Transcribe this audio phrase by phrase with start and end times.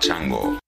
[0.00, 0.58] Chango.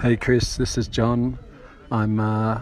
[0.00, 1.38] Hey Chris, this is John.
[1.94, 2.60] I'm uh,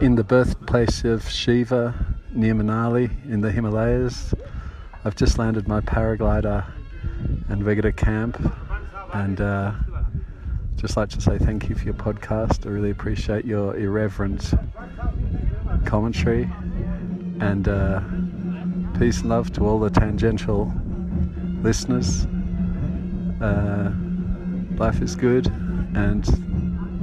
[0.00, 1.92] in the birthplace of Shiva
[2.32, 4.32] near Manali in the Himalayas.
[5.04, 6.64] I've just landed my paraglider
[7.48, 8.40] and we're at camp
[9.12, 9.72] and uh,
[10.76, 12.64] just like to say thank you for your podcast.
[12.64, 14.54] I really appreciate your irreverent
[15.84, 16.48] commentary
[17.40, 18.00] and uh,
[19.00, 20.72] peace and love to all the tangential
[21.60, 22.24] listeners.
[23.42, 23.90] Uh,
[24.76, 25.48] life is good
[25.96, 26.49] and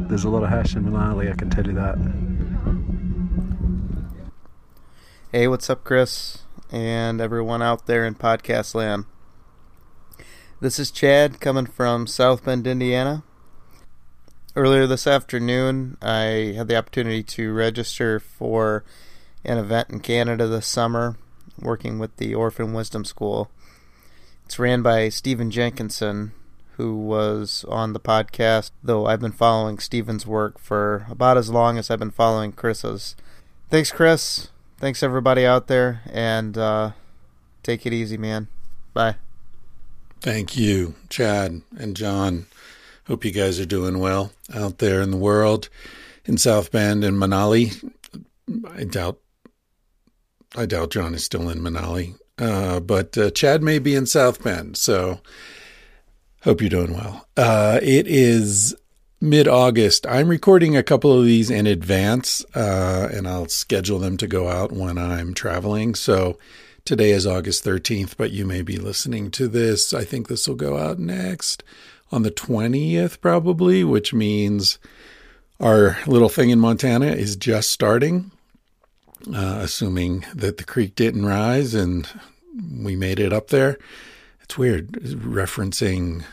[0.08, 1.98] there's a lot of hash in Manali, I can tell you that.
[5.32, 6.44] Hey, what's up, Chris?
[6.72, 9.06] And everyone out there in podcast land.
[10.62, 13.24] This is Chad coming from South Bend, Indiana.
[14.56, 18.84] Earlier this afternoon, I had the opportunity to register for
[19.44, 21.18] an event in Canada this summer,
[21.60, 23.52] working with the Orphan Wisdom School.
[24.46, 26.32] It's ran by Stephen Jenkinson,
[26.78, 31.78] who was on the podcast, though I've been following Stephen's work for about as long
[31.80, 33.16] as I've been following Chris's.
[33.70, 34.50] Thanks, Chris.
[34.78, 36.92] Thanks, everybody out there, and uh,
[37.64, 38.48] take it easy, man.
[38.94, 39.16] Bye.
[40.22, 42.46] Thank you, Chad and John.
[43.08, 45.70] Hope you guys are doing well out there in the world,
[46.26, 47.92] in South Bend and Manali.
[48.76, 49.18] I doubt,
[50.56, 54.44] I doubt John is still in Manali, uh, but uh, Chad may be in South
[54.44, 54.78] Bend.
[54.78, 55.22] So
[56.48, 57.28] Hope you're doing well.
[57.36, 58.74] Uh, it is
[59.20, 60.08] mid August.
[60.08, 64.48] I'm recording a couple of these in advance, uh, and I'll schedule them to go
[64.48, 65.94] out when I'm traveling.
[65.94, 66.40] So
[66.86, 69.94] today is August 13th, but you may be listening to this.
[69.94, 71.66] I think this will go out next
[72.14, 74.80] on the 20th, probably, which means
[75.60, 78.32] our little thing in Montana is just starting,
[79.36, 82.08] uh, assuming that the creek didn't rise and
[82.74, 83.78] we made it up there.
[84.44, 86.24] It's weird referencing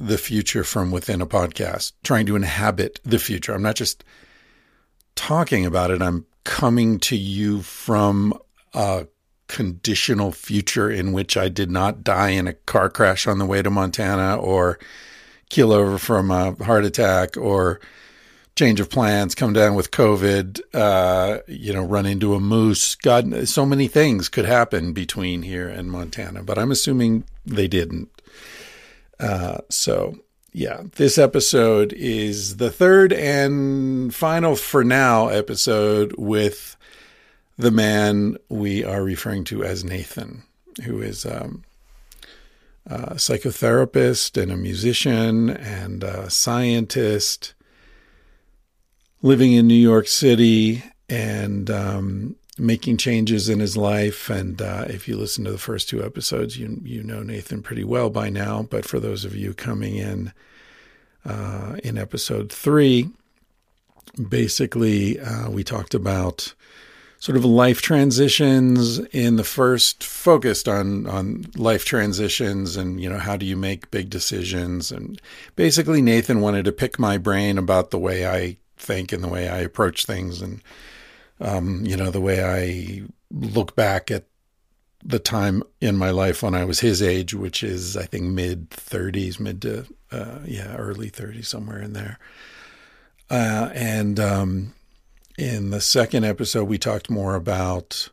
[0.00, 3.52] the future from within a podcast, trying to inhabit the future.
[3.52, 4.02] I'm not just
[5.14, 8.32] talking about it, I'm coming to you from
[8.72, 9.06] a
[9.46, 13.60] conditional future in which I did not die in a car crash on the way
[13.62, 14.78] to Montana or
[15.50, 17.80] keel over from a heart attack or
[18.56, 22.94] change of plans, come down with COVID, uh, you know, run into a moose.
[22.94, 28.19] God, so many things could happen between here and Montana, but I'm assuming they didn't.
[29.20, 30.16] Uh, so,
[30.52, 36.76] yeah, this episode is the third and final for now episode with
[37.58, 40.42] the man we are referring to as Nathan,
[40.84, 41.62] who is um,
[42.86, 47.52] a psychotherapist and a musician and a scientist
[49.22, 54.30] living in New York City and um, making changes in his life.
[54.30, 57.84] And uh, if you listen to the first two episodes, you you know Nathan pretty
[57.84, 58.62] well by now.
[58.62, 60.32] But for those of you coming in
[61.24, 63.08] uh, in episode three,
[64.28, 66.54] basically uh, we talked about
[67.18, 73.18] sort of life transitions in the first focused on on life transitions and you know
[73.18, 75.20] how do you make big decisions and
[75.54, 79.48] basically Nathan wanted to pick my brain about the way I think and the way
[79.50, 80.62] I approach things and
[81.40, 84.24] um, you know, the way I look back at
[85.02, 88.70] the time in my life when I was his age, which is I think mid
[88.70, 92.18] 30s, mid to uh, yeah, early 30s, somewhere in there.
[93.30, 94.74] Uh, and um,
[95.38, 98.10] in the second episode, we talked more about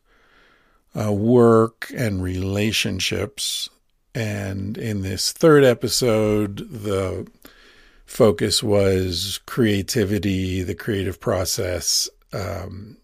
[0.98, 3.70] uh, work and relationships.
[4.14, 7.28] And in this third episode, the
[8.06, 12.98] focus was creativity, the creative process, um,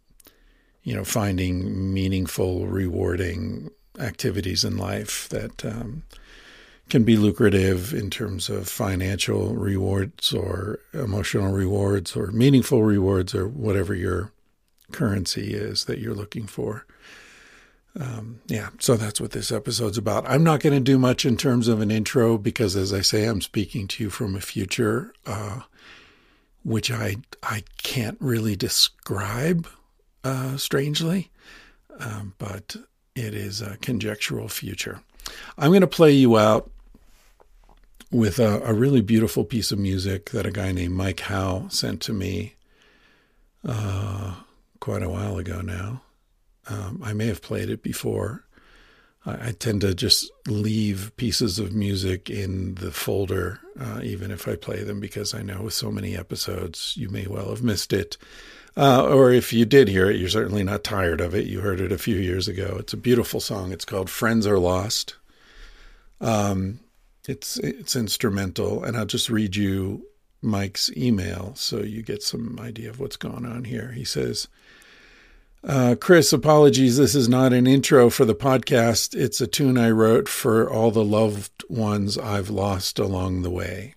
[0.83, 6.03] you know, finding meaningful, rewarding activities in life that um,
[6.89, 13.47] can be lucrative in terms of financial rewards or emotional rewards or meaningful rewards or
[13.47, 14.31] whatever your
[14.91, 16.86] currency is that you're looking for.
[18.00, 20.27] Um, yeah, so that's what this episode's about.
[20.27, 23.25] I'm not going to do much in terms of an intro because, as I say,
[23.25, 25.62] I'm speaking to you from a future uh,
[26.63, 29.68] which I I can't really describe
[30.23, 31.29] uh, strangely,
[31.99, 32.75] um, but
[33.15, 35.01] it is a conjectural future.
[35.57, 36.69] I'm going to play you out
[38.11, 41.99] with a, a, really beautiful piece of music that a guy named Mike Howe sent
[42.01, 42.53] to me
[43.67, 44.35] uh,
[44.79, 46.03] quite a while ago now.
[46.67, 48.45] Um, I may have played it before.
[49.25, 54.47] I, I, tend to just leave pieces of music in the folder, uh, even if
[54.47, 57.93] I play them, because I know with so many episodes, you may well have missed
[57.93, 58.17] it.
[58.75, 61.45] Uh, or if you did hear it, you're certainly not tired of it.
[61.45, 62.77] You heard it a few years ago.
[62.79, 63.71] It's a beautiful song.
[63.71, 65.15] It's called "Friends Are Lost."
[66.19, 66.79] Um,
[67.27, 70.07] it's it's instrumental, and I'll just read you
[70.41, 73.91] Mike's email so you get some idea of what's going on here.
[73.91, 74.47] He says.
[75.65, 76.97] Uh, Chris, apologies.
[76.97, 79.15] This is not an intro for the podcast.
[79.15, 83.95] It's a tune I wrote for all the loved ones I've lost along the way.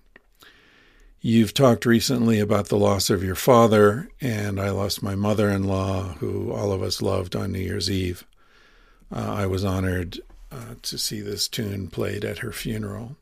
[1.19, 5.63] You've talked recently about the loss of your father, and I lost my mother in
[5.63, 8.25] law, who all of us loved on New Year's Eve.
[9.11, 10.19] Uh, I was honored
[10.51, 13.17] uh, to see this tune played at her funeral.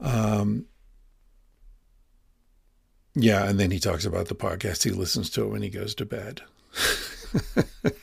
[0.00, 0.66] Um,
[3.14, 4.84] yeah, and then he talks about the podcast.
[4.84, 6.42] He listens to it when he goes to bed.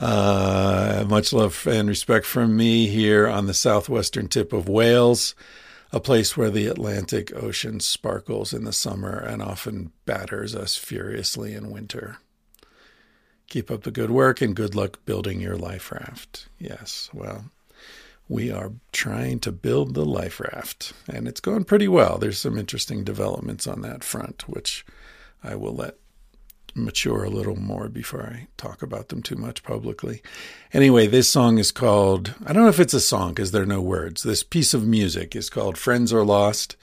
[0.00, 5.34] uh, much love and respect from me here on the southwestern tip of Wales,
[5.94, 11.54] a place where the Atlantic Ocean sparkles in the summer and often batters us furiously
[11.54, 12.18] in winter.
[13.48, 16.48] Keep up the good work and good luck building your life raft.
[16.58, 17.44] Yes, well,
[18.28, 22.18] we are trying to build the life raft, and it's going pretty well.
[22.18, 24.84] There's some interesting developments on that front, which
[25.44, 25.96] I will let
[26.74, 30.22] mature a little more before I talk about them too much publicly.
[30.72, 33.66] Anyway, this song is called, I don't know if it's a song because there are
[33.66, 34.22] no words.
[34.22, 36.76] This piece of music is called Friends Are Lost,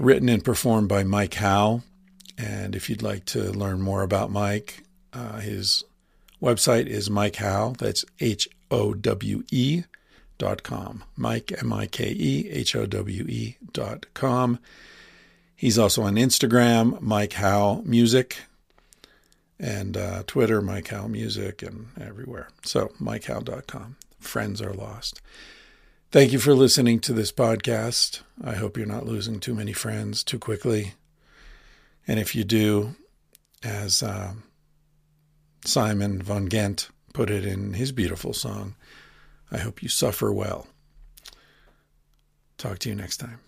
[0.00, 1.82] written and performed by Mike Howe.
[2.36, 5.84] And if you'd like to learn more about Mike, uh, his
[6.42, 7.74] website is Mike Howe.
[7.78, 9.84] That's H O W E
[10.38, 11.04] dot com.
[11.16, 14.58] Mike, M I K E, H O W E dot com.
[15.54, 18.36] He's also on Instagram, Mike Howe Music
[19.58, 22.48] and uh, Twitter, Howe Music, and everywhere.
[22.64, 23.96] So, MikeHowe.com.
[24.18, 25.20] Friends are lost.
[26.10, 28.22] Thank you for listening to this podcast.
[28.42, 30.94] I hope you're not losing too many friends too quickly.
[32.06, 32.94] And if you do,
[33.62, 34.34] as uh,
[35.64, 38.76] Simon von Gent put it in his beautiful song,
[39.50, 40.66] I hope you suffer well.
[42.58, 43.40] Talk to you next time.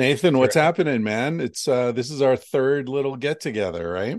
[0.00, 0.62] Nathan, what's sure.
[0.62, 1.40] happening, man?
[1.40, 4.16] It's uh this is our third little get together, right?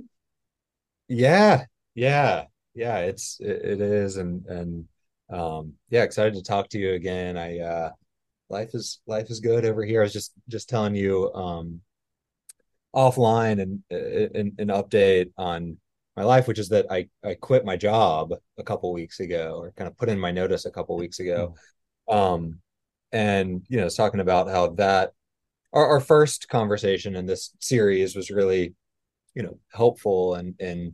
[1.08, 2.44] Yeah, yeah,
[2.76, 3.00] yeah.
[3.00, 4.86] It's it, it is, and and
[5.32, 7.36] um yeah, excited to talk to you again.
[7.36, 7.90] I uh
[8.48, 10.02] life is life is good over here.
[10.02, 11.82] I was just just telling you um
[12.96, 15.78] offline and an, an update on
[16.16, 19.72] my life, which is that I I quit my job a couple weeks ago, or
[19.72, 21.56] kind of put in my notice a couple weeks ago.
[22.08, 22.16] Mm.
[22.16, 22.60] Um,
[23.12, 25.14] and you know, it's talking about how that
[25.74, 28.76] our, our first conversation in this series was really,
[29.36, 30.94] you know, helpful and and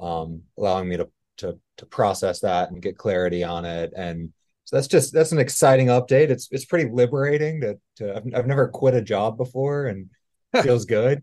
[0.00, 3.92] um, allowing me to to to process that and get clarity on it.
[3.96, 4.32] And
[4.64, 6.30] so that's just that's an exciting update.
[6.30, 10.08] It's it's pretty liberating that to, I've, I've never quit a job before and
[10.62, 11.22] feels good.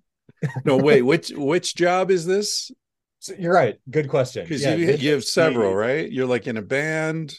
[0.66, 2.72] no, wait, which which job is this?
[3.20, 3.78] So you're right.
[3.90, 4.44] Good question.
[4.44, 6.12] Because yeah, you, you have several, right?
[6.12, 7.36] You're like in a band.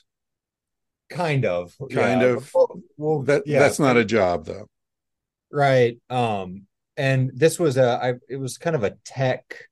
[1.11, 1.75] Kind of.
[1.93, 2.29] Kind yeah.
[2.29, 2.51] of.
[2.55, 4.69] Well, well that yeah, that's not a job though.
[5.53, 5.99] Right.
[6.11, 6.67] Um,
[6.97, 9.69] and this was a I it was kind of a tech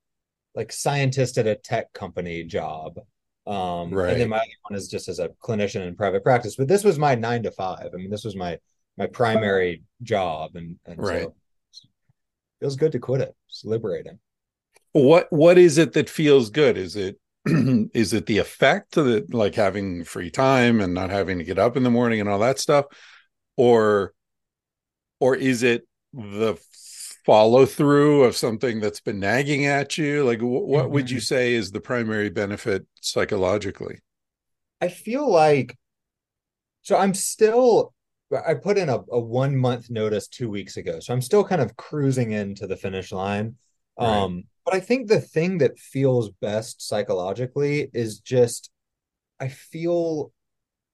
[0.54, 2.98] like scientist at a tech company job.
[3.46, 4.12] Um right.
[4.12, 6.56] and then my other one is just as a clinician in private practice.
[6.56, 7.90] But this was my nine to five.
[7.92, 8.58] I mean, this was my
[8.96, 11.28] my primary job and, and right.
[11.70, 11.88] so
[12.60, 13.34] feels good to quit it.
[13.48, 14.18] It's liberating
[14.92, 17.18] what what is it that feels good is it
[17.94, 21.58] is it the effect of it like having free time and not having to get
[21.58, 22.86] up in the morning and all that stuff
[23.56, 24.12] or
[25.20, 26.56] or is it the
[27.24, 30.94] follow through of something that's been nagging at you like w- what mm-hmm.
[30.94, 31.22] would you mm-hmm.
[31.22, 34.00] say is the primary benefit psychologically
[34.80, 35.76] i feel like
[36.82, 37.92] so i'm still
[38.46, 41.60] i put in a, a one month notice two weeks ago so i'm still kind
[41.60, 43.54] of cruising into the finish line
[43.98, 44.06] right.
[44.08, 48.70] um but I think the thing that feels best psychologically is just
[49.40, 50.32] I feel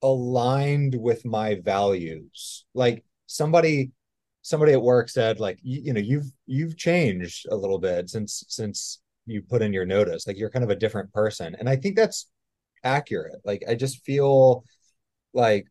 [0.02, 2.64] aligned with my values.
[2.74, 3.90] Like somebody
[4.46, 8.44] somebody at work said like you, you know you've you've changed a little bit since
[8.46, 10.24] since you put in your notice.
[10.24, 11.56] Like you're kind of a different person.
[11.58, 12.30] And I think that's
[12.84, 13.40] accurate.
[13.44, 14.64] Like I just feel
[15.34, 15.66] like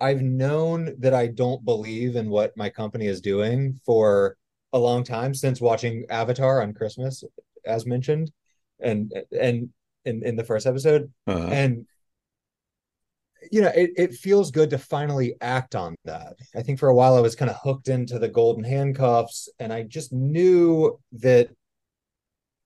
[0.00, 4.36] I've known that I don't believe in what my company is doing for
[4.72, 7.22] a long time since watching Avatar on Christmas,
[7.64, 8.32] as mentioned,
[8.80, 9.68] and and
[10.04, 11.48] in in the first episode, uh-huh.
[11.48, 11.86] and
[13.50, 16.36] you know, it it feels good to finally act on that.
[16.54, 19.72] I think for a while I was kind of hooked into the golden handcuffs, and
[19.72, 21.50] I just knew that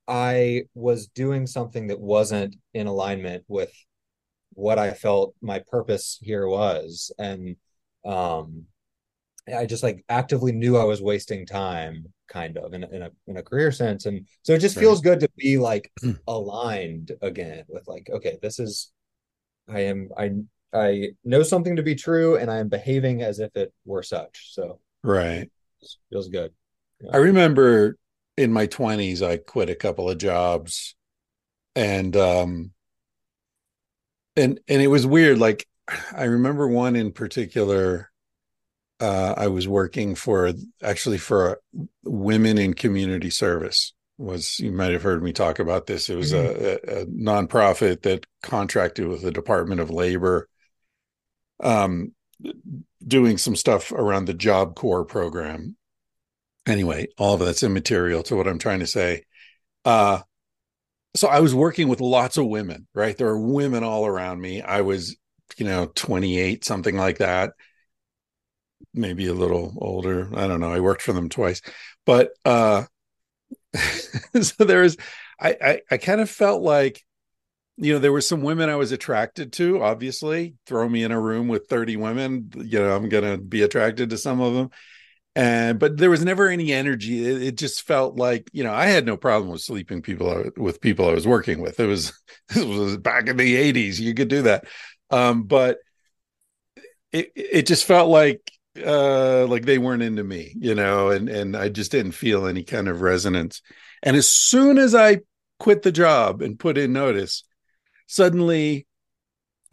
[0.07, 3.73] I was doing something that wasn't in alignment with
[4.53, 7.57] what I felt my purpose here was, and
[8.05, 8.67] um
[9.53, 13.11] I just like actively knew I was wasting time, kind of in a, in a
[13.27, 15.91] in a career sense, and so it just feels good to be like
[16.29, 18.93] aligned again with like, okay, this is,
[19.69, 20.33] I am I
[20.75, 24.53] I know something to be true, and I am behaving as if it were such.
[24.53, 25.51] So right,
[26.11, 26.53] feels good.
[27.01, 27.11] Yeah.
[27.13, 27.97] I remember
[28.37, 30.95] in my twenties, I quit a couple of jobs,
[31.77, 32.73] and um,
[34.37, 35.39] and and it was weird.
[35.39, 35.67] Like
[36.13, 38.11] I remember one in particular
[39.01, 40.53] uh, I was working for
[40.83, 41.61] actually for
[42.05, 43.93] women in community service.
[44.17, 46.09] Was you might have heard me talk about this?
[46.09, 46.89] It was mm-hmm.
[46.89, 50.49] a, a, nonprofit that contracted with the Department of Labor,
[51.65, 52.13] um,
[53.07, 55.77] doing some stuff around the Job Corps program.
[56.67, 59.25] Anyway, all of that's immaterial to what I'm trying to say.
[59.85, 60.21] Uh,
[61.17, 63.17] so I was working with lots of women, right?
[63.17, 64.63] There are women all around me.
[64.63, 65.17] I was,
[65.57, 67.53] you know, 28, something like that
[68.95, 70.31] maybe a little older.
[70.35, 70.73] I don't know.
[70.73, 71.61] I worked for them twice,
[72.07, 72.85] but uh,
[74.41, 74.97] so there is.
[75.41, 77.03] I, I I kind of felt like,
[77.77, 79.83] you know, there were some women I was attracted to.
[79.83, 84.11] Obviously, throw me in a room with thirty women, you know, I'm gonna be attracted
[84.11, 84.71] to some of them.
[85.37, 87.27] And but there was never any energy.
[87.27, 90.81] It, it just felt like you know I had no problem with sleeping people with
[90.81, 91.81] people I was working with.
[91.81, 92.13] It was
[92.49, 93.99] this was back in the '80s.
[93.99, 94.65] You could do that,
[95.11, 95.79] um, but
[97.13, 98.41] it it just felt like
[98.85, 102.65] uh like they weren't into me you know and and i just didn't feel any
[102.65, 103.63] kind of resonance
[104.03, 105.19] and as soon as i
[105.61, 107.45] quit the job and put in notice
[108.07, 108.87] suddenly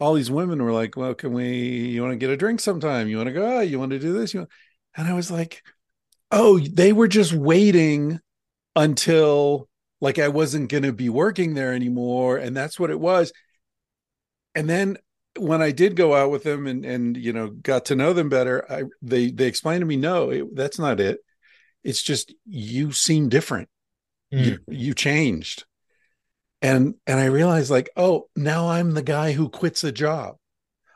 [0.00, 3.08] all these women were like well can we you want to get a drink sometime
[3.08, 4.50] you want to go oh, you want to do this you want...
[4.96, 5.62] and i was like
[6.30, 8.18] oh they were just waiting
[8.74, 9.68] until
[10.00, 13.32] like i wasn't going to be working there anymore and that's what it was
[14.54, 14.96] and then
[15.38, 18.28] when I did go out with them and and you know got to know them
[18.28, 21.20] better, I they they explained to me, no, it, that's not it.
[21.82, 23.68] It's just you seem different.
[24.32, 24.44] Mm.
[24.44, 25.64] You you changed,
[26.62, 30.36] and and I realized like, oh, now I'm the guy who quits a job.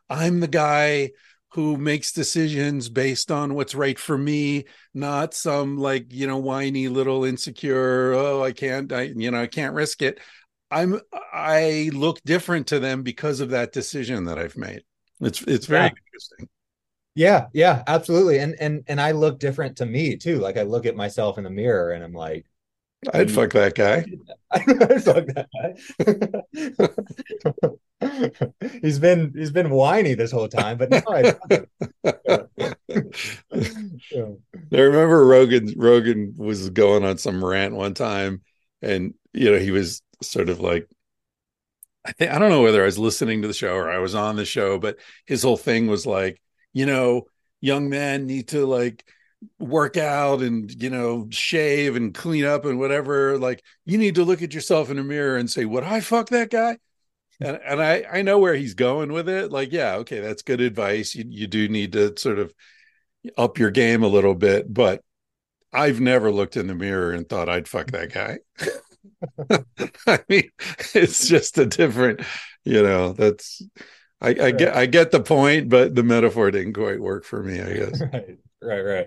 [0.09, 1.11] I'm the guy
[1.51, 6.89] who makes decisions based on what's right for me, not some like, you know, whiny
[6.89, 10.21] little insecure, oh, I can't, I, you know, I can't risk it.
[10.71, 11.01] I'm,
[11.33, 14.83] I look different to them because of that decision that I've made.
[15.21, 15.91] It's, it's very yeah.
[16.07, 16.49] interesting.
[17.15, 18.39] Yeah, yeah, absolutely.
[18.41, 20.39] And and and I look different to me too.
[20.39, 22.45] Like I look at myself in the mirror and I'm like,
[23.13, 24.05] I'd fuck that guy.
[24.51, 25.49] I'd fuck that
[28.01, 28.69] guy.
[28.83, 31.35] he's been he's been whiny this whole time, but now I,
[34.71, 38.43] remember Rogan Rogan was going on some rant one time,
[38.83, 40.89] and you know he was sort of like
[42.05, 44.15] I think I don't know whether I was listening to the show or I was
[44.15, 46.41] on the show, but his whole thing was like,
[46.73, 47.27] you know,
[47.61, 49.05] young men need to like
[49.59, 54.25] work out and you know shave and clean up and whatever like you need to
[54.25, 56.79] look at yourself in the mirror and say would i fuck that guy?
[57.41, 59.53] And and i i know where he's going with it.
[59.53, 61.15] Like yeah okay that's good advice.
[61.15, 62.55] You, you do need to sort of
[63.37, 65.03] up your game a little bit but
[65.73, 68.39] i've never looked in the mirror and thought i'd fuck that guy.
[70.07, 70.51] I mean
[70.95, 72.21] it's just a different
[72.65, 73.63] you know that's
[74.21, 77.61] I, I get I get the point, but the metaphor didn't quite work for me,
[77.61, 78.01] I guess.
[78.13, 79.07] right, right, right.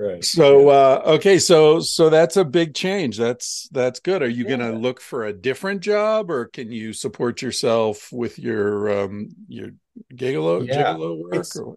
[0.00, 0.24] Right.
[0.24, 3.18] So uh okay, so so that's a big change.
[3.18, 4.22] That's that's good.
[4.22, 4.56] Are you yeah.
[4.56, 9.70] gonna look for a different job or can you support yourself with your um your
[10.14, 10.94] gigolo yeah.
[10.94, 11.76] gigolo work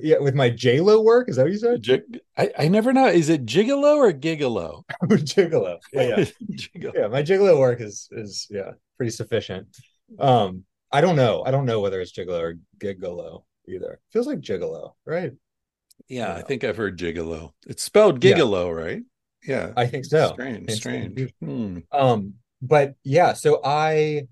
[0.00, 1.82] yeah, with my JLo work, is that what you said?
[1.82, 3.06] Jig- I, I never know.
[3.06, 4.84] Is it gigolo or gigolo?
[5.02, 5.78] gigolo.
[5.92, 6.24] Yeah, yeah.
[6.52, 6.92] gigolo.
[6.94, 9.76] yeah, my gigolo work is is yeah, pretty sufficient.
[10.18, 11.42] Um, I don't know.
[11.44, 14.00] I don't know whether it's gigolo or gigolo either.
[14.10, 15.32] Feels like gigolo, right?
[16.08, 17.52] Yeah, I, I think I've heard gigolo.
[17.66, 18.82] It's spelled gigolo, yeah.
[18.82, 19.02] right?
[19.44, 20.32] Yeah, I think so.
[20.32, 21.32] Strange, it's strange.
[21.40, 21.78] Hmm.
[21.90, 24.28] Um, but yeah, so I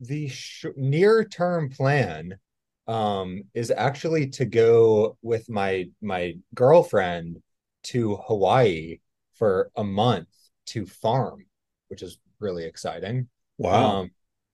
[0.00, 2.38] the sh- near term plan
[2.86, 7.42] um is actually to go with my my girlfriend
[7.82, 8.98] to Hawaii
[9.34, 10.28] for a month
[10.66, 11.46] to farm,
[11.88, 13.28] which is really exciting.
[13.58, 14.00] Wow.
[14.00, 14.10] Um,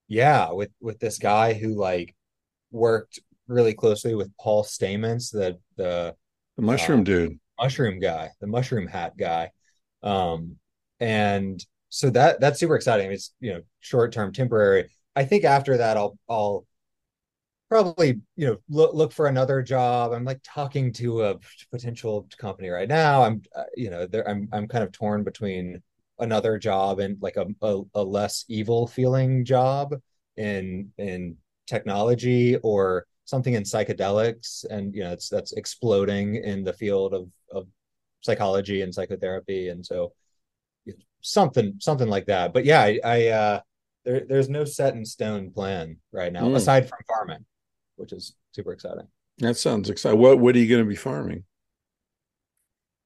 [0.08, 2.14] yeah, with with this guy who like
[2.70, 6.14] worked really closely with Paul Stamets, the the,
[6.56, 9.50] the mushroom uh, dude, mushroom guy, the mushroom hat guy.
[10.02, 10.56] Um,
[11.00, 13.10] and so that that's super exciting.
[13.10, 14.90] It's you know short term, temporary.
[15.14, 16.66] I think after that, I'll I'll
[17.68, 20.12] probably you know look look for another job.
[20.12, 21.36] I'm like talking to a
[21.70, 23.22] potential company right now.
[23.22, 25.82] I'm uh, you know there I'm I'm kind of torn between
[26.18, 29.94] another job and like a, a, a less evil feeling job
[30.36, 36.72] in in technology or something in psychedelics and you know it's that's exploding in the
[36.72, 37.66] field of of
[38.20, 39.68] psychology and psychotherapy.
[39.68, 40.12] And so
[40.84, 42.54] you know, something something like that.
[42.54, 43.60] But yeah i, I uh
[44.04, 46.56] there, there's no set in stone plan right now mm.
[46.56, 47.44] aside from farming
[47.96, 49.08] which is super exciting.
[49.38, 51.44] That sounds exciting what what are you going to be farming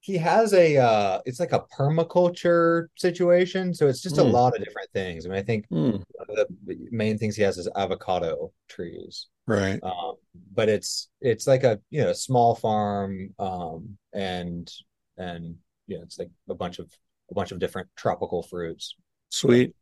[0.01, 4.21] he has a uh it's like a permaculture situation so it's just mm.
[4.21, 5.27] a lot of different things.
[5.27, 6.03] I mean i think mm.
[6.27, 6.47] the
[6.91, 9.29] main things he has is avocado trees.
[9.47, 9.81] Right.
[9.83, 10.15] Um,
[10.53, 14.71] but it's it's like a you know small farm um and
[15.17, 16.91] and you know it's like a bunch of
[17.31, 18.97] a bunch of different tropical fruits.
[19.29, 19.75] Sweet.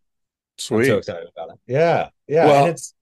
[0.58, 1.60] Sweet I'm so excited about it.
[1.66, 2.94] Yeah yeah well, and it's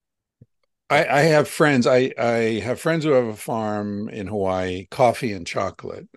[0.91, 5.33] I, I have friends I I have friends who have a farm in Hawaii coffee
[5.33, 6.09] and chocolate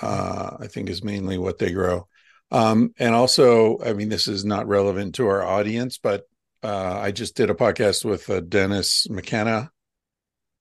[0.00, 2.06] uh, I think is mainly what they grow.
[2.50, 6.28] Um, and also, I mean, this is not relevant to our audience, but
[6.62, 9.70] uh, I just did a podcast with uh, Dennis McKenna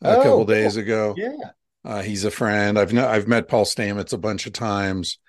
[0.01, 0.83] a oh, couple days cool.
[0.83, 1.15] ago.
[1.17, 1.51] Yeah,
[1.83, 2.79] uh, he's a friend.
[2.79, 5.19] I've no, I've met Paul Stamets a bunch of times.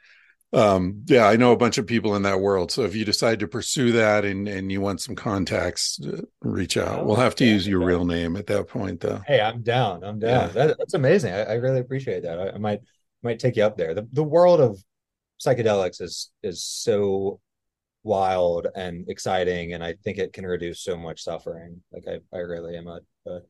[0.55, 2.71] Um, yeah, I know a bunch of people in that world.
[2.71, 6.77] So if you decide to pursue that and and you want some contacts, uh, reach
[6.77, 7.01] out.
[7.01, 9.21] Oh, we'll have to use your real name at that point, though.
[9.27, 10.05] Hey, I'm down.
[10.05, 10.49] I'm down.
[10.49, 10.67] Yeah.
[10.67, 11.33] That, that's amazing.
[11.33, 12.39] I, I, really appreciate that.
[12.39, 12.81] I, I might
[13.23, 13.95] might take you up there.
[13.95, 14.83] The the world of
[15.45, 17.41] psychedelics is is so
[18.03, 21.83] wild and exciting, and I think it can reduce so much suffering.
[21.93, 23.41] Like I, I really am a, a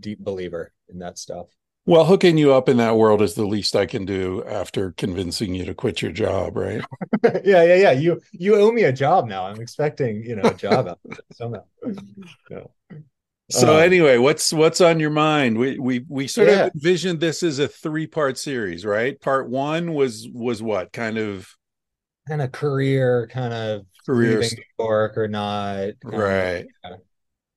[0.00, 1.46] deep believer in that stuff.
[1.86, 5.54] Well, hooking you up in that world is the least I can do after convincing
[5.54, 6.82] you to quit your job, right?
[7.44, 7.92] yeah, yeah, yeah.
[7.92, 9.46] You you owe me a job now.
[9.46, 11.00] I'm expecting, you know, a job out
[11.32, 11.64] somehow.
[13.50, 15.58] So um, anyway, what's what's on your mind?
[15.58, 16.66] We we we sort yeah.
[16.66, 19.20] of envisioned this as a three part series, right?
[19.20, 21.48] Part one was was what kind of
[22.26, 26.60] kind of career, kind of career New York or not, right?
[26.60, 26.96] Of, yeah.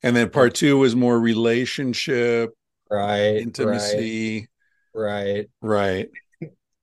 [0.03, 2.51] And then part two was more relationship,
[2.91, 3.37] right?
[3.37, 4.47] Intimacy,
[4.93, 5.49] right?
[5.61, 6.09] Right.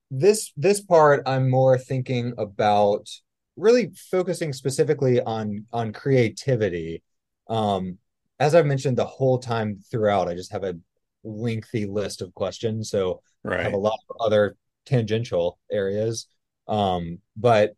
[0.09, 3.07] This this part, I'm more thinking about
[3.55, 7.03] really focusing specifically on on creativity.
[7.47, 7.99] Um,
[8.39, 10.75] as I've mentioned the whole time throughout, I just have a
[11.23, 12.89] lengthy list of questions.
[12.89, 13.61] So right.
[13.61, 16.27] I have a lot of other tangential areas.
[16.67, 17.75] Um, but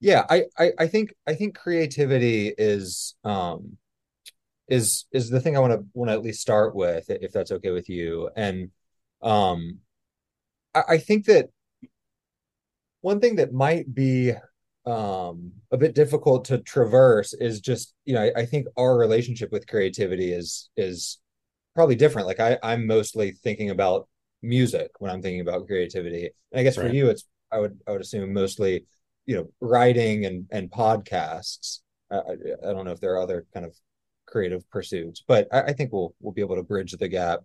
[0.00, 3.78] yeah, I, I I think I think creativity is um
[4.68, 7.52] is is the thing I want to want to at least start with, if that's
[7.52, 8.30] okay with you.
[8.36, 8.70] And
[9.22, 9.78] um
[10.74, 11.48] I, I think that
[13.00, 14.32] one thing that might be
[14.86, 19.50] um a bit difficult to traverse is just you know I, I, think our relationship
[19.50, 21.18] with creativity is is
[21.74, 22.28] probably different.
[22.28, 24.08] Like i i'm mostly thinking about
[24.42, 26.30] music when i'm thinking about creativity.
[26.52, 26.88] And i guess right.
[26.88, 28.86] for you it's i would i would assume mostly
[29.26, 31.80] you know writing and and podcasts.
[32.08, 33.76] I, I don't know if there are other kind of
[34.26, 37.40] creative pursuits but I, I think we'll we'll be able to bridge the gap.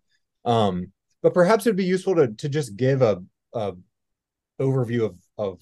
[0.45, 0.91] Um
[1.23, 3.23] but perhaps it'd be useful to to just give a,
[3.53, 3.73] a
[4.59, 5.59] overview of of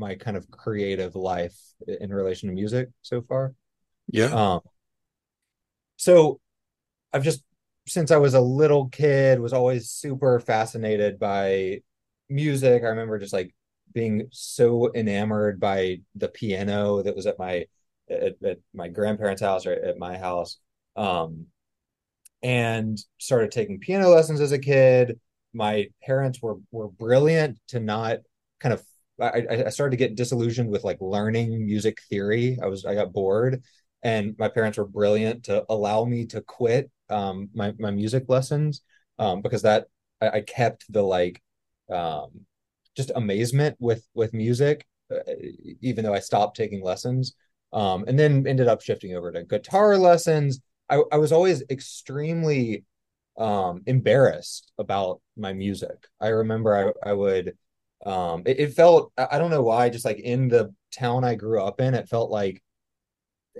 [0.00, 3.54] my kind of creative life in relation to music so far.
[4.08, 4.26] Yeah.
[4.26, 4.60] Um,
[5.96, 6.40] so
[7.12, 7.44] I've just
[7.86, 11.82] since I was a little kid was always super fascinated by
[12.28, 12.82] music.
[12.82, 13.54] I remember just like
[13.92, 17.66] being so enamored by the piano that was at my
[18.08, 20.58] at, at my grandparents' house or at my house.
[20.96, 21.46] Um,
[22.42, 25.20] and started taking piano lessons as a kid.
[25.52, 28.18] My parents were were brilliant to not
[28.60, 28.82] kind of
[29.20, 32.58] I, I started to get disillusioned with like learning music theory.
[32.62, 33.62] I was I got bored,
[34.02, 38.82] and my parents were brilliant to allow me to quit um, my my music lessons
[39.18, 39.86] um, because that
[40.20, 41.42] I, I, kept the like
[41.90, 42.46] um,
[42.96, 45.18] just amazement with with music, uh,
[45.80, 47.34] even though I stopped taking lessons,
[47.72, 50.60] um, and then ended up shifting over to guitar lessons.
[50.88, 52.84] I, I was always extremely
[53.38, 56.06] um, embarrassed about my music.
[56.20, 57.56] I remember I, I would
[58.06, 61.60] um it, it felt i don't know why just like in the town i grew
[61.60, 62.62] up in it felt like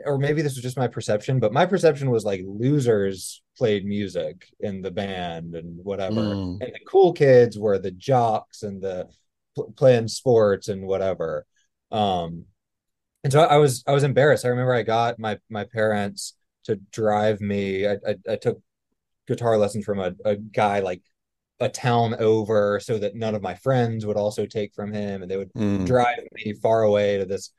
[0.05, 4.46] or maybe this was just my perception but my perception was like losers played music
[4.61, 6.22] in the band and whatever.
[6.22, 6.62] Mm.
[6.62, 9.07] and the cool kids were the jocks and the
[9.55, 11.44] pl- playing sports and whatever.
[11.92, 12.46] Um
[13.22, 14.46] and so I, I was i was embarrassed.
[14.46, 17.87] I remember i got my my parents to drive me.
[17.87, 18.62] I i, I took
[19.29, 21.03] guitar lessons from a, a guy like
[21.61, 25.31] a town over so that none of my friends would also take from him and
[25.31, 25.87] they would mm.
[25.87, 27.51] drive me far away to this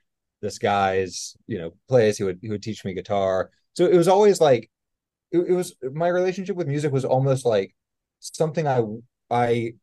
[0.42, 4.08] this guy's you know place he would he would teach me guitar so it was
[4.08, 4.70] always like
[5.32, 7.76] it, it was my relationship with music was almost like
[8.20, 8.82] something i
[9.30, 9.74] i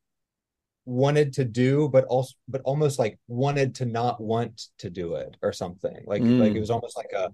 [0.85, 5.37] wanted to do but also but almost like wanted to not want to do it
[5.43, 6.41] or something like mm.
[6.41, 7.31] like it was almost like a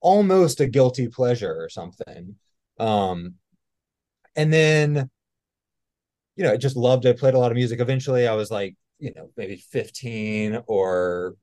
[0.00, 2.34] almost a guilty pleasure or something
[2.80, 3.34] um
[4.34, 5.10] and then
[6.38, 7.18] you know, I just loved it.
[7.18, 7.80] Played a lot of music.
[7.80, 11.34] Eventually, I was like, you know, maybe 15 or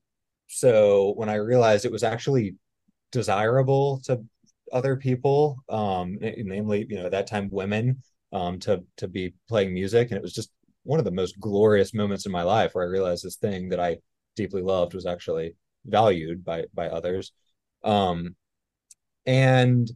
[0.46, 2.54] so when I realized it was actually
[3.12, 4.24] desirable to
[4.72, 9.74] other people, um, namely, you know, at that time women, um, to to be playing
[9.74, 10.50] music, and it was just
[10.84, 13.80] one of the most glorious moments in my life where I realized this thing that
[13.80, 13.98] I
[14.34, 17.32] deeply loved was actually valued by by others,
[17.84, 18.34] um,
[19.26, 19.90] and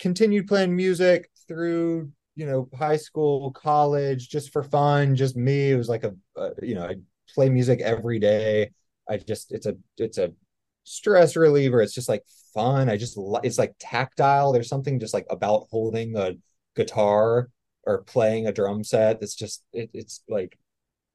[0.00, 5.70] continued playing music through you know, high school, college, just for fun, just me.
[5.70, 6.14] It was like a,
[6.62, 6.96] you know, I
[7.34, 8.70] play music every day.
[9.08, 10.32] I just it's a it's a
[10.84, 11.80] stress reliever.
[11.82, 12.88] It's just like fun.
[12.88, 14.52] I just it's like tactile.
[14.52, 16.32] There's something just like about holding a
[16.76, 17.50] guitar
[17.84, 19.22] or playing a drum set.
[19.22, 20.58] It's just it, it's like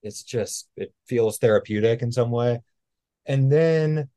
[0.04, 2.62] it's just it feels therapeutic in some way.
[3.26, 4.10] And then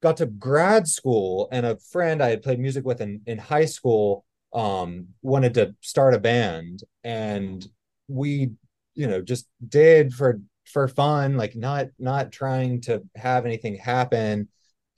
[0.00, 3.64] got to grad school and a friend I had played music with in, in high
[3.64, 6.82] school um wanted to start a band.
[7.04, 7.66] And
[8.08, 8.52] we
[8.94, 14.48] you know just did for for fun like not not trying to have anything happen.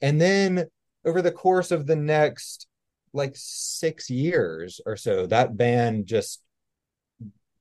[0.01, 0.67] And then
[1.05, 2.67] over the course of the next
[3.13, 6.41] like 6 years or so that band just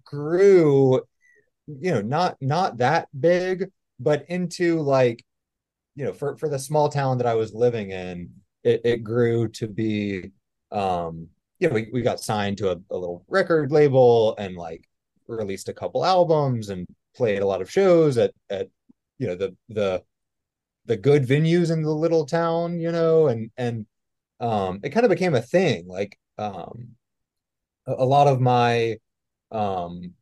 [0.04, 1.00] grew
[1.66, 5.24] you know not not that big but into like
[5.96, 8.30] you know for for the small town that I was living in
[8.64, 10.30] it, it grew to be
[10.72, 11.28] um
[11.60, 14.88] you know, we, we got signed to a, a little record label and like
[15.28, 18.68] released a couple albums and played a lot of shows at at
[19.18, 20.02] you know the the
[20.86, 23.86] the good venues in the little town, you know, and and
[24.40, 25.86] um it kind of became a thing.
[25.86, 26.96] Like um
[27.86, 28.96] a, a lot of my
[29.50, 30.14] um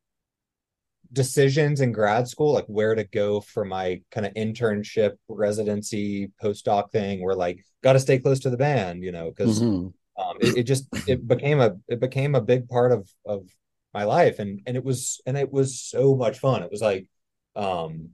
[1.13, 6.91] decisions in grad school, like where to go for my kind of internship, residency, postdoc
[6.91, 10.37] thing, were like, got to stay close to the band, you know, because mm-hmm um,
[10.41, 13.49] it, it, just it became a it became a big part of of
[13.95, 14.39] my life.
[14.39, 16.63] And and it was and it was so much fun.
[16.63, 17.09] It was like
[17.57, 18.11] um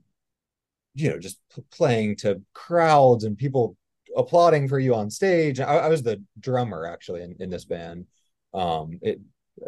[0.93, 3.75] you know just p- playing to crowds and people
[4.15, 5.59] applauding for you on stage.
[5.59, 8.05] I, I was the drummer actually in, in this band.
[8.53, 9.19] Um it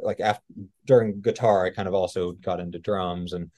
[0.01, 0.43] like after
[0.85, 3.51] during guitar, I kind of also got into drums and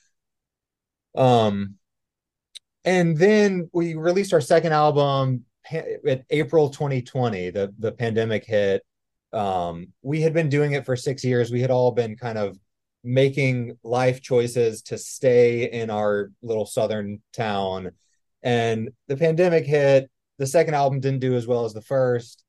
[1.15, 1.75] um
[2.85, 7.49] and then we released our second album in April 2020.
[7.51, 8.83] The the pandemic hit.
[9.31, 11.51] Um, we had been doing it for six years.
[11.51, 12.57] We had all been kind of
[13.03, 17.91] making life choices to stay in our little southern town.
[18.43, 20.09] And the pandemic hit.
[20.37, 22.45] The second album didn't do as well as the first,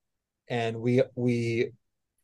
[0.48, 1.72] and we we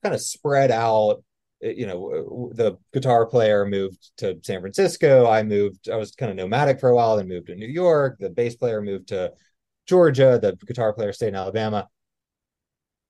[0.03, 1.25] kind of spread out.
[1.61, 5.27] You know, the guitar player moved to San Francisco.
[5.27, 5.89] I moved.
[5.91, 8.19] I was kind of nomadic for a while, then moved to New York.
[8.21, 9.33] The bass player moved to
[9.87, 10.39] Georgia.
[10.41, 11.89] The guitar player stayed in Alabama.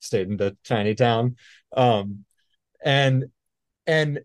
[0.01, 1.37] Stayed in the tiny town.
[1.77, 2.25] Um,
[2.85, 3.27] and
[3.87, 4.21] and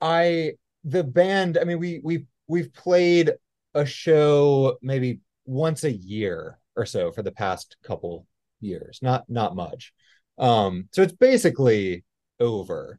[0.00, 0.52] I
[0.84, 3.32] the band, I mean, we we we've played
[3.74, 8.26] a show maybe once a year or so for the past couple
[8.60, 9.00] years.
[9.02, 9.92] Not not much.
[10.38, 12.04] Um, so it's basically
[12.38, 12.98] over.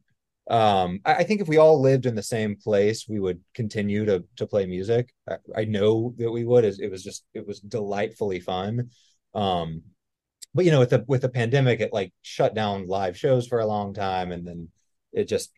[0.51, 4.03] Um, I, I, think if we all lived in the same place, we would continue
[4.03, 5.13] to to play music.
[5.29, 6.65] I, I know that we would.
[6.65, 8.89] It was just it was delightfully fun.
[9.33, 9.83] Um,
[10.53, 13.59] but you know, with the with the pandemic, it like shut down live shows for
[13.59, 14.67] a long time, and then
[15.13, 15.53] it just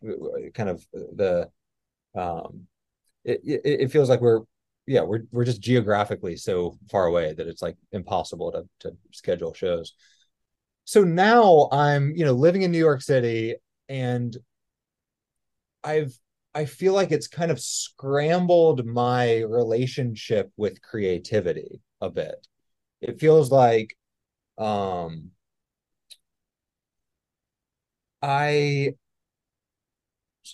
[0.54, 1.50] kind of the
[2.14, 2.68] um
[3.24, 4.42] it, it, it feels like we're
[4.86, 9.54] yeah we're we're just geographically so far away that it's like impossible to to schedule
[9.54, 9.94] shows
[10.84, 13.56] so now i'm you know living in new york city
[13.88, 14.36] and
[15.84, 16.18] i've
[16.54, 22.46] i feel like it's kind of scrambled my relationship with creativity a bit
[23.00, 23.96] it feels like
[24.58, 25.30] um
[28.22, 28.94] i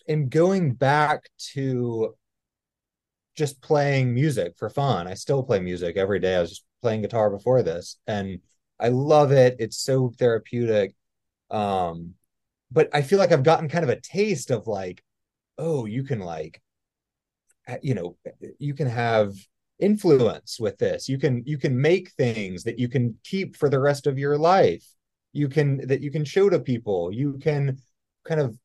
[0.08, 2.14] am going back to
[3.36, 5.06] just playing music for fun.
[5.06, 6.36] I still play music every day.
[6.36, 8.40] I was just playing guitar before this and
[8.78, 9.56] I love it.
[9.58, 10.94] It's so therapeutic.
[11.50, 12.14] Um,
[12.70, 15.02] but I feel like I've gotten kind of a taste of like,
[15.60, 16.60] oh, you can like,
[17.82, 18.16] you know,
[18.58, 19.34] you can have
[19.78, 21.08] influence with this.
[21.08, 24.36] You can you can make things that you can keep for the rest of your
[24.38, 24.84] life.
[25.32, 27.12] You can that you can show to people.
[27.12, 27.78] You can
[28.24, 28.58] kind of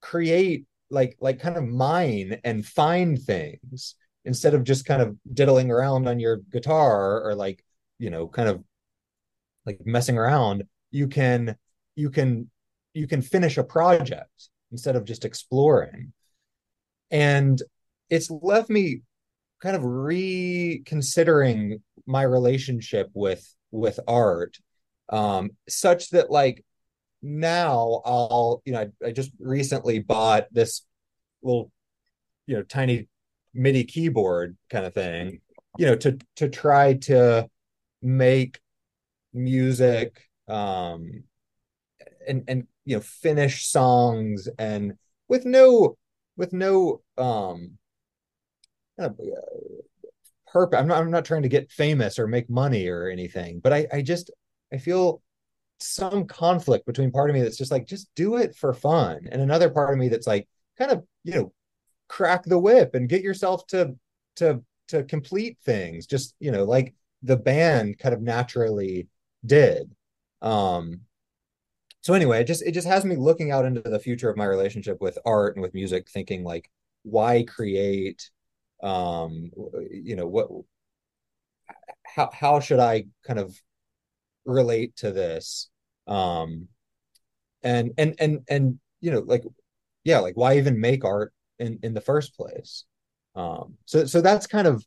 [0.00, 5.70] create like like kind of mine and find things instead of just kind of diddling
[5.70, 7.64] around on your guitar or like
[7.98, 8.62] you know kind of
[9.64, 11.56] like messing around you can
[11.96, 12.50] you can
[12.94, 16.12] you can finish a project instead of just exploring
[17.12, 17.62] and
[18.10, 19.02] it's left me
[19.60, 24.58] kind of reconsidering my relationship with with art
[25.10, 26.64] um such that like
[27.22, 30.82] now I'll, you know, I, I, just recently bought this
[31.42, 31.70] little,
[32.46, 33.08] you know, tiny
[33.54, 35.40] MIDI keyboard kind of thing,
[35.78, 37.48] you know, to to try to
[38.02, 38.58] make
[39.32, 41.22] music um
[42.26, 44.94] and and you know finish songs and
[45.28, 45.96] with no
[46.36, 47.78] with no um
[48.98, 49.40] kind of, uh,
[50.52, 53.72] purpose I'm not I'm not trying to get famous or make money or anything but
[53.72, 54.30] I I just
[54.72, 55.22] I feel
[55.80, 59.42] some conflict between part of me that's just like just do it for fun and
[59.42, 61.52] another part of me that's like kind of you know
[62.08, 63.96] crack the whip and get yourself to
[64.36, 69.08] to to complete things just you know like the band kind of naturally
[69.46, 69.90] did.
[70.40, 71.02] Um
[72.02, 74.44] so anyway it just it just has me looking out into the future of my
[74.44, 76.70] relationship with art and with music thinking like
[77.02, 78.30] why create
[78.82, 79.50] um
[79.90, 80.48] you know what
[82.04, 83.58] how how should i kind of
[84.44, 85.70] relate to this?
[86.06, 86.68] Um
[87.62, 89.44] and and and and you know like
[90.04, 92.84] yeah like why even make art in in the first place?
[93.34, 94.84] Um so so that's kind of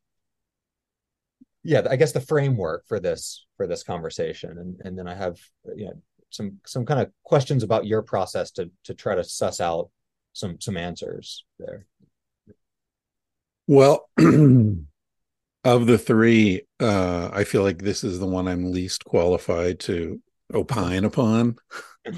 [1.63, 4.57] yeah i guess the framework for this for this conversation.
[4.57, 5.39] And and then i have
[5.75, 6.01] you know
[6.35, 9.89] some some kind of questions about your process to to try to suss out
[10.33, 11.85] some some answers there.
[13.67, 19.79] Well of the three uh i feel like this is the one i'm least qualified
[19.81, 20.21] to
[20.53, 21.55] opine upon.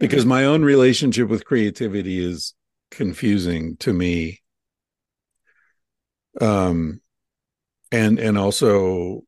[0.00, 2.54] Because my own relationship with creativity is
[2.92, 4.42] confusing to me.
[6.40, 7.00] Um
[7.90, 9.24] and and also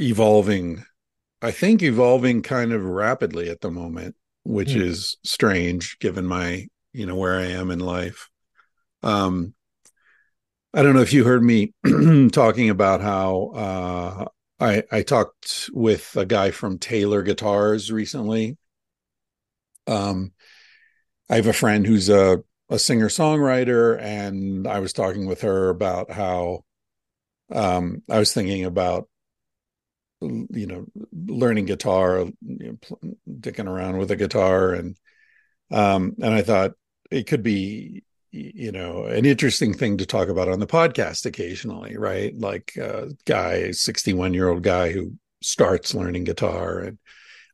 [0.00, 0.82] evolving
[1.42, 4.80] i think evolving kind of rapidly at the moment which mm.
[4.80, 8.28] is strange given my you know where i am in life
[9.02, 9.54] um
[10.74, 11.72] i don't know if you heard me
[12.32, 14.24] talking about how uh
[14.58, 18.56] I I talked with a guy from Taylor Guitars recently.
[19.86, 20.32] Um,
[21.28, 25.68] I have a friend who's a a singer songwriter, and I was talking with her
[25.68, 26.64] about how
[27.52, 29.08] um, I was thinking about
[30.20, 34.96] you know learning guitar, you know, dicking around with a guitar, and
[35.70, 36.72] Um, and I thought
[37.10, 41.96] it could be, you know, an interesting thing to talk about on the podcast occasionally,
[41.96, 42.38] right?
[42.38, 46.98] Like a guy, 61 year old guy who starts learning guitar and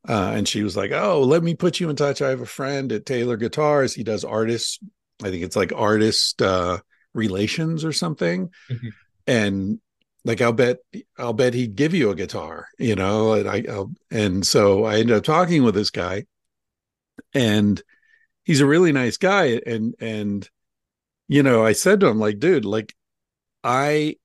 [0.09, 2.20] uh, and she was like, "Oh, let me put you in touch.
[2.22, 3.94] I have a friend at Taylor Guitars.
[3.94, 4.81] He does artists
[5.22, 6.79] I think it's like artist uh,
[7.14, 8.51] relations or something.
[8.70, 8.88] Mm-hmm.
[9.27, 9.81] And
[10.24, 10.78] like, I'll bet,
[11.18, 13.35] I'll bet he'd give you a guitar, you know.
[13.35, 16.26] And I, I'll, and so I ended up talking with this guy,
[17.35, 17.80] and
[18.44, 19.61] he's a really nice guy.
[19.66, 20.48] And and
[21.28, 22.94] you know, I said to him, like, dude, like,
[23.64, 24.16] I,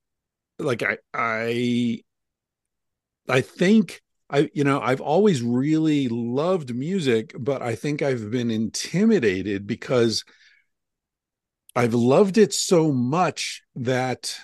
[0.60, 2.02] like, I, I,
[3.30, 8.52] I think I, you know, I've always really loved music, but I think I've been
[8.52, 10.24] intimidated because
[11.76, 14.36] I've loved it so much that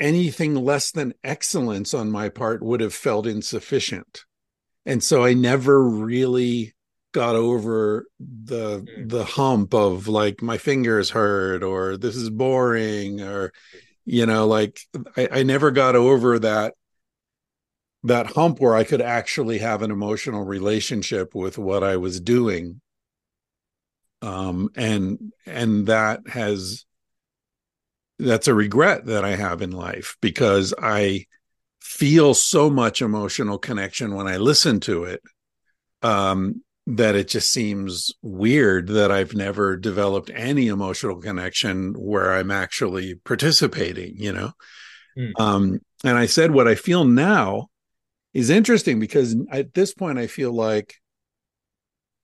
[0.00, 4.24] anything less than excellence on my part would have felt insufficient.
[4.86, 6.74] And so I never really
[7.12, 9.08] got over the mm.
[9.08, 13.50] the hump of like my fingers hurt or this is boring or
[14.04, 14.78] you know like
[15.16, 16.74] I, I never got over that
[18.04, 22.80] that hump where I could actually have an emotional relationship with what I was doing.
[24.22, 26.84] Um, and and that has
[28.18, 31.26] that's a regret that I have in life because I
[31.80, 35.22] feel so much emotional connection when I listen to it
[36.02, 42.50] um, that it just seems weird that I've never developed any emotional connection where I'm
[42.50, 44.52] actually participating, you know.
[45.16, 45.32] Mm.
[45.38, 47.68] Um, and I said what I feel now
[48.32, 50.94] is interesting because at this point I feel like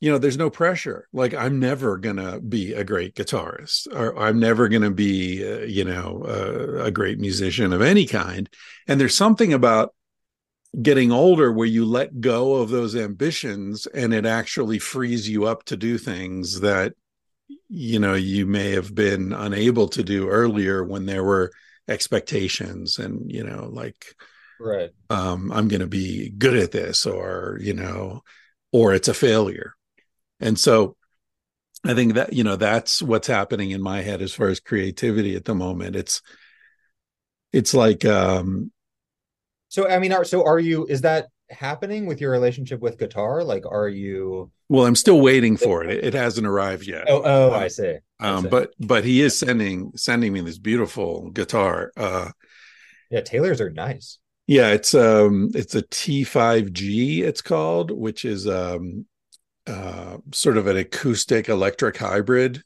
[0.00, 1.09] you know there's no pressure.
[1.12, 5.44] Like i'm never going to be a great guitarist or i'm never going to be
[5.44, 8.48] uh, you know uh, a great musician of any kind.
[8.87, 9.94] And there's something about
[10.80, 15.64] getting older where you let go of those ambitions and it actually frees you up
[15.64, 16.94] to do things that
[17.68, 21.52] you know you may have been unable to do earlier when there were
[21.88, 24.14] expectations and you know like
[24.59, 24.90] right.
[25.11, 28.22] um i'm going to be good at this or you know
[28.72, 29.74] or it's a failure
[30.40, 30.97] and so
[31.85, 35.37] i think that you know that's what's happening in my head as far as creativity
[35.37, 35.97] at the moment.
[35.97, 36.23] It's
[37.53, 38.73] it's like um
[39.68, 43.44] so i mean are so are you is that happening with your relationship with guitar?
[43.44, 46.05] Like are you well i'm still waiting for it.
[46.05, 47.05] It, hasn't arrived yet.
[47.09, 47.97] Oh, oh um, i see.
[48.18, 48.49] I um see.
[48.49, 52.31] but but he is sending sending me this beautiful guitar uh
[53.11, 54.18] yeah taylors are nice.
[54.47, 59.07] Yeah, it's um it's a T5G it's called, which is um
[59.66, 62.62] uh sort of an acoustic electric hybrid.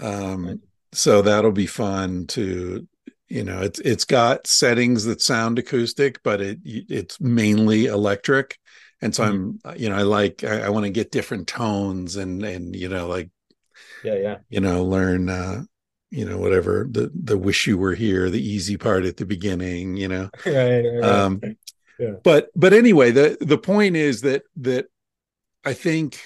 [0.00, 0.58] Um right.
[0.92, 2.86] so that'll be fun to
[3.28, 8.58] you know, it's it's got settings that sound acoustic, but it it's mainly electric.
[9.00, 9.68] And so mm-hmm.
[9.68, 12.88] I'm you know, I like I, I want to get different tones and and you
[12.88, 13.30] know like
[14.02, 14.36] yeah, yeah.
[14.48, 15.62] You know, learn uh
[16.10, 19.96] you know whatever the the wish you were here the easy part at the beginning
[19.96, 21.40] you know right, right, um
[21.98, 22.14] yeah.
[22.22, 24.86] but but anyway the the point is that that
[25.64, 26.20] i think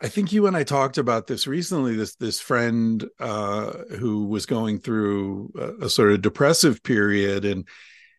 [0.00, 4.46] i think you and i talked about this recently this this friend uh who was
[4.46, 7.66] going through a, a sort of depressive period and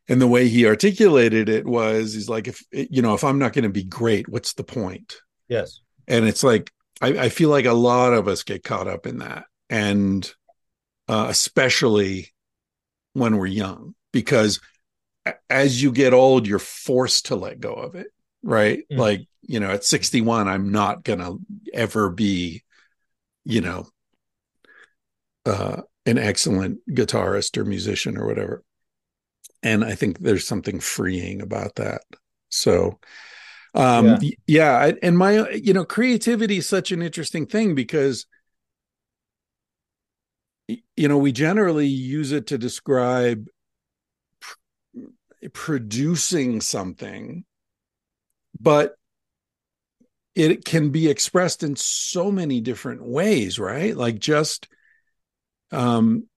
[0.08, 3.54] and the way he articulated it was he's like if you know if i'm not
[3.54, 5.18] going to be great what's the point?
[5.48, 5.82] Yes.
[6.08, 6.72] And it's like
[7.02, 10.32] I, I feel like a lot of us get caught up in that and
[11.08, 12.34] uh, especially
[13.14, 14.62] when we're young, because
[15.50, 18.08] as you get old, you're forced to let go of it,
[18.44, 18.84] right?
[18.92, 18.98] Mm.
[18.98, 21.40] Like, you know, at 61, I'm not going to
[21.74, 22.64] ever be,
[23.44, 23.88] you know,
[25.46, 28.64] uh, an excellent guitarist or musician or whatever.
[29.64, 32.02] And I think there's something freeing about that.
[32.50, 33.00] So,
[33.74, 34.30] um, yeah.
[34.48, 34.92] yeah.
[35.02, 38.26] And my, you know, creativity is such an interesting thing because
[40.96, 43.48] you know we generally use it to describe
[44.40, 47.44] pr- producing something
[48.60, 48.96] but
[50.36, 54.68] it can be expressed in so many different ways right like just
[55.72, 56.28] um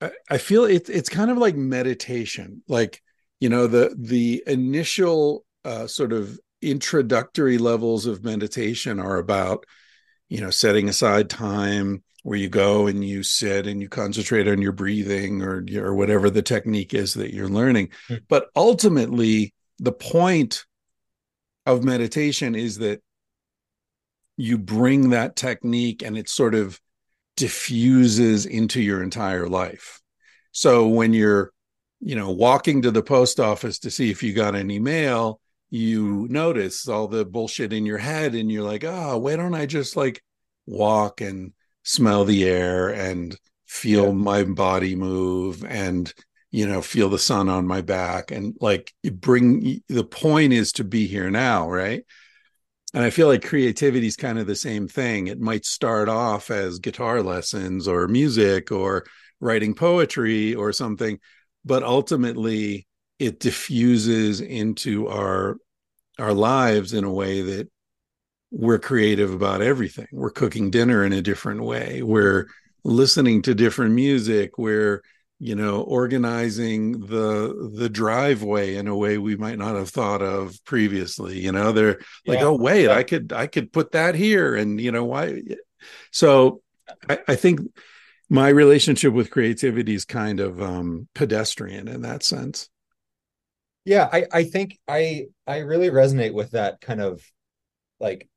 [0.00, 3.02] I, I feel it, it's kind of like meditation like
[3.40, 9.64] you know the the initial uh, sort of introductory levels of meditation are about
[10.28, 14.60] you know setting aside time where you go and you sit and you concentrate on
[14.60, 18.20] your breathing or or whatever the technique is that you're learning mm.
[18.28, 20.66] but ultimately the point
[21.66, 23.02] of meditation is that
[24.36, 26.80] you bring that technique and it sort of
[27.36, 30.00] diffuses into your entire life
[30.52, 31.52] so when you're
[32.00, 35.40] you know walking to the post office to see if you got any mail
[35.70, 39.66] you notice all the bullshit in your head and you're like oh why don't i
[39.66, 40.22] just like
[40.66, 41.52] walk and
[41.82, 43.36] smell the air and
[43.66, 44.12] feel yeah.
[44.12, 46.12] my body move and
[46.50, 50.84] you know feel the sun on my back and like bring the point is to
[50.84, 52.04] be here now right?
[52.92, 55.28] And i feel like creativity is kind of the same thing.
[55.28, 59.04] It might start off as guitar lessons or music or
[59.40, 61.18] writing poetry or something
[61.64, 62.86] but ultimately
[63.18, 65.56] it diffuses into our
[66.18, 67.68] our lives in a way that
[68.50, 70.08] we're creative about everything.
[70.12, 72.02] We're cooking dinner in a different way.
[72.02, 72.48] We're
[72.84, 74.58] listening to different music.
[74.58, 75.02] We're
[75.42, 80.62] you know organizing the the driveway in a way we might not have thought of
[80.64, 82.34] previously you know they're yeah.
[82.34, 85.40] like oh wait i could i could put that here and you know why
[86.12, 86.60] so
[87.08, 87.60] I, I, think
[88.28, 92.68] my relationship with creativity is kind of um pedestrian in that sense
[93.86, 97.22] yeah i i think i i really resonate with that kind of
[97.98, 98.28] like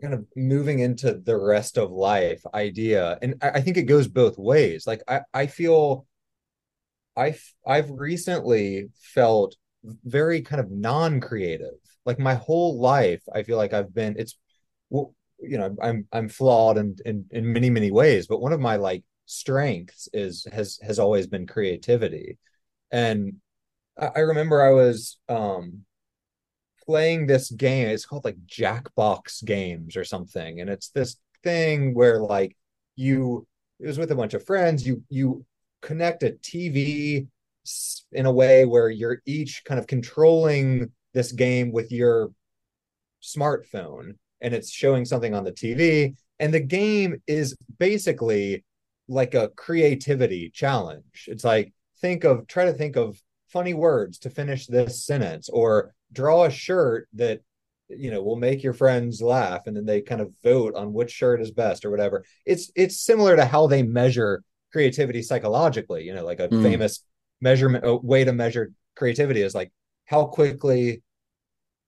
[0.00, 3.18] kind of moving into the rest of life idea.
[3.22, 4.86] And I, I, think it goes both ways.
[4.86, 6.06] Like i i feel
[7.16, 7.36] i
[7.66, 9.56] i've recently felt
[10.04, 11.74] very kind of non-creative.
[12.04, 14.38] Like my whole life i feel like i've been it's
[14.90, 18.76] you know i'm i'm flawed in, in in many many ways but one of my
[18.76, 22.38] like strengths is has has always been creativity.
[22.90, 23.34] And
[23.98, 25.84] I, I remember i was um
[26.88, 27.88] playing this game.
[27.88, 32.56] It's called like Jackbox Games or something, and it's this thing where like
[32.96, 33.46] you
[33.78, 34.86] it was with a bunch of friends.
[34.86, 35.44] You you
[35.82, 37.26] connect a TV
[38.12, 42.32] in a way where you're each kind of controlling this game with your
[43.22, 46.14] smartphone, and it's showing something on the TV.
[46.40, 48.64] And the game is basically
[49.08, 51.26] like a creativity challenge.
[51.26, 55.94] It's like think of try to think of funny words to finish this sentence or
[56.12, 57.40] draw a shirt that
[57.88, 61.10] you know will make your friends laugh and then they kind of vote on which
[61.10, 62.24] shirt is best or whatever.
[62.44, 64.42] It's it's similar to how they measure
[64.72, 66.62] creativity psychologically you know like a mm.
[66.62, 67.02] famous
[67.40, 69.72] measurement a way to measure creativity is like
[70.04, 71.02] how quickly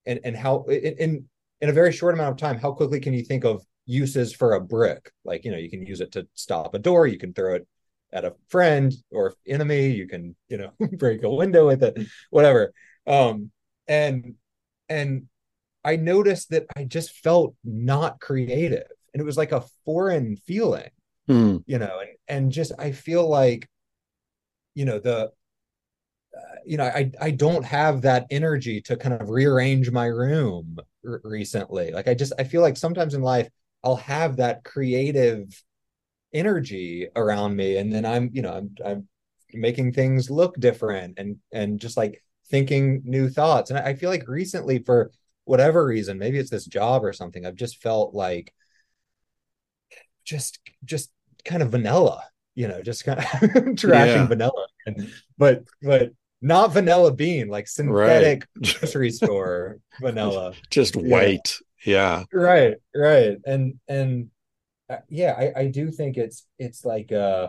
[0.07, 1.25] and and how in, in
[1.61, 4.55] in a very short amount of time how quickly can you think of uses for
[4.55, 5.11] a brick?
[5.25, 7.67] Like you know you can use it to stop a door you can throw it
[8.13, 11.99] at a friend or enemy you can you know break a window with it
[12.31, 12.73] whatever.
[13.07, 13.51] Um
[13.91, 14.37] and
[14.89, 15.27] and
[15.85, 20.91] I noticed that I just felt not creative, and it was like a foreign feeling,
[21.27, 21.59] hmm.
[21.67, 23.69] you know, and and just I feel like,
[24.75, 25.33] you know, the
[26.37, 30.79] uh, you know i i don't have that energy to kind of rearrange my room
[31.05, 33.49] r- recently like i just i feel like sometimes in life
[33.83, 35.61] i'll have that creative
[36.33, 39.09] energy around me and then i'm you know i'm i'm
[39.53, 43.71] making things look different and and just like thinking new thoughts.
[43.71, 45.13] And I, feel like recently, for
[45.45, 48.53] whatever reason, maybe it's this job or something, I've just felt like
[50.25, 51.11] just just
[51.45, 52.25] kind of vanilla,
[52.55, 53.25] you know, just kind of
[53.77, 54.27] trashing yeah.
[54.27, 54.67] vanilla.
[54.87, 58.77] And, but but not vanilla bean, like synthetic right.
[58.81, 60.55] grocery store vanilla.
[60.71, 61.57] Just white.
[61.85, 62.25] Yeah.
[62.33, 62.39] yeah.
[62.39, 63.39] Right, right.
[63.47, 64.31] And and
[64.89, 67.49] uh, yeah, I, I do think it's it's like uh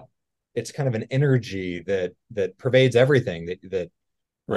[0.54, 3.92] it's kind of an energy that that pervades everything that that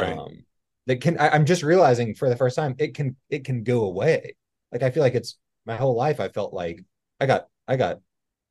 [0.03, 0.19] right.
[0.19, 0.45] um,
[0.87, 3.85] that can I, i'm just realizing for the first time it can it can go
[3.85, 4.37] away.
[4.73, 6.85] Like i feel like it's my whole life i felt like
[7.21, 8.01] i got i got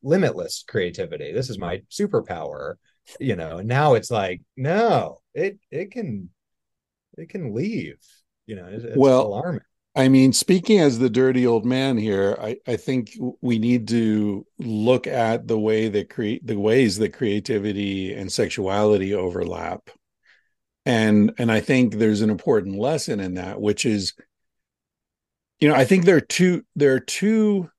[0.06, 1.32] limitless creativity.
[1.32, 2.76] This is my superpower
[3.20, 6.30] you know and now it's like no it it can
[7.18, 8.00] it can leave
[8.46, 9.62] you know it's, well alarming.
[9.96, 14.44] I mean, speaking as the dirty old man here, I, I think we need to
[14.58, 19.91] look at the way that create the ways that creativity and sexuality overlap
[20.86, 24.14] and and i think there's an important lesson in that which is
[25.60, 27.70] you know i think there are two there are two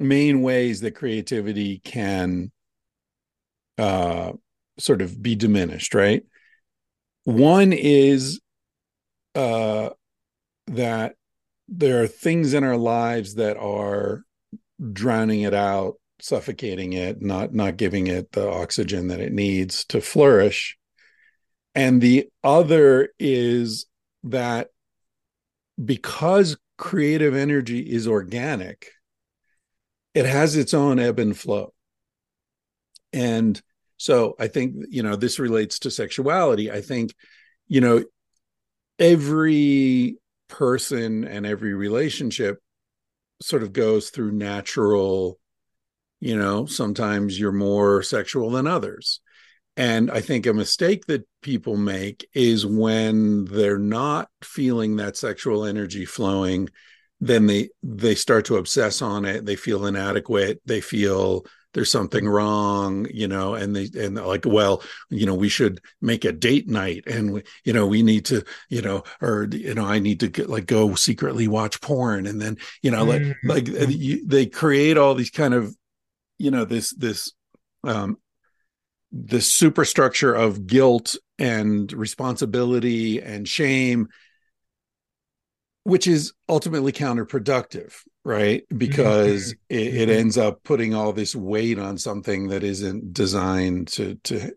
[0.00, 2.52] main ways that creativity can
[3.78, 4.32] uh
[4.78, 6.22] sort of be diminished right?
[7.24, 8.40] One is
[9.34, 9.90] uh
[10.68, 11.14] that
[11.68, 14.22] there are things in our lives that are
[14.92, 20.00] drowning it out suffocating it not not giving it the oxygen that it needs to
[20.00, 20.76] flourish
[21.74, 23.86] and the other is
[24.24, 24.68] that
[25.82, 28.90] because creative energy is organic,
[30.14, 31.72] it has its own ebb and flow.
[33.12, 33.60] And
[33.96, 36.70] so I think, you know, this relates to sexuality.
[36.70, 37.14] I think,
[37.66, 38.04] you know,
[38.98, 42.58] every person and every relationship
[43.40, 45.38] sort of goes through natural,
[46.20, 49.20] you know, sometimes you're more sexual than others
[49.78, 55.64] and I think a mistake that people make is when they're not feeling that sexual
[55.64, 56.68] energy flowing,
[57.20, 59.46] then they they start to obsess on it.
[59.46, 60.60] They feel inadequate.
[60.66, 65.48] They feel there's something wrong, you know, and they and like, well, you know, we
[65.48, 69.46] should make a date night, and we, you know, we need to, you know, or
[69.48, 73.04] you know, I need to get, like go secretly watch porn, and then you know,
[73.04, 73.48] like mm-hmm.
[73.48, 75.72] like you, they create all these kind of,
[76.36, 77.32] you know, this this
[77.84, 78.16] um
[79.12, 84.08] the superstructure of guilt and responsibility and shame
[85.84, 87.94] which is ultimately counterproductive
[88.24, 89.76] right because mm-hmm.
[89.76, 90.18] it, it, mm-hmm.
[90.18, 94.52] ends up putting all this weight on something that isn't designed to to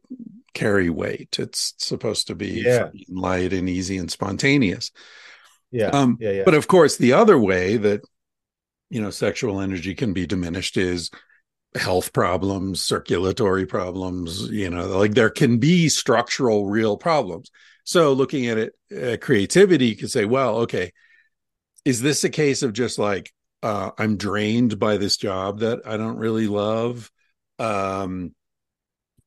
[0.54, 2.89] carry weight it's supposed to be yeah.
[3.08, 4.91] light and easy and spontaneous
[5.72, 5.88] yeah.
[5.88, 8.02] Um, yeah yeah but of course the other way that
[8.89, 11.10] you know sexual energy can be diminished is
[11.76, 17.49] health problems, circulatory problems, you know, like there can be structural real problems.
[17.84, 20.91] So looking at it, uh, creativity, you can say, well, okay,
[21.86, 23.32] is this a case of just like
[23.63, 27.09] uh, I'm drained by this job that I don't really love?
[27.57, 28.36] Um,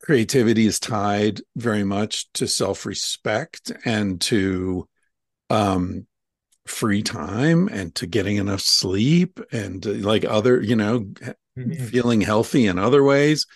[0.03, 4.87] creativity is tied very much to self-respect and to
[5.51, 6.07] um,
[6.67, 11.07] free time and to getting enough sleep and uh, like other, you know,
[11.57, 11.85] mm-hmm.
[11.87, 13.47] feeling healthy in other ways?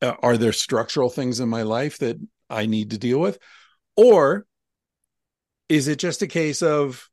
[0.00, 2.18] Uh, are there structural things in my life that
[2.50, 3.38] I need to deal with?
[3.96, 4.46] Or
[5.68, 7.08] is it just a case of,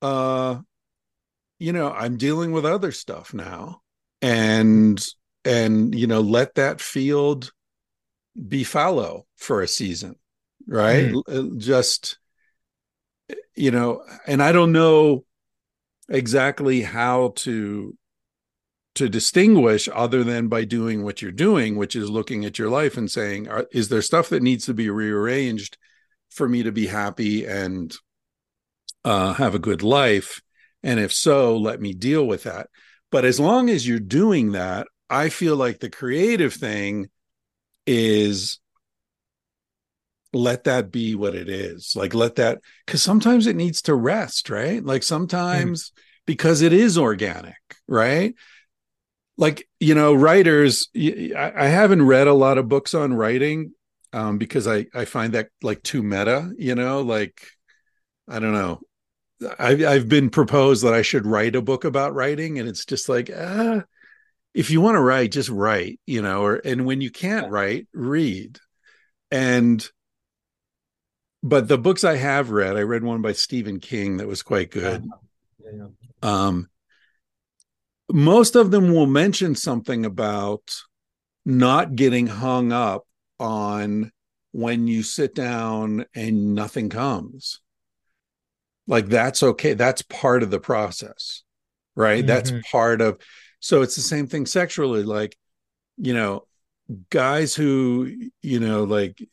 [0.00, 0.58] uh,
[1.58, 3.82] you know, I'm dealing with other stuff now
[4.20, 5.04] and,
[5.44, 7.52] and, you know, let that field
[8.48, 10.16] be fallow for a season,
[10.66, 11.12] right?
[11.12, 11.58] Mm.
[11.58, 12.18] Just,
[13.54, 15.24] you know, and I don't know
[16.08, 17.96] exactly how to
[18.94, 22.96] to distinguish other than by doing what you're doing which is looking at your life
[22.96, 25.78] and saying are, is there stuff that needs to be rearranged
[26.30, 27.94] for me to be happy and
[29.04, 30.40] uh, have a good life?
[30.82, 32.68] And if so let me deal with that.
[33.10, 37.08] But as long as you're doing that i feel like the creative thing
[37.86, 38.58] is
[40.34, 41.94] let that be what it is.
[41.94, 44.82] Like let that because sometimes it needs to rest right?
[44.82, 45.92] Like sometimes mm.
[46.24, 48.34] because it is organic right
[49.42, 53.72] like you know writers i haven't read a lot of books on writing
[54.12, 57.42] um, because i i find that like too meta you know like
[58.28, 58.80] i don't know
[59.58, 63.08] I've, I've been proposed that i should write a book about writing and it's just
[63.08, 63.82] like ah
[64.54, 67.88] if you want to write just write you know or and when you can't write
[67.92, 68.60] read
[69.32, 69.84] and
[71.42, 74.70] but the books i have read i read one by stephen king that was quite
[74.70, 75.72] good yeah.
[75.72, 75.86] Yeah,
[76.22, 76.46] yeah.
[76.46, 76.68] um
[78.12, 80.82] most of them will mention something about
[81.44, 83.06] not getting hung up
[83.40, 84.12] on
[84.52, 87.60] when you sit down and nothing comes.
[88.86, 89.74] Like that's okay.
[89.74, 91.42] That's part of the process,
[91.96, 92.18] right?
[92.18, 92.26] Mm-hmm.
[92.26, 93.18] That's part of.
[93.60, 95.04] So it's the same thing sexually.
[95.04, 95.36] Like,
[95.96, 96.46] you know,
[97.10, 99.26] guys who, you know, like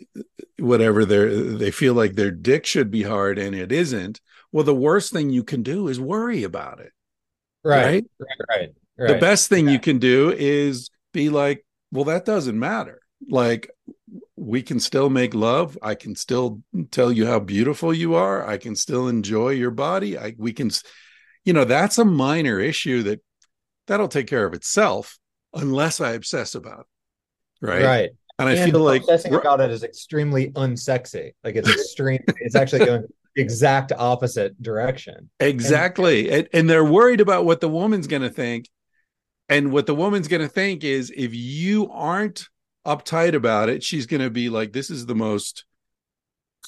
[0.58, 4.22] whatever they're, they feel like their dick should be hard and it isn't.
[4.52, 6.94] Well, the worst thing you can do is worry about it
[7.70, 8.06] Right.
[8.20, 8.30] Right.
[8.50, 8.70] Right.
[8.98, 9.08] right.
[9.08, 9.74] The best thing yeah.
[9.74, 13.02] you can do is be like, well, that doesn't matter.
[13.30, 13.70] Like,
[14.36, 15.78] we can still make love.
[15.82, 16.62] I can still
[16.92, 18.48] tell you how beautiful you are.
[18.48, 20.18] I can still enjoy your body.
[20.18, 20.72] I we can,
[21.44, 23.22] you know, that's a minor issue that
[23.88, 25.20] that'll take care of itself
[25.54, 27.66] unless I obsess about it.
[27.66, 27.84] Right.
[27.84, 28.10] Right.
[28.38, 31.34] And I and feel like obsessing about it is extremely unsexy.
[31.44, 32.24] Like it's extreme.
[32.38, 33.04] it's actually going
[33.36, 35.30] exact opposite direction.
[35.40, 36.30] Exactly.
[36.32, 38.70] And, and they're worried about what the woman's going to think.
[39.48, 42.48] And what the woman's going to think is if you aren't
[42.86, 45.66] uptight about it, she's going to be like, this is the most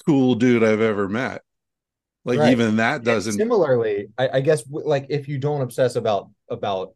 [0.06, 1.44] cool dude I've ever met.
[2.24, 2.52] Like right.
[2.52, 3.32] even that doesn't.
[3.32, 6.94] And similarly, I, I guess like if you don't obsess about about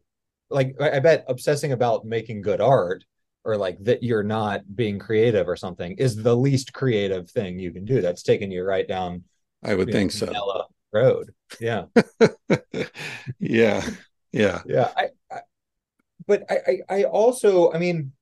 [0.50, 3.04] like I bet obsessing about making good art
[3.44, 7.72] or like that you're not being creative or something is the least creative thing you
[7.72, 8.00] can do.
[8.00, 9.24] That's taking you right down
[9.66, 10.66] I would think so.
[10.92, 11.34] Road.
[11.60, 11.86] Yeah.
[13.38, 13.86] yeah.
[14.32, 14.62] Yeah.
[14.66, 14.92] Yeah.
[14.96, 15.40] I, I
[16.26, 18.12] but I, I, I also, I mean,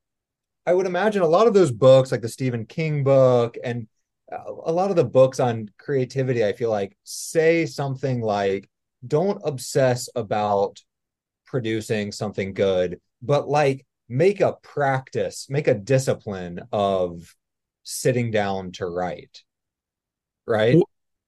[0.67, 3.87] I would imagine a lot of those books, like the Stephen King book, and
[4.33, 8.69] uh, a lot of the books on creativity, I feel like say something like,
[9.07, 10.81] don't obsess about
[11.47, 17.35] producing something good, but like make a practice, make a discipline of
[17.83, 19.43] sitting down to write.
[20.47, 20.77] Right.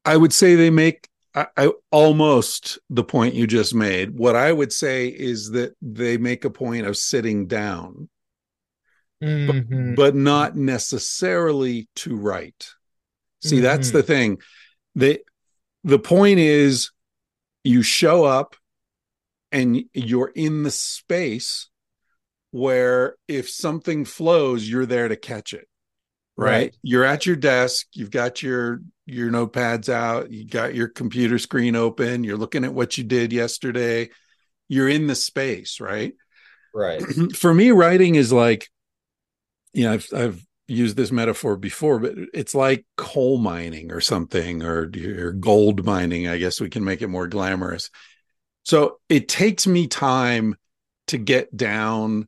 [0.07, 4.19] I would say they make I, I, almost the point you just made.
[4.19, 8.09] What I would say is that they make a point of sitting down.
[9.23, 9.97] Mhm.
[9.97, 12.69] but, but not necessarily to write.
[13.43, 13.93] See, that's Mhm.
[13.93, 14.39] the thing.
[14.95, 15.21] The
[15.85, 16.91] the point is
[17.65, 18.57] you show up
[19.53, 21.69] and you're in the space
[22.51, 25.69] where if something flows, you're there to catch it.
[26.37, 26.51] Right?
[26.51, 26.77] Right.
[26.83, 31.77] You're at your desk, you've got your your notepads out, you got your computer screen
[31.77, 34.11] open, you're looking at what you did yesterday.
[34.69, 36.13] You're in the space, right?
[36.75, 37.01] right.
[37.37, 38.69] For me, writing is like,
[39.73, 44.65] you know, I've I've used this metaphor before, but it's like coal mining or something,
[44.65, 46.27] or, or gold mining.
[46.27, 47.91] I guess we can make it more glamorous.
[48.65, 50.57] So it takes me time
[51.09, 52.27] to get down,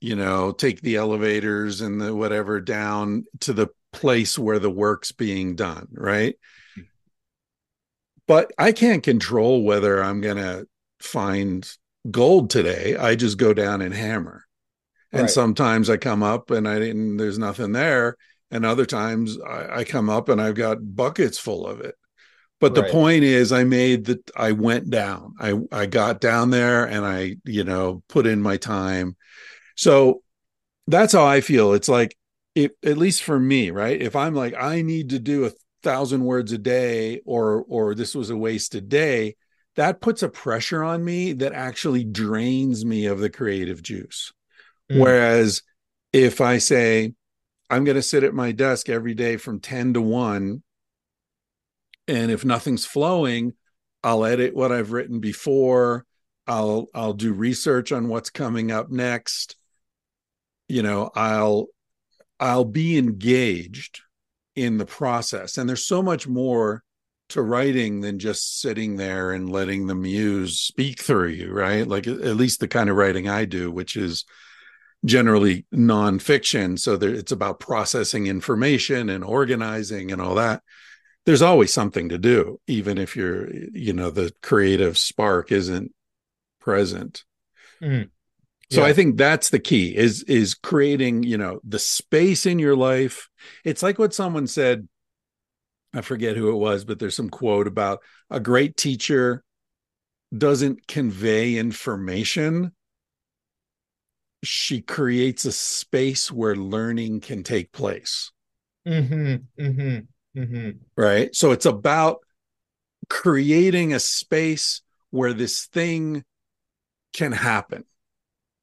[0.00, 5.12] you know, take the elevators and the whatever down to the place where the work's
[5.12, 6.36] being done, right?
[6.76, 6.82] Hmm.
[8.26, 10.66] But I can't control whether I'm going to
[11.00, 11.68] find
[12.10, 12.96] gold today.
[12.96, 14.44] I just go down and hammer.
[15.12, 15.30] And Right.
[15.30, 18.16] sometimes I come up and I didn't, there's nothing there.
[18.50, 21.94] And other times I, I come up and I've got buckets full of it.
[22.60, 22.92] But the Right.
[22.92, 25.34] point is I made that I went down.
[25.38, 29.16] I I got down there and I, you know, put in my time.
[29.76, 30.22] So
[30.86, 31.74] that's how I feel.
[31.74, 32.16] It's like
[32.54, 34.00] if at least for me, right?
[34.00, 35.52] If I'm like I need to do a
[35.82, 39.36] thousand words a day or or this was a wasted day,
[39.76, 44.32] that puts a pressure on me that actually drains me of the creative juice.
[44.90, 45.00] Mm.
[45.00, 45.62] Whereas
[46.12, 47.12] if I say
[47.70, 50.62] I'm going to sit at my desk every day from 10 to 1
[52.06, 53.54] and if nothing's flowing,
[54.02, 56.04] I'll edit what I've written before.
[56.46, 59.56] I'll I'll do research on what's coming up next.
[60.68, 61.68] You know, I'll
[62.44, 64.02] I'll be engaged
[64.54, 65.56] in the process.
[65.56, 66.82] And there's so much more
[67.30, 71.88] to writing than just sitting there and letting the muse speak through you, right?
[71.88, 74.26] Like at least the kind of writing I do, which is
[75.06, 76.78] generally nonfiction.
[76.78, 80.62] So there, it's about processing information and organizing and all that.
[81.24, 85.92] There's always something to do, even if you're, you know, the creative spark isn't
[86.60, 87.24] present.
[87.80, 88.10] Mm.
[88.74, 88.88] So Yeah.
[88.88, 93.28] I think that's the key is is creating, you know, the space in your life.
[93.64, 94.88] It's like what someone said,
[95.92, 98.00] I forget who it was, but there's some quote about
[98.30, 99.42] a great teacher
[100.36, 102.72] doesn't convey information.
[104.42, 108.32] She creates a space where learning can take place,
[108.86, 109.62] Mm-hmm.
[109.62, 110.40] Mm-hmm.
[110.40, 110.70] Mm-hmm.
[110.96, 111.34] right?
[111.34, 112.18] So it's about
[113.08, 116.24] creating a space where this thing
[117.12, 117.84] can happen,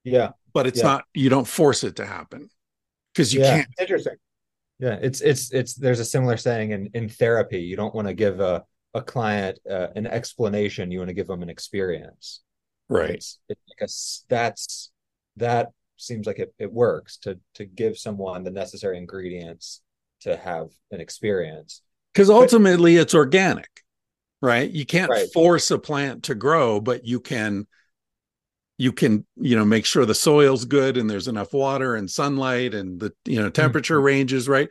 [0.04, 0.32] Yeah.
[0.54, 0.84] but it's Yeah.
[0.88, 2.50] not, you don't force it to happen
[3.14, 3.56] because you yeah.
[3.58, 3.68] can't.
[3.80, 4.16] Interesting.
[4.80, 4.98] Yeah.
[5.02, 7.60] It's it's it's there's a similar saying in in therapy.
[7.62, 10.92] You don't want to give a a client uh, an explanation.
[10.92, 12.42] You want to give them an experience.
[12.90, 13.12] Right.
[13.12, 14.92] It's it's like a s- that's
[15.38, 19.82] that seems like it, it works to to give someone the necessary ingredients
[20.22, 21.82] to have an experience.
[22.14, 23.70] because ultimately it's organic
[24.42, 25.28] right you can't Right.
[25.34, 27.66] force a plant to grow but you can
[28.82, 32.74] you can you know make sure the soil's good and there's enough water and sunlight
[32.74, 34.70] and the you know temperature ranges right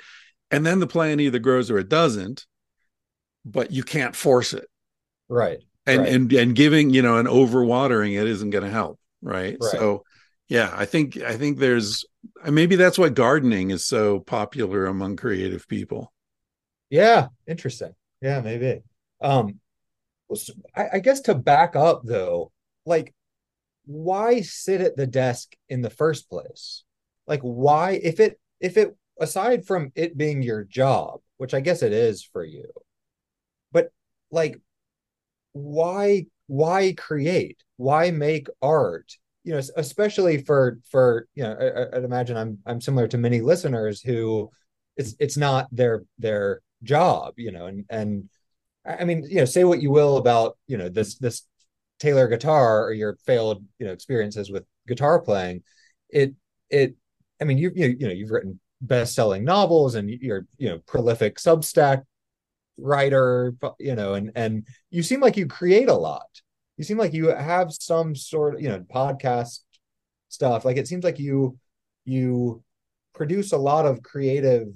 [0.51, 2.47] and then the plant either grows or it doesn't
[3.45, 4.67] but you can't force it
[5.29, 5.59] Right.
[5.87, 6.13] and Right.
[6.13, 9.57] and and giving you know and overwatering it isn't going to help right?
[9.61, 9.71] Right.
[9.71, 10.05] so
[10.49, 12.05] yeah i think i think there's
[12.51, 16.13] maybe that's why gardening is so popular among creative people
[16.91, 17.95] Yeah, interesting.
[18.21, 18.83] Yeah, maybe.
[19.21, 19.61] Um,
[20.75, 22.53] I, I guess to back up though,
[22.87, 23.15] like,
[23.91, 26.85] why sit at the desk in the first place?
[27.27, 31.83] Like, why, if it, if it, aside from it being your job, which I guess
[31.83, 32.71] it is for you,
[33.73, 33.91] but
[34.31, 34.61] like,
[35.55, 37.65] why, why create?
[37.79, 39.17] Why make art?
[39.43, 43.41] You know, especially for for you know, I, I'd imagine I'm I'm similar to many
[43.41, 44.51] listeners who
[44.97, 48.29] it's it's not their their job, you know, and and
[48.85, 51.43] I mean, you know, say what you will about, you know, this this
[52.01, 55.63] Taylor guitar or your failed, you know, experiences with guitar playing.
[56.09, 56.35] It
[56.69, 56.97] it
[57.41, 61.37] I mean, you you you know, you've written best-selling novels and you're, you know, prolific
[61.37, 62.03] Substack
[62.79, 66.41] writer, you know, and and you seem like you create a lot.
[66.77, 69.61] You seem like you have some sort of, you know, podcast
[70.29, 70.65] stuff.
[70.65, 71.59] Like it seems like you
[72.05, 72.63] you
[73.15, 74.69] produce a lot of creative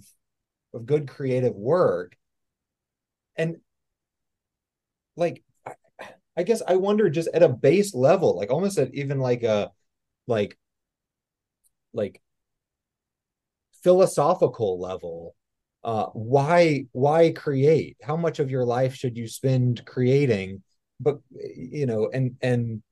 [0.75, 2.17] of good creative work.
[3.37, 3.57] And
[5.17, 5.43] like
[6.37, 9.71] I, guess I wonder just at a base level, like almost at even like a
[10.27, 10.59] like
[11.93, 12.21] like
[13.83, 15.35] philosophical level,
[15.85, 17.97] uh why why create?
[18.03, 20.63] How much of your life should you spend creating?
[21.01, 22.83] But you know, and and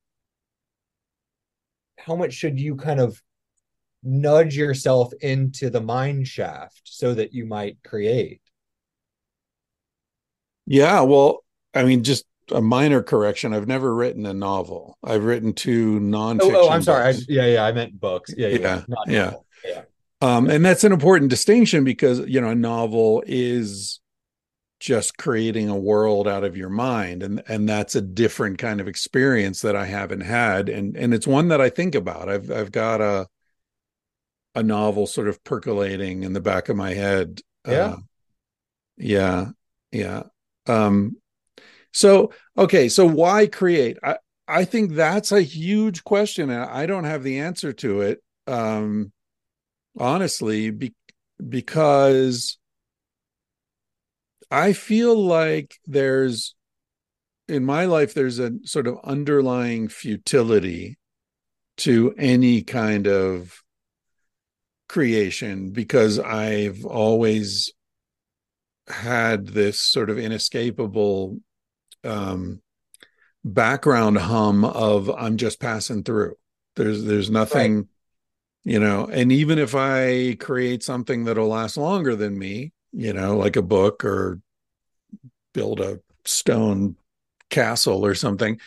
[1.99, 3.23] how much should you kind of
[4.03, 8.41] nudge yourself into the mine shaft so that you might create.
[10.67, 13.53] Yeah, well, I mean, just a minor correction.
[13.53, 14.99] I've never written a novel.
[15.05, 16.55] I've written two nonfiction.
[16.55, 17.09] Oh, oh I'm sorry.
[17.09, 18.35] I, yeah, yeah, I meant books.
[18.37, 18.95] Yeah, yeah, yeah.
[19.07, 19.33] yeah.
[19.65, 19.83] yeah.
[20.23, 24.01] Um, and that's an important distinction because you know a novel is
[24.83, 28.89] just creating a world out of your mind and and that's a different kind of
[28.89, 32.73] experience that I haven't had and and it's one that I think about I've I've
[32.73, 33.29] got a
[34.57, 37.97] a novel sort of percolating in the back of my head yeah uh,
[38.97, 39.47] yeah
[39.93, 40.23] yeah
[40.67, 41.17] um
[41.93, 43.99] so okay so why create?
[44.03, 44.17] I
[44.49, 49.13] I think that's a huge question and I don't have the answer to it um
[49.99, 50.95] honestly be,
[51.49, 52.59] because
[54.51, 56.55] I feel like there's
[57.49, 60.99] in my life there's a sort of underlying futility
[61.79, 63.63] to any kind of
[64.89, 67.73] creation because I've always
[68.89, 71.39] had this sort of inescapable
[72.05, 72.61] um,
[73.45, 76.37] background hum of I'm just passing through.
[76.77, 77.87] There's there's nothing, right.
[78.65, 83.37] you know, and even if I create something that'll last longer than me, you know,
[83.37, 84.41] like a book or
[85.53, 86.97] build a stone
[87.51, 88.59] castle or something,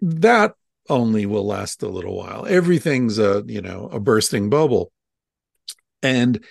[0.00, 0.54] that
[0.88, 2.46] only will last a little while.
[2.46, 4.92] Everything's a, you know, a bursting bubble.
[6.02, 6.44] And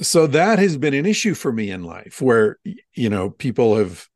[0.00, 2.58] so that has been an issue for me in life where,
[2.94, 4.08] you know, people have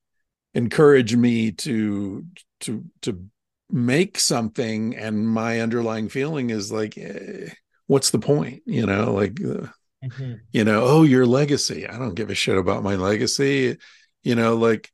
[0.55, 2.25] encouraged me to,
[2.61, 3.27] to, to
[3.71, 4.97] make something.
[4.97, 7.51] And my underlying feeling is like, eh,
[7.87, 8.63] what's the point?
[8.67, 9.67] You know, like, uh,
[10.05, 10.35] mm-hmm.
[10.53, 13.77] you know oh your legacy i don't give a shit about my legacy
[14.23, 14.91] you know like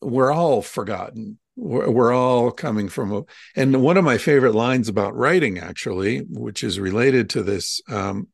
[0.00, 3.22] we're all forgotten we're, we're all coming from a,
[3.54, 8.28] and one of my favorite lines about writing actually which is related to this um,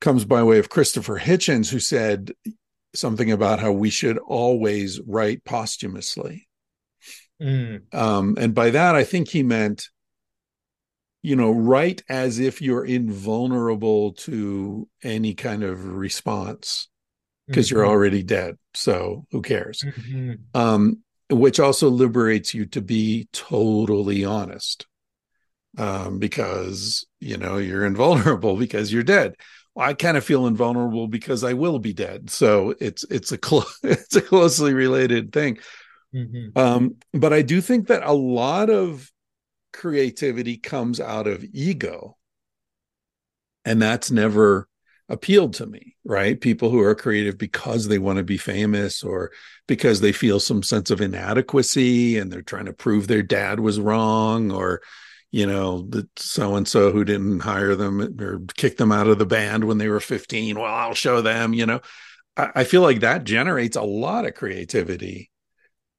[0.00, 2.32] comes by way of christopher hitchens who said
[2.94, 6.48] something about how we should always write posthumously
[7.40, 7.80] mm.
[7.94, 9.88] um, and by that i think he meant
[11.24, 16.90] you know, write as if you're invulnerable to any kind of response
[17.46, 17.76] because mm-hmm.
[17.76, 18.58] you're already dead.
[18.74, 19.82] So who cares?
[19.82, 20.32] Mm-hmm.
[20.52, 20.98] Um,
[21.30, 24.86] which also liberates you to be totally honest
[25.78, 29.34] um, because, you know, you're invulnerable because you're dead.
[29.76, 32.30] I kind of feel invulnerable because I will be dead.
[32.30, 35.58] So it's it's a clo- it's a closely related thing.
[36.14, 36.56] Mm-hmm.
[36.58, 39.10] Um, but I do think that a lot of
[39.72, 42.16] creativity comes out of ego.
[43.64, 44.68] And that's never
[45.08, 46.40] appealed to me, right?
[46.40, 49.32] People who are creative because they want to be famous or
[49.66, 53.80] because they feel some sense of inadequacy and they're trying to prove their dad was
[53.80, 54.82] wrong or
[55.34, 59.18] you know that so and so who didn't hire them or kick them out of
[59.18, 61.80] the band when they were 15 well i'll show them you know?
[62.36, 65.30] I, I feel like that generates a lot of creativity.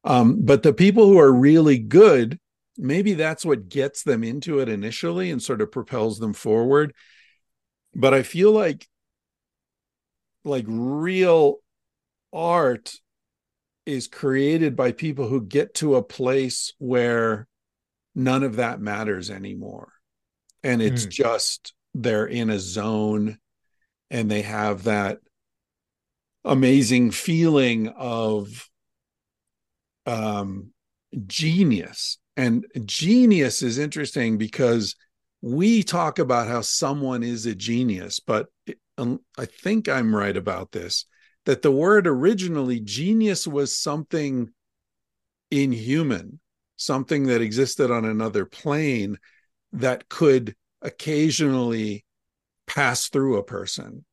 [0.05, 2.39] Um, but the people who are really good
[2.77, 6.93] maybe that's what gets them into it initially and sort of propels them forward.
[7.93, 8.87] But i feel like
[10.45, 11.57] like real
[12.31, 12.93] art
[13.85, 17.47] is created by people who get to a place where
[18.15, 19.91] none of that matters anymore.
[20.63, 21.09] And it's mm.
[21.09, 23.37] just they're in a zone
[24.09, 25.19] and they have that
[26.43, 28.69] amazing feeling of
[30.05, 30.71] um
[31.27, 32.17] genius.
[32.37, 34.95] And genius is interesting because
[35.41, 38.47] we talk about how someone is a genius, but
[38.97, 41.05] um, I think I'm right about this
[41.45, 44.49] that the word originally genius was something
[45.51, 46.39] inhuman,
[46.77, 49.17] something that existed on another plane
[49.73, 52.05] that could occasionally
[52.67, 54.05] pass through a person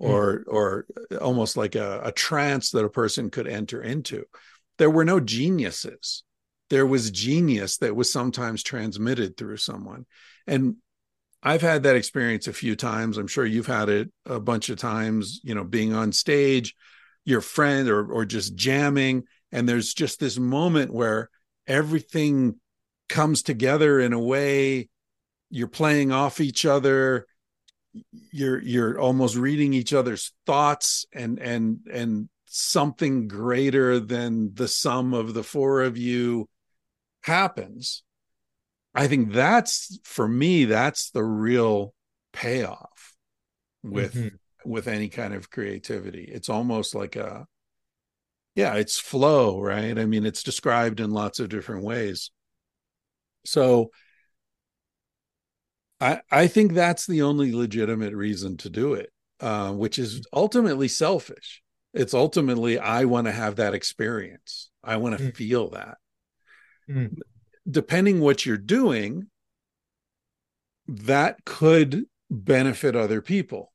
[0.00, 0.06] hmm.
[0.06, 0.42] or mm.
[0.46, 0.86] or
[1.20, 4.24] almost like a, a trance that a person could enter into.
[4.78, 6.24] There were no geniuses
[6.72, 10.06] there was genius that was sometimes transmitted through someone.
[10.46, 10.76] And
[11.42, 13.18] I've had that experience a few times.
[13.18, 16.74] I'm sure you've had it a bunch of times, you know, being on stage,
[17.26, 21.28] your friend or or just jamming and there's just this moment where
[21.72, 22.56] everything
[23.08, 24.88] comes together in a way
[25.50, 27.26] you're playing off each other
[28.30, 35.14] you're you're almost reading each other's thoughts and and and something greater than the sum
[35.14, 36.46] of the four of you
[37.22, 38.02] happens,
[38.94, 41.94] I think that's for me, that's the real
[42.34, 43.14] payoff
[43.82, 44.70] with mm-hmm.
[44.70, 46.24] with any kind of creativity.
[46.24, 47.46] It's almost like a
[48.54, 49.98] yeah, it's flow, right?
[49.98, 52.30] I mean, it's described in lots of different ways.
[53.44, 53.90] So
[56.00, 60.88] I, I think that's the only legitimate reason to do it, uh, which is ultimately
[60.88, 61.62] selfish.
[61.94, 64.70] It's ultimately, I want to have that experience.
[64.82, 65.36] I want to mm.
[65.36, 65.98] feel that.
[66.90, 67.18] Mm.
[67.70, 69.28] Depending what you're doing,
[70.88, 73.71] that could benefit other people,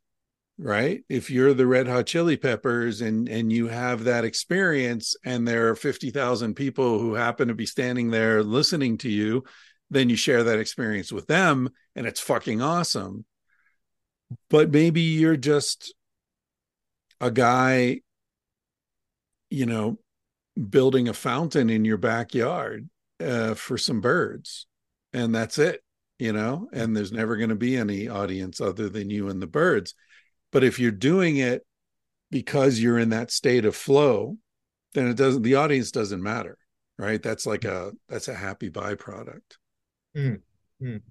[0.57, 1.03] right?
[1.09, 5.69] If you're the Red Hot Chili Peppers and and you have that experience, and there
[5.69, 9.43] are fifty thousand people who happen to be standing there listening to you,
[9.89, 13.25] then you share that experience with them and it's fucking awesome
[14.49, 15.93] but maybe you're just
[17.21, 17.99] a guy
[19.49, 19.97] you know
[20.69, 22.89] building a fountain in your backyard
[23.23, 24.67] uh, for some birds
[25.13, 25.81] and that's it
[26.19, 29.47] you know and there's never going to be any audience other than you and the
[29.47, 29.93] birds
[30.51, 31.65] but if you're doing it
[32.29, 34.37] because you're in that state of flow
[34.93, 36.57] then it doesn't the audience doesn't matter
[36.97, 39.57] right that's like a that's a happy byproduct
[40.15, 40.41] Mm.
[40.81, 41.01] Mm.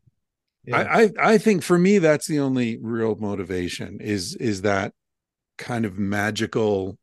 [0.65, 0.77] Yeah.
[0.77, 4.95] I, I I think for me that's the only real motivation is is that
[5.59, 6.99] kind of magical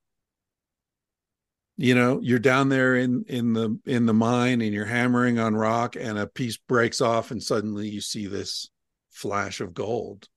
[1.77, 5.55] you know you're down there in in the in the mine and you're hammering on
[5.55, 8.69] rock and a piece breaks off and suddenly you see this
[9.11, 10.27] flash of gold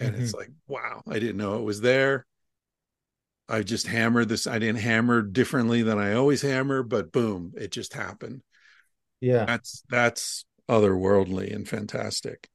[0.00, 0.22] and mm-hmm.
[0.22, 2.26] it's like wow i didn't know it was there
[3.48, 7.70] i just hammered this i didn't hammer differently than i always hammer but boom it
[7.70, 8.42] just happened
[9.20, 12.48] yeah that's that's otherworldly and fantastic.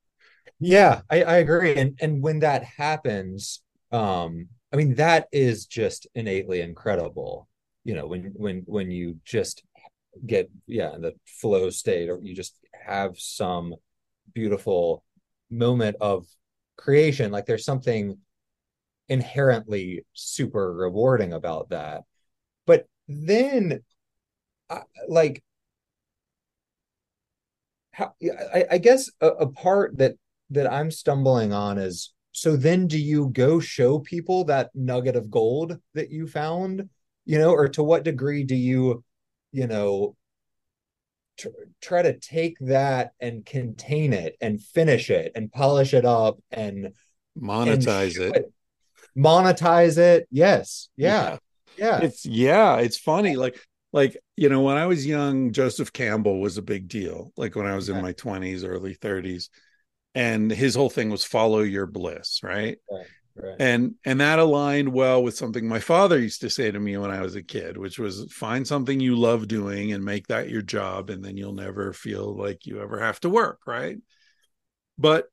[0.59, 1.75] Yeah, I, I agree.
[1.75, 7.47] And and when that happens, um, I mean that is just innately incredible.
[7.83, 9.63] You know, when when when you just
[10.25, 13.75] get yeah in the flow state, or you just have some
[14.33, 15.03] beautiful
[15.51, 16.25] moment of
[16.77, 17.31] creation.
[17.31, 18.17] Like there's something
[19.09, 22.03] inherently super rewarding about that.
[22.65, 23.81] But then,
[25.07, 25.43] like
[27.91, 28.13] how
[28.53, 30.15] I, I guess a, a part that
[30.49, 35.31] that I'm stumbling on is so then do you go show people that nugget of
[35.31, 36.89] gold that you found
[37.25, 39.03] you know or to what degree do you
[39.51, 40.15] you know
[41.37, 41.49] tr-
[41.81, 46.93] try to take that and contain it and finish it and polish it up and
[47.39, 48.37] monetize and it.
[48.37, 48.53] it.
[49.17, 51.37] monetize it yes yeah.
[51.77, 53.59] yeah yeah it's yeah it's funny like
[53.91, 57.65] like you know when i was young joseph campbell was a big deal like when
[57.65, 59.49] i was in my 20s early 30s
[60.13, 62.77] and his whole thing was follow your bliss right?
[62.89, 63.07] right
[63.59, 67.11] and and that aligned well with something my father used to say to me when
[67.11, 70.61] i was a kid which was find something you love doing and make that your
[70.61, 73.97] job and then you'll never feel like you ever have to work right
[74.97, 75.27] but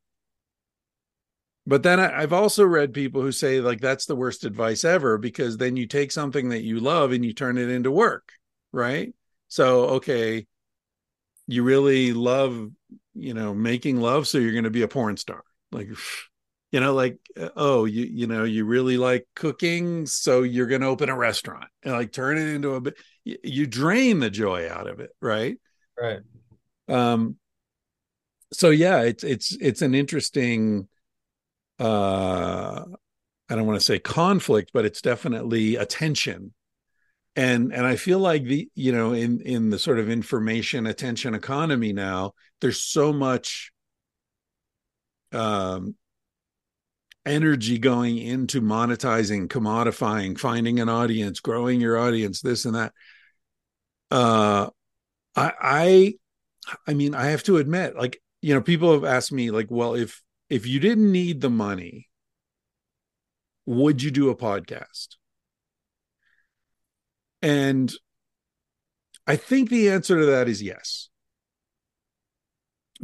[1.65, 5.17] but then I, have also read people who say like that's the worst advice ever
[5.17, 8.33] because then you take something that you love and you turn it into work
[8.73, 9.15] right?
[9.49, 10.47] So, okay,
[11.47, 12.71] you really love,
[13.15, 15.45] you know, making love, so you're going to be a porn star.
[15.71, 15.89] Like,
[16.73, 20.81] you know, like, uh, oh, you, you know, you really like cooking, so you're going
[20.81, 22.83] to open a restaurant and like turn it into a,
[23.25, 25.59] you drain the joy out of it, right?
[26.01, 26.21] Right.
[26.89, 27.37] Um,
[28.53, 30.89] so yeah, it's, it's, it's an interesting,
[31.79, 32.85] uh,
[33.49, 36.55] I don't want to say conflict, but it's definitely a tension
[37.35, 41.35] and and i feel like the you know in in the sort of information attention
[41.35, 43.73] economy now there's so much
[45.33, 45.95] um
[47.25, 52.93] energy going into monetizing commodifying finding an audience growing your audience this and that
[54.11, 54.69] uh
[55.37, 56.15] i i
[56.89, 59.95] i mean i have to admit like you know people have asked me like well
[59.95, 60.21] if
[60.51, 62.09] if you didn't need the money
[63.67, 65.17] would you do a podcast
[67.43, 67.93] and
[69.27, 71.09] I think the answer to that is yes.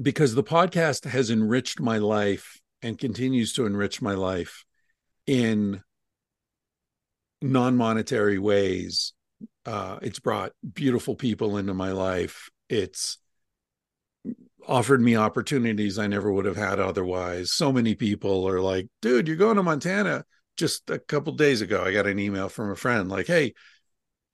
[0.00, 4.64] Because the podcast has enriched my life and continues to enrich my life
[5.26, 5.82] in
[7.42, 9.12] non monetary ways.
[9.64, 12.50] Uh, it's brought beautiful people into my life.
[12.68, 13.18] It's
[14.66, 17.52] offered me opportunities I never would have had otherwise.
[17.52, 20.24] So many people are like, dude, you're going to Montana.
[20.56, 23.54] Just a couple days ago, I got an email from a friend like, hey,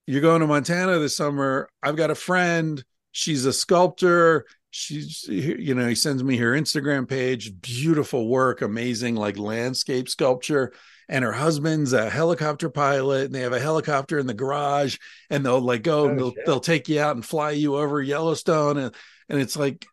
[0.07, 1.69] you're going to Montana this summer.
[1.83, 2.83] I've got a friend.
[3.17, 4.45] She's a sculptor.
[4.71, 7.61] She's, you know, he sends me her Instagram page.
[7.61, 10.73] Beautiful work, amazing, like landscape sculpture.
[11.09, 14.97] And her husband's a helicopter pilot, and they have a helicopter in the garage.
[15.31, 18.03] And they'll like go, oh, and they'll, they'll take you out and fly you over
[18.03, 18.95] Yellowstone, and
[19.29, 19.87] and it's like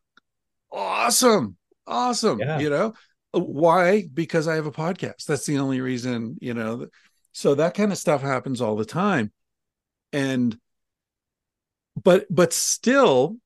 [0.71, 2.39] awesome, awesome.
[2.39, 2.57] Yeah.
[2.57, 2.93] You know
[3.33, 4.07] why?
[4.11, 5.25] Because I have a podcast.
[5.25, 6.39] That's the only reason.
[6.41, 6.87] You know,
[7.33, 9.31] so that kind of stuff happens all the time
[10.11, 10.57] and
[12.03, 13.37] but but still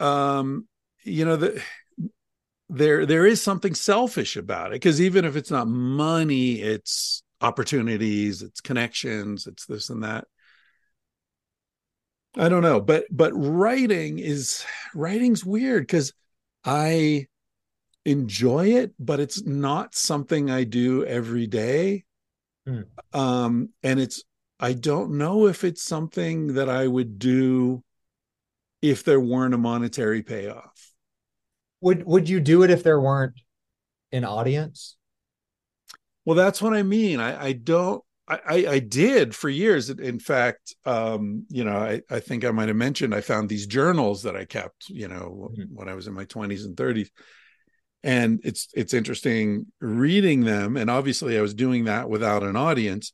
[0.00, 0.66] um
[1.04, 1.62] you know the
[2.68, 8.42] there there is something selfish about it because even if it's not money it's opportunities
[8.42, 10.24] it's connections it's this and that
[12.36, 14.64] i don't know but but writing is
[14.94, 16.12] writing's weird because
[16.64, 17.26] i
[18.04, 22.04] enjoy it but it's not something i do every day
[22.66, 22.80] hmm.
[23.12, 24.24] um and it's
[24.60, 27.82] i don't know if it's something that i would do
[28.82, 30.92] if there weren't a monetary payoff
[31.80, 33.34] would would you do it if there weren't
[34.12, 34.96] an audience?
[36.24, 37.20] Well, that's what I mean.
[37.20, 39.88] I, I don't I, I did for years.
[39.88, 43.68] In fact, um, you know, I, I think I might have mentioned I found these
[43.68, 45.72] journals that I kept, you know, mm-hmm.
[45.72, 47.10] when I was in my 20s and 30s.
[48.02, 50.76] And it's it's interesting reading them.
[50.76, 53.12] And obviously I was doing that without an audience,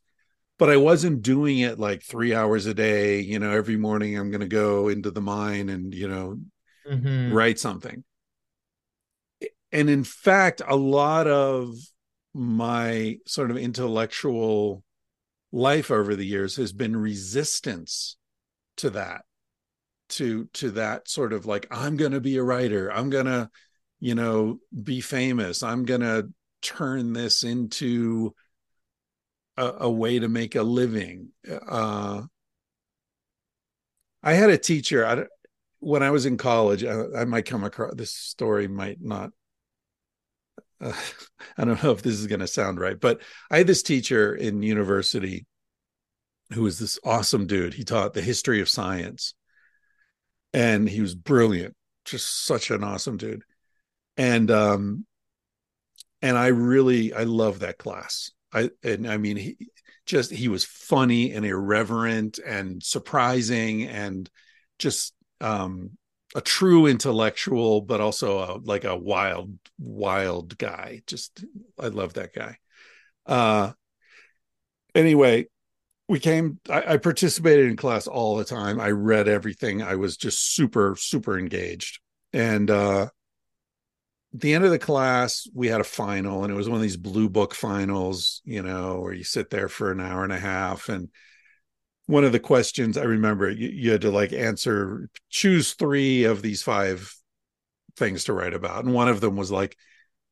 [0.59, 3.19] but I wasn't doing it like three hours a day.
[3.19, 6.39] You know, every morning I'm gonna go into the mine and, you know,
[6.87, 7.33] mm-hmm.
[7.33, 8.03] write something
[9.73, 11.75] and in fact a lot of
[12.33, 14.83] my sort of intellectual
[15.51, 18.15] life over the years has been resistance
[18.77, 19.23] to that
[20.09, 23.49] to to that sort of like i'm going to be a writer i'm going to
[23.99, 26.29] you know be famous i'm going to
[26.61, 28.33] turn this into
[29.57, 31.29] a, a, way to make a living
[31.67, 32.21] uh
[34.23, 35.25] i had a teacher I,
[35.79, 39.31] when i was in college I, I might come across this story might not
[40.83, 40.93] uh,
[41.57, 44.35] I don't know if this is going to sound right, but I had this teacher
[44.35, 45.45] in university
[46.53, 47.73] who was this awesome dude.
[47.73, 49.33] He taught the history of science
[50.53, 51.75] and he was brilliant,
[52.05, 53.43] just such an awesome dude.
[54.17, 55.05] And, um,
[56.21, 58.31] and I really, I love that class.
[58.53, 59.57] I, and I mean, he
[60.05, 64.29] just, he was funny and irreverent and surprising and
[64.79, 65.97] just, um,
[66.35, 71.01] a true intellectual, but also a, like a wild, wild guy.
[71.05, 71.43] Just
[71.79, 72.57] I love that guy.
[73.25, 73.73] Uh,
[74.95, 75.45] anyway,
[76.07, 76.59] we came.
[76.67, 78.79] I, I participated in class all the time.
[78.79, 79.83] I read everything.
[79.83, 81.99] I was just super, super engaged.
[82.33, 83.09] And uh,
[84.33, 86.97] the end of the class, we had a final, and it was one of these
[86.97, 90.89] blue book finals, you know, where you sit there for an hour and a half
[90.89, 91.09] and
[92.05, 96.41] one of the questions I remember you, you, had to like answer choose three of
[96.41, 97.15] these five
[97.95, 99.77] things to write about and one of them was like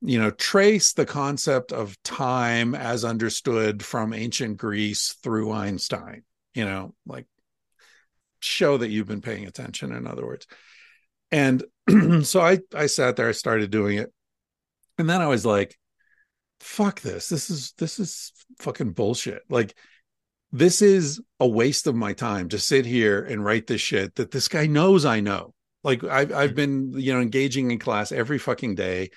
[0.02, 6.24] you know trace the concept of time as understood from ancient Greece through Einstein
[6.54, 7.26] you know like
[8.42, 10.48] show that you've been paying attention in other words.
[11.32, 11.64] And
[12.24, 14.12] so I I sat there I started doing it
[14.98, 15.78] and then I was like
[16.60, 19.76] fuck this this is this is fucking bullshit like
[20.52, 24.32] this is a waste of my time to sit here and write this shit that
[24.32, 25.54] this guy knows I know.
[25.84, 29.10] Like I've I've been you know engaging in class every fucking day.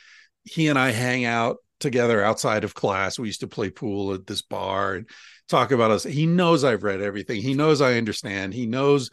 [0.45, 3.18] He and I hang out together outside of class.
[3.18, 5.09] We used to play pool at this bar and
[5.49, 6.05] talk about us.
[6.05, 7.43] He knows I've read everything.
[7.43, 8.55] He knows I understand.
[8.55, 9.11] He knows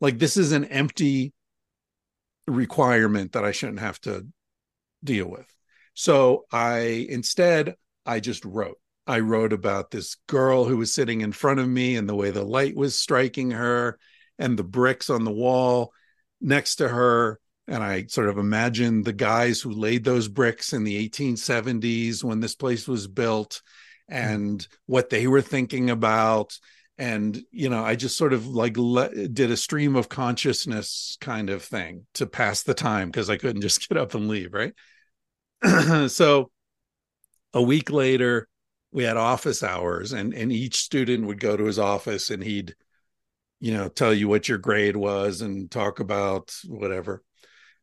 [0.00, 1.32] like this is an empty
[2.46, 4.26] requirement that I shouldn't have to
[5.02, 5.46] deal with.
[5.94, 7.76] So I instead
[8.06, 8.78] I just wrote.
[9.06, 12.30] I wrote about this girl who was sitting in front of me and the way
[12.30, 13.98] the light was striking her
[14.38, 15.92] and the bricks on the wall
[16.40, 17.40] next to her.
[17.66, 22.40] And I sort of imagined the guys who laid those bricks in the 1870s when
[22.40, 23.62] this place was built
[24.08, 24.68] and mm.
[24.86, 26.58] what they were thinking about.
[26.98, 31.50] And, you know, I just sort of like le- did a stream of consciousness kind
[31.50, 34.52] of thing to pass the time because I couldn't just get up and leave.
[34.52, 34.74] Right.
[36.10, 36.50] so
[37.54, 38.48] a week later,
[38.92, 42.74] we had office hours and and each student would go to his office and he'd
[43.58, 47.22] you know tell you what your grade was and talk about whatever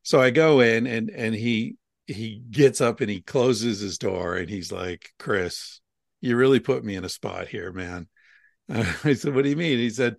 [0.02, 4.36] so i go in and and he he gets up and he closes his door
[4.36, 5.80] and he's like chris
[6.20, 8.06] you really put me in a spot here man
[9.04, 10.16] i said what do you mean he said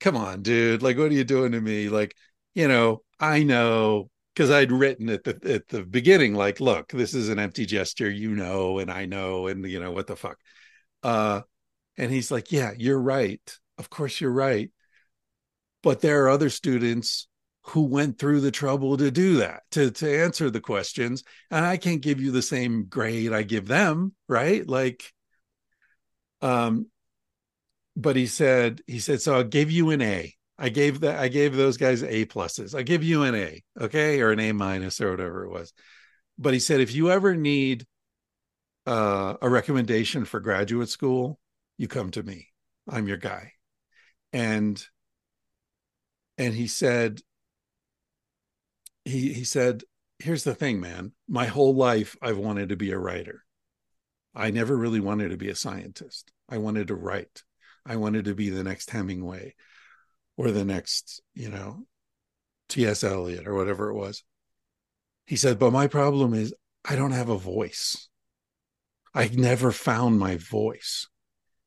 [0.00, 2.14] come on dude like what are you doing to me like
[2.54, 7.14] you know i know because I'd written at the at the beginning, like, look, this
[7.14, 10.36] is an empty gesture, you know, and I know, and you know, what the fuck.
[11.02, 11.40] Uh,
[11.96, 13.40] and he's like, Yeah, you're right.
[13.78, 14.70] Of course you're right.
[15.82, 17.28] But there are other students
[17.68, 21.24] who went through the trouble to do that, to to answer the questions.
[21.50, 24.68] And I can't give you the same grade I give them, right?
[24.68, 25.12] Like,
[26.42, 26.88] um,
[27.96, 31.28] but he said, he said, so I'll give you an A I gave that I
[31.28, 32.74] gave those guys A pluses.
[32.74, 35.72] I give you an A, okay, or an A minus or whatever it was.
[36.38, 37.86] But he said if you ever need
[38.86, 41.38] uh, a recommendation for graduate school,
[41.76, 42.48] you come to me.
[42.88, 43.52] I'm your guy.
[44.32, 44.82] And
[46.38, 47.20] and he said
[49.04, 49.82] he he said
[50.18, 51.12] here's the thing, man.
[51.28, 53.42] My whole life, I've wanted to be a writer.
[54.34, 56.32] I never really wanted to be a scientist.
[56.48, 57.42] I wanted to write.
[57.86, 59.54] I wanted to be the next Hemingway
[60.36, 61.86] or the next, you know,
[62.68, 63.04] T.S.
[63.04, 64.24] Eliot or whatever it was.
[65.26, 68.08] He said, but my problem is I don't have a voice.
[69.14, 71.08] I never found my voice.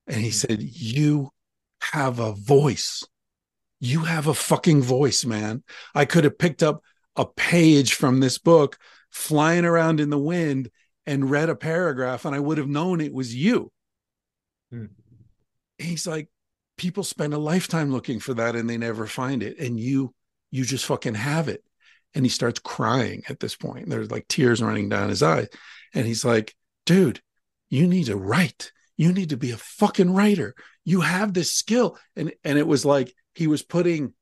[0.07, 1.29] And he said, You
[1.81, 3.03] have a voice.
[3.79, 5.63] You have a fucking voice, man.
[5.95, 6.83] I could have picked up
[7.15, 8.77] a page from this book
[9.09, 10.69] flying around in the wind
[11.05, 13.71] and read a paragraph and I would have known it was you.
[14.71, 14.85] Hmm.
[15.79, 16.29] He's like,
[16.77, 19.59] people spend a lifetime looking for that and they never find it.
[19.59, 20.13] And you,
[20.51, 21.63] you just fucking have it.
[22.15, 23.89] And he starts crying at this point.
[23.89, 25.47] There's like tears running down his eyes.
[25.93, 26.55] And he's like,
[26.85, 27.21] dude,
[27.69, 28.71] you need to write.
[28.97, 30.55] You need to be a fucking writer.
[30.85, 31.97] You have this skill.
[32.15, 34.13] And and it was like he was putting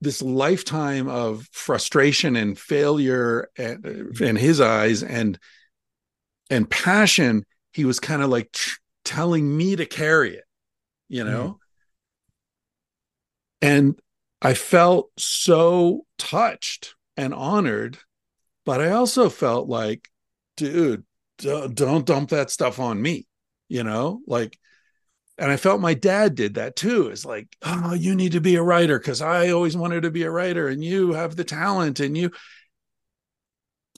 [0.00, 5.38] this lifetime of frustration and failure in his eyes and
[6.50, 8.72] and passion he was kind of like t-
[9.04, 10.43] telling me to carry it
[11.08, 11.58] you know mm
[13.62, 13.98] and
[14.42, 17.96] i felt so touched and honored
[18.66, 20.10] but i also felt like
[20.58, 21.02] dude
[21.38, 23.26] don't dump that stuff on me
[23.70, 24.58] you know like
[25.38, 27.08] and I felt my dad did that too.
[27.08, 30.22] It's like, oh, you need to be a writer because I always wanted to be
[30.22, 32.30] a writer and you have the talent and you.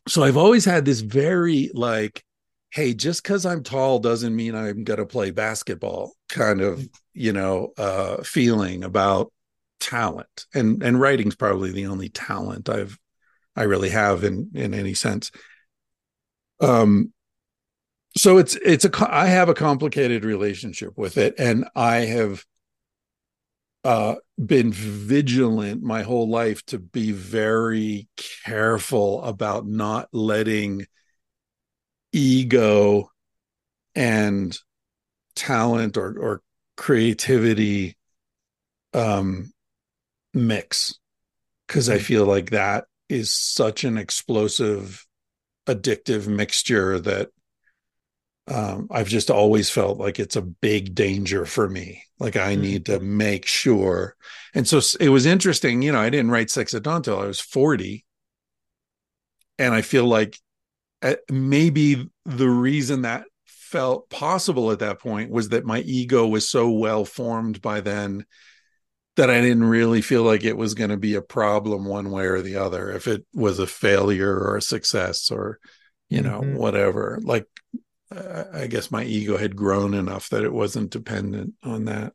[0.08, 2.24] So I've always had this very like,
[2.76, 7.32] hey, just because I'm tall doesn't mean I'm going to play basketball kind of, you
[7.32, 9.32] know, uh, feeling about
[9.80, 10.44] talent.
[10.54, 12.98] And and writing's probably the only talent I've
[13.56, 15.30] I really have in in any sense.
[16.60, 17.14] Um
[18.14, 22.46] so it's it's a i have a complicated relationship with it and i have
[23.84, 30.86] uh, been vigilant my whole life to be very careful about not letting
[32.16, 33.10] ego
[33.94, 34.58] and
[35.34, 36.42] talent or or
[36.76, 37.96] creativity
[38.94, 39.52] um
[40.32, 40.98] mix
[41.66, 42.02] because i mm.
[42.02, 45.06] feel like that is such an explosive
[45.66, 47.28] addictive mixture that
[48.48, 52.04] um, I've just always felt like it's a big danger for me.
[52.20, 52.62] Like I mm-hmm.
[52.62, 54.14] need to make sure.
[54.54, 57.26] And so it was interesting, you know, I didn't write Sex at Dawn until I
[57.26, 58.04] was 40.
[59.58, 60.38] And I feel like
[61.30, 66.70] maybe the reason that felt possible at that point was that my ego was so
[66.70, 68.24] well formed by then
[69.16, 72.26] that I didn't really feel like it was going to be a problem one way
[72.26, 75.58] or the other if it was a failure or a success or
[76.08, 76.56] you know mm-hmm.
[76.56, 77.46] whatever like
[78.10, 82.12] I guess my ego had grown enough that it wasn't dependent on that.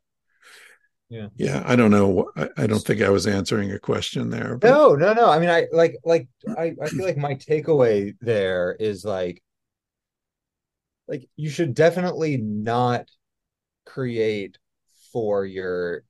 [1.12, 1.28] Yeah.
[1.36, 1.62] Yeah.
[1.66, 2.30] I don't know.
[2.36, 4.56] I, I don't think I was answering a question there.
[4.56, 4.70] But...
[4.70, 5.30] No, no, no.
[5.30, 9.42] I mean, I like, like, I, I feel like my takeaway there is like,
[11.06, 13.10] like you should definitely not
[13.84, 14.56] create
[15.12, 16.04] for your,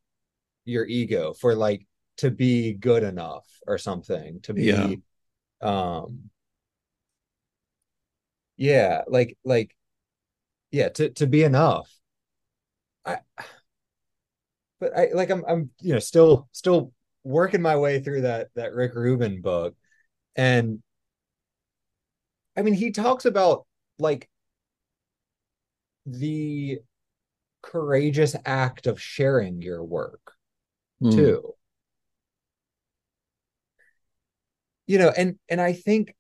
[0.65, 1.87] your ego for like
[2.19, 4.95] to be good enough or something to be, yeah.
[5.61, 6.31] um,
[8.57, 9.75] yeah like like
[10.71, 11.91] yeah to to be enough
[13.05, 13.19] i
[14.83, 16.93] but i like i'm i'm you know still still
[17.23, 19.77] working my way through that that rick rubin book
[20.35, 20.83] and
[22.57, 23.65] i mean he talks about
[24.01, 24.29] like
[26.05, 26.81] the
[27.63, 30.33] courageous act of sharing your work
[31.01, 31.15] mm.
[31.15, 31.55] too
[34.89, 36.13] you know and and i think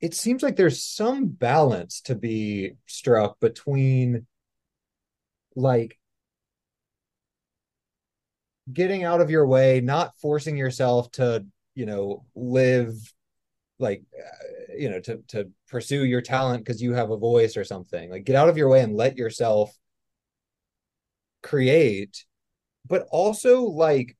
[0.00, 4.26] it seems like there's some balance to be struck between
[5.54, 5.97] like
[8.72, 12.94] getting out of your way not forcing yourself to you know live
[13.78, 17.64] like uh, you know to to pursue your talent because you have a voice or
[17.64, 19.74] something like get out of your way and let yourself
[21.42, 22.24] create
[22.86, 24.16] but also like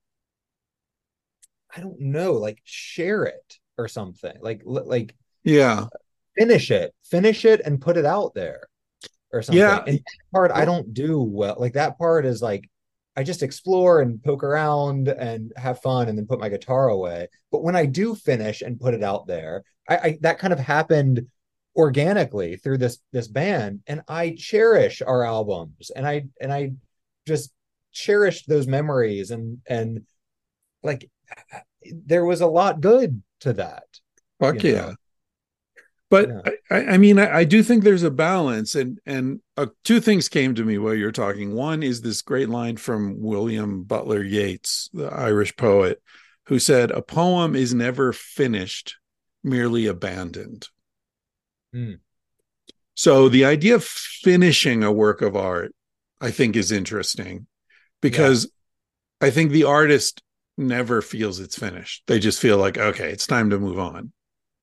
[1.74, 5.14] i don't know like share it or something like like
[5.48, 5.86] yeah.
[6.36, 6.94] Finish it.
[7.04, 8.68] Finish it and put it out there
[9.32, 9.60] or something.
[9.60, 9.82] Yeah.
[9.86, 11.56] And that part I don't do well.
[11.58, 12.68] Like that part is like
[13.18, 17.26] I just explore and poke around and have fun and then put my guitar away.
[17.50, 20.60] But when I do finish and put it out there, I, I that kind of
[20.60, 21.26] happened
[21.74, 26.74] organically through this this band and I cherish our albums and I and I
[27.26, 27.50] just
[27.90, 30.06] cherished those memories and and
[30.84, 31.10] like
[32.06, 33.82] there was a lot good to that.
[34.38, 34.72] Fuck yeah.
[34.72, 34.94] Know?
[36.10, 36.52] But yeah.
[36.70, 40.28] I, I, mean I, I, do think there's a balance and and uh, two things
[40.28, 44.88] came to me while you're talking one is this great line from william butler yeats
[44.92, 46.00] the irish poet
[46.48, 48.96] who said a poem is never finished
[49.44, 50.68] merely abandoned.
[51.74, 52.00] Mm.
[52.94, 55.74] So the idea of finishing a work of art,
[56.20, 57.46] I think, is interesting
[58.00, 58.48] because
[59.20, 59.28] yeah.
[59.28, 60.22] I think the artist
[60.56, 62.02] never feels it's finished.
[62.06, 64.12] They just feel like, okay, it's time to move on.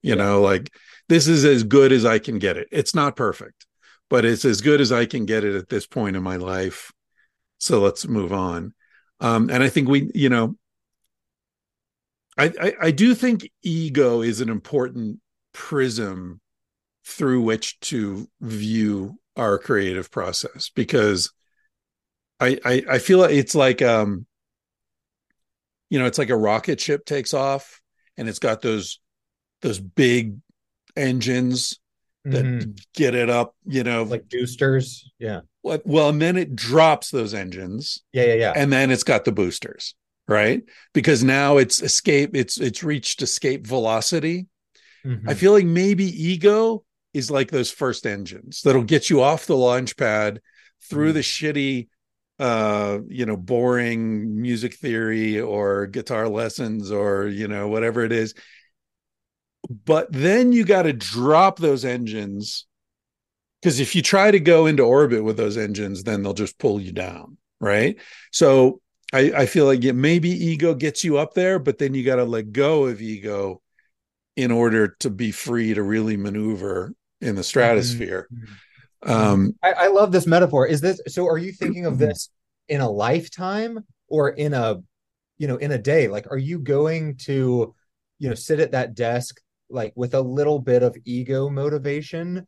[0.06, 0.72] You know, like
[1.10, 2.68] this is as good as I can get it.
[2.72, 3.66] It's not perfect,
[4.08, 6.92] but it's as good as I can get it at this point in my life.
[7.58, 8.76] So let's move on.
[9.20, 10.58] Um, and I think we, you know,
[12.38, 15.22] I, I, I do think ego is an important
[15.54, 16.40] prism
[17.04, 21.34] through which to view our creative process because
[22.40, 24.28] I, I, I feel like it's like um
[25.90, 27.82] you know it's like a rocket ship takes off
[28.18, 29.00] and it's got those
[29.66, 30.38] those big
[30.96, 31.80] engines
[32.24, 32.72] that mm-hmm.
[32.96, 34.04] get it up you know.
[34.04, 35.12] Like boosters?
[35.20, 35.42] Yeah.
[35.64, 38.04] Well and then it drops those engines.
[38.14, 38.54] Yeah yeah yeah.
[38.56, 39.96] And then it's got the boosters
[40.28, 40.64] right?
[40.94, 44.48] Because now it's escape it's it's reached escape velocity.
[45.06, 45.30] Mm-hmm.
[45.30, 46.84] i feel like maybe ego
[47.14, 50.42] is like those first engines that'll get you off the launch pad
[50.90, 51.14] through mm-hmm.
[51.14, 51.88] the shitty
[52.40, 58.34] uh you know boring music theory or guitar lessons or you know whatever it is
[59.70, 62.66] but then you got to drop those engines
[63.62, 66.80] because if you try to go into orbit with those engines then they'll just pull
[66.80, 67.98] you down right
[68.32, 68.80] so
[69.14, 72.26] i i feel like maybe ego gets you up there but then you got to
[72.26, 73.62] let go of ego
[74.36, 78.54] in order to be free to really maneuver in the stratosphere mm-hmm.
[79.06, 80.66] Um, I, I love this metaphor.
[80.66, 81.28] Is this so?
[81.28, 82.30] Are you thinking of this
[82.68, 84.82] in a lifetime or in a,
[85.38, 86.08] you know, in a day?
[86.08, 87.76] Like, are you going to,
[88.20, 89.40] you know, sit at that desk
[89.70, 92.48] like with a little bit of ego motivation,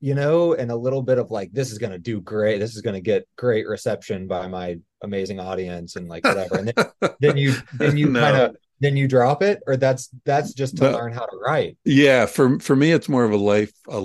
[0.00, 2.58] you know, and a little bit of like, this is going to do great.
[2.58, 6.58] This is going to get great reception by my amazing audience and like whatever.
[6.58, 8.20] And then, then you, then you no.
[8.20, 10.92] kind of, then you drop it or that's that's just to no.
[10.92, 13.98] learn how to write yeah for for me it's more of a life a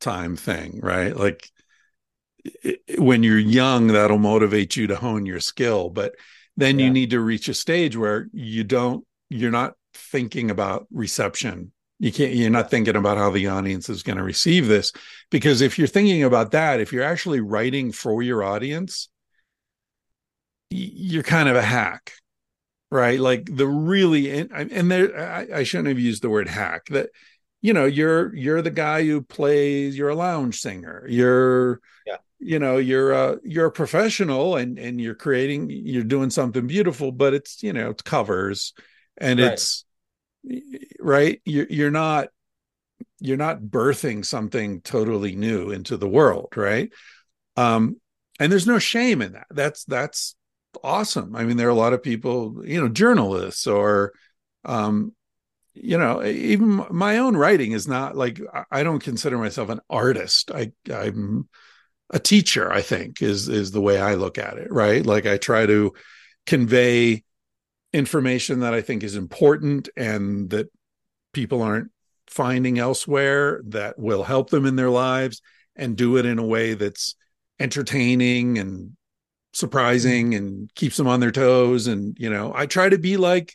[0.00, 1.16] lifetime thing, right?
[1.16, 1.48] Like
[2.44, 5.90] it, when you're young, that'll motivate you to hone your skill.
[5.90, 6.14] But
[6.56, 6.86] then yeah.
[6.86, 11.72] you need to reach a stage where you don't, you're not thinking about reception.
[11.98, 14.92] You can't, you're not thinking about how the audience is going to receive this.
[15.30, 19.08] Because if you're thinking about that, if you're actually writing for your audience,
[20.70, 22.12] you're kind of a hack
[22.90, 26.86] right like the really and, and there I, I, shouldn't have used the word hack
[26.86, 27.10] that
[27.60, 32.16] you know you're you're the guy who plays you're a lounge singer you're yeah.
[32.38, 37.12] you know you're a you're a professional and and you're creating you're doing something beautiful
[37.12, 38.72] but it's you know it's covers
[39.20, 39.52] and right.
[39.52, 39.84] it's
[40.98, 41.40] right?
[41.44, 42.28] You're you're not
[43.20, 46.90] you're not birthing something totally new into the world right?
[47.56, 47.96] Um
[48.38, 49.46] and there's no shame in that.
[49.50, 50.34] That's that's
[50.82, 51.36] awesome.
[51.36, 54.12] I mean there are a lot of people you know journalists or
[54.64, 55.14] um
[55.74, 58.40] you know even my own writing is not like
[58.70, 60.50] i don't consider myself an artist.
[60.50, 61.48] I i'm
[62.10, 65.04] a teacher i think is is the way i look at it right?
[65.04, 65.92] Like i try to
[66.46, 67.22] convey
[67.92, 70.70] information that i think is important and that
[71.32, 71.90] people aren't
[72.26, 75.42] finding elsewhere that will help them in their lives
[75.76, 77.16] and do it in a way that's
[77.58, 78.96] entertaining and
[79.52, 80.44] surprising mm-hmm.
[80.44, 83.54] and keeps them on their toes and you know i try to be like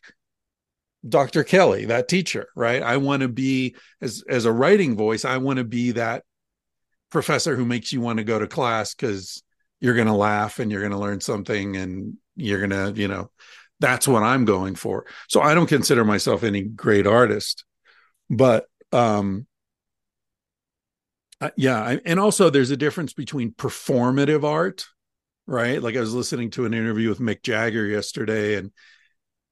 [1.07, 1.43] Dr.
[1.43, 2.81] Kelly, that teacher, right?
[2.81, 6.23] I want to be as as a writing voice, I want to be that
[7.11, 9.43] professor who makes you want to go to class cuz
[9.79, 13.07] you're going to laugh and you're going to learn something and you're going to, you
[13.07, 13.29] know,
[13.79, 15.05] that's what I'm going for.
[15.27, 17.65] So I don't consider myself any great artist.
[18.29, 19.47] But um
[21.41, 24.85] uh, yeah, I, and also there's a difference between performative art,
[25.47, 25.81] right?
[25.81, 28.71] Like I was listening to an interview with Mick Jagger yesterday and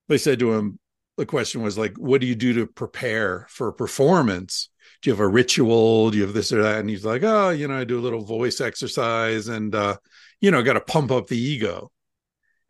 [0.07, 0.79] they said to him,
[1.17, 4.69] the question was like, what do you do to prepare for a performance?
[5.01, 6.09] Do you have a ritual?
[6.09, 6.79] Do you have this or that?
[6.79, 9.97] And he's like, oh, you know, I do a little voice exercise and, uh,
[10.41, 11.91] you know, got to pump up the ego.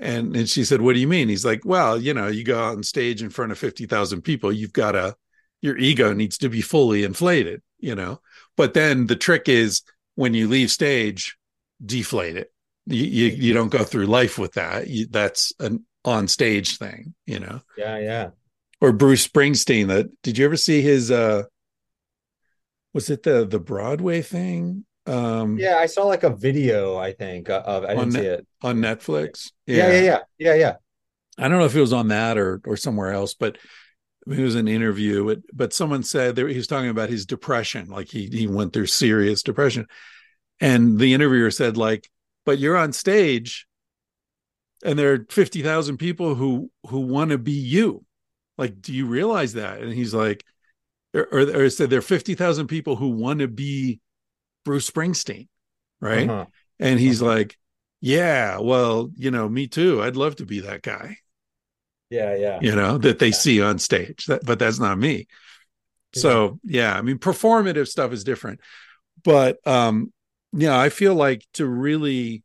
[0.04, 1.30] And, and she said, what do you mean?
[1.30, 4.74] He's like, well, you know, you go on stage in front of 50,000 people, you've
[4.74, 5.16] got to,
[5.62, 8.20] your ego needs to be fully inflated, you know,
[8.58, 9.82] but then the trick is
[10.16, 11.38] when you leave stage,
[11.84, 12.52] deflate it.
[12.86, 14.90] You, you, you don't go through life with that.
[14.90, 17.62] You, that's an on stage thing, you know?
[17.78, 18.30] Yeah, yeah.
[18.82, 19.88] Or Bruce Springsteen.
[19.88, 21.44] That did you ever see his uh
[22.94, 24.84] was it the the Broadway thing?
[25.06, 28.48] Um Yeah, I saw like a video, I think, uh, of I didn't see it.
[28.62, 29.52] On Netflix.
[29.66, 29.88] Yeah.
[29.88, 30.20] yeah, yeah, yeah.
[30.38, 30.76] Yeah, yeah.
[31.38, 33.58] I don't know if it was on that or or somewhere else, but
[34.28, 35.36] it was an interview.
[35.54, 38.88] But someone said that he was talking about his depression, like he he went through
[38.88, 39.88] serious depression,
[40.60, 42.10] and the interviewer said, like,
[42.46, 43.68] but you're on stage
[44.84, 48.04] and there are 50,000 people who who want to be you
[48.58, 50.44] like do you realize that and he's like
[51.14, 54.00] or, or, or said there are 50,000 people who want to be
[54.66, 55.48] Bruce Springsteen,
[56.00, 56.30] right?
[56.30, 56.46] Uh-huh.
[56.80, 57.32] And he's uh-huh.
[57.32, 57.58] like,
[58.02, 60.02] yeah, well, you know, me too.
[60.02, 61.18] I'd love to be that guy.
[62.10, 62.60] Yeah, yeah.
[62.62, 63.34] You know, that they yeah.
[63.34, 64.26] see on stage.
[64.26, 65.28] That, but that's not me.
[66.14, 66.22] Yeah.
[66.22, 68.60] So, yeah, I mean, performative stuff is different.
[69.24, 70.12] But um
[70.52, 72.44] yeah, I feel like to really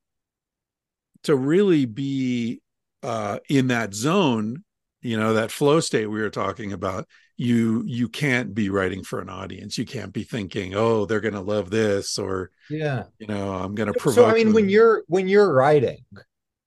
[1.25, 2.63] to really be
[3.03, 4.65] uh in that zone,
[5.03, 7.07] you know, that flow state we were talking about,
[7.39, 9.79] you you can't be writing for an audience.
[9.79, 13.05] You can't be thinking oh they're going to love this or yeah.
[13.19, 14.55] you know i'm going to provide so i mean them.
[14.55, 16.05] when you're when you're writing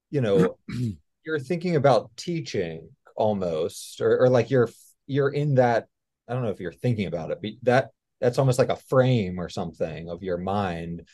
[0.10, 0.58] you know
[1.26, 4.70] you're thinking about teaching almost or, or like you're
[5.06, 5.88] you're in that
[6.28, 7.92] i don't know if you're thinking about it but that
[8.22, 11.08] that's almost like a frame or something of your mind.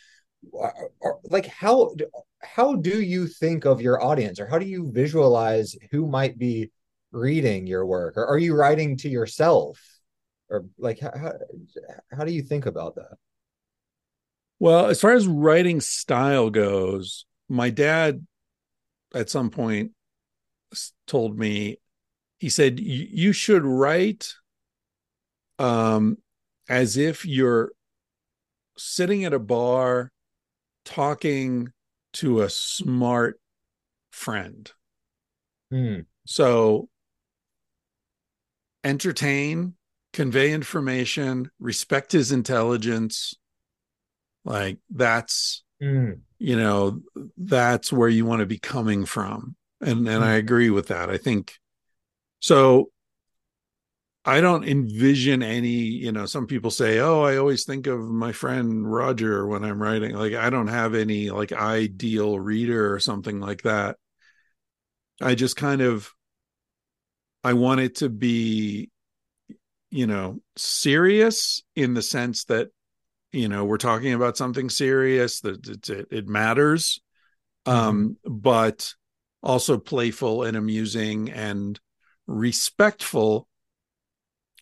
[1.23, 1.95] Like how
[2.43, 6.69] how do you think of your audience or how do you visualize who might be
[7.11, 9.81] reading your work or are you writing to yourself?
[10.49, 11.33] Or like how,
[12.11, 13.17] how do you think about that?
[14.59, 18.25] Well as far as writing style goes my dad
[19.13, 19.91] at some point
[21.05, 21.77] told me
[22.39, 24.33] he said you should write
[25.59, 26.17] um
[26.69, 27.71] as if you're
[28.77, 30.11] sitting at a bar
[30.85, 31.71] talking
[32.13, 33.39] to a smart
[34.11, 34.71] friend.
[35.69, 35.99] Hmm.
[36.25, 36.87] so
[38.87, 39.73] entertain,
[40.13, 43.35] convey information, respect his intelligence.
[44.45, 46.19] Like that's mm.
[46.39, 47.01] you know,
[47.37, 49.55] that's where you want to be coming from.
[49.81, 50.27] And and mm.
[50.27, 51.09] I agree with that.
[51.09, 51.53] I think
[52.39, 52.91] so
[54.25, 58.33] I don't envision any, you know, some people say, "Oh, I always think of my
[58.33, 63.39] friend Roger when I'm writing." Like I don't have any like ideal reader or something
[63.39, 63.95] like that.
[65.21, 66.11] I just kind of
[67.47, 68.89] I want it to be,
[69.89, 72.67] you know, serious in the sense that,
[73.31, 76.99] you know, we're talking about something serious that it, it, matters,
[77.65, 77.79] mm-hmm.
[77.79, 78.93] um, but
[79.41, 81.79] also playful and amusing and
[82.27, 83.47] respectful.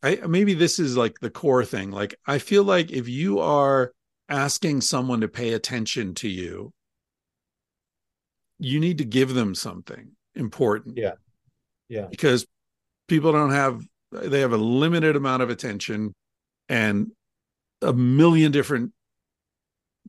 [0.03, 1.89] I maybe this is like the core thing.
[1.89, 3.93] Like I feel like if you are
[4.29, 6.71] asking someone to pay attention to you,
[8.59, 10.99] you need to give them something important.
[10.99, 11.13] Yeah.
[11.89, 12.05] Yeah.
[12.11, 12.45] Because
[13.07, 16.13] people don't have they have a limited amount of attention
[16.69, 17.11] and
[17.81, 18.93] a million different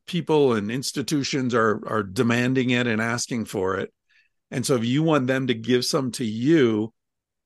[0.05, 3.91] people and institutions are are demanding it and asking for it.
[4.49, 6.93] And so if you want them to give some to you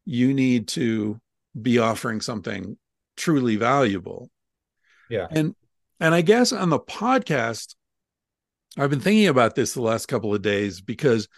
[0.05, 1.19] you need to
[1.59, 2.77] be offering something
[3.15, 4.29] truly valuable.
[5.09, 5.27] Yeah.
[5.29, 5.55] And
[6.01, 7.75] and i guess on the podcast
[8.77, 11.29] i've been thinking about this the last couple of days because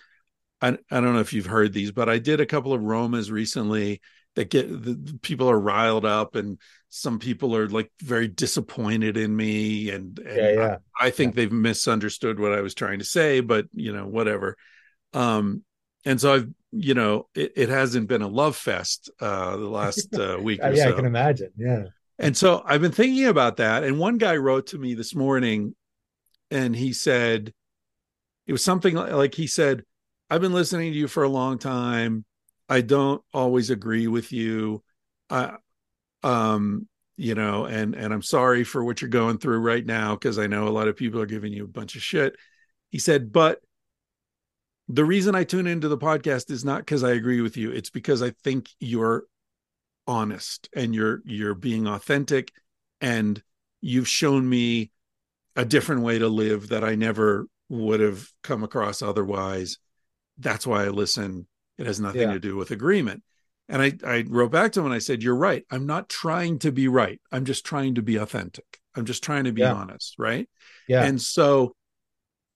[0.64, 3.30] I, I don't know if you've heard these, but I did a couple of Romas
[3.30, 4.00] recently
[4.36, 6.58] that get the, people are riled up and
[6.88, 10.78] some people are like very disappointed in me and, and yeah, yeah.
[10.98, 11.42] I, I, think yeah.
[11.42, 14.56] they've misunderstood what I was trying to say, but you know, whatever.
[15.12, 15.64] Um,
[16.06, 20.16] and so I've, you know, it, it hasn't been a love fest uh the last
[20.16, 20.90] uh, week or yeah, so.
[20.90, 21.52] I can imagine.
[21.58, 21.84] Yeah.
[22.18, 23.84] And so I've been thinking about that.
[23.84, 25.76] And one guy wrote to me this morning
[26.50, 27.54] and he said,
[28.48, 29.84] it was something like he said,
[30.34, 32.26] I've been listening to you for a long time.
[32.68, 34.82] I don't always agree with you.
[35.30, 35.58] I
[36.24, 36.88] um
[37.18, 40.48] you know and and I'm sorry for what you're going through right now because I
[40.48, 42.36] know a lot of people are giving you a bunch of shit.
[42.90, 43.60] He said, "But
[44.88, 47.70] the reason I tune into the podcast is not because I agree with you.
[47.70, 49.26] It's because I think you're
[50.08, 52.52] honest and you're you're being authentic
[53.02, 53.40] and
[53.82, 54.90] you've shown me
[55.56, 59.78] a different way to live that I never would have come across otherwise
[60.38, 61.48] that's why I listen.
[61.78, 62.34] It has nothing yeah.
[62.34, 63.24] to do with agreement.
[63.70, 65.66] And I, I wrote back to him and I said, You're right.
[65.72, 67.20] I'm not trying to be right.
[67.32, 68.80] I'm just trying to be authentic.
[68.96, 69.74] I'm just trying to be yeah.
[69.74, 70.16] honest.
[70.18, 70.50] Right.
[70.88, 71.04] Yeah.
[71.04, 71.76] And so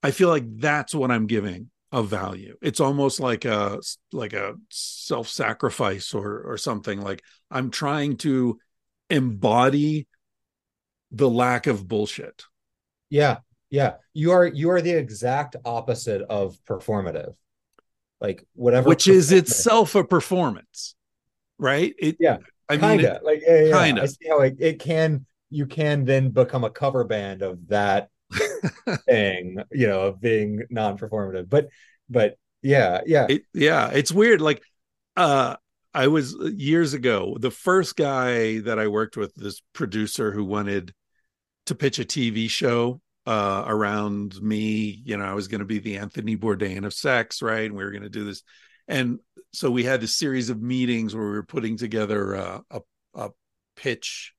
[0.03, 2.57] I feel like that's what I'm giving of value.
[2.61, 3.79] It's almost like a
[4.11, 7.01] like a self-sacrifice or or something.
[7.01, 8.59] Like I'm trying to
[9.09, 10.07] embody
[11.11, 12.43] the lack of bullshit.
[13.09, 13.37] Yeah.
[13.69, 13.95] Yeah.
[14.13, 17.33] You are you are the exact opposite of performative
[18.19, 20.95] like whatever which is itself a performance
[21.59, 21.95] right?
[21.97, 22.37] It yeah
[22.69, 22.87] i kinda.
[22.87, 26.63] mean it, like yeah, yeah, i see how it, it can you can then become
[26.63, 28.09] a cover band of that
[29.05, 31.69] thing you know of being non-performative but
[32.09, 33.27] but yeah yeah.
[33.29, 34.61] It, yeah it's weird like
[35.15, 35.55] uh
[35.93, 40.93] i was years ago the first guy that i worked with this producer who wanted
[41.67, 45.01] to pitch a tv show uh, around me.
[45.05, 47.65] You know, I was going to be the Anthony Bourdain of sex, right?
[47.65, 48.41] And we were going to do this.
[48.87, 49.19] And
[49.53, 52.81] so we had this series of meetings where we were putting together a, a,
[53.13, 53.29] a
[53.75, 54.33] pitch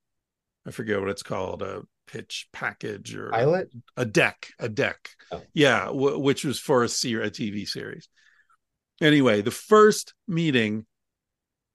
[0.69, 3.69] I forget what it's called, a pitch package or Pilot?
[3.97, 5.09] a deck, a deck.
[5.31, 5.41] Oh.
[5.53, 8.07] Yeah, w- which was for a, ser- a TV series.
[9.01, 10.85] Anyway, the first meeting,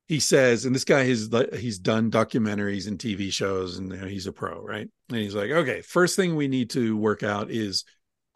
[0.07, 4.07] he says, and this guy has he's done documentaries and TV shows, and you know,
[4.07, 4.89] he's a pro, right?
[5.09, 7.85] And he's like, okay, first thing we need to work out is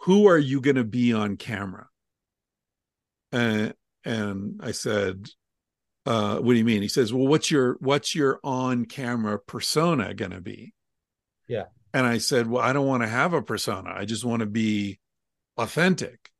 [0.00, 1.88] who are you going to be on camera?
[3.32, 3.74] And
[4.04, 5.26] and I said,
[6.06, 6.80] uh, what do you mean?
[6.80, 10.72] He says, well, what's your what's your on camera persona going to be?
[11.48, 11.64] Yeah.
[11.92, 13.92] And I said, well, I don't want to have a persona.
[13.94, 15.00] I just want to be
[15.58, 16.30] authentic.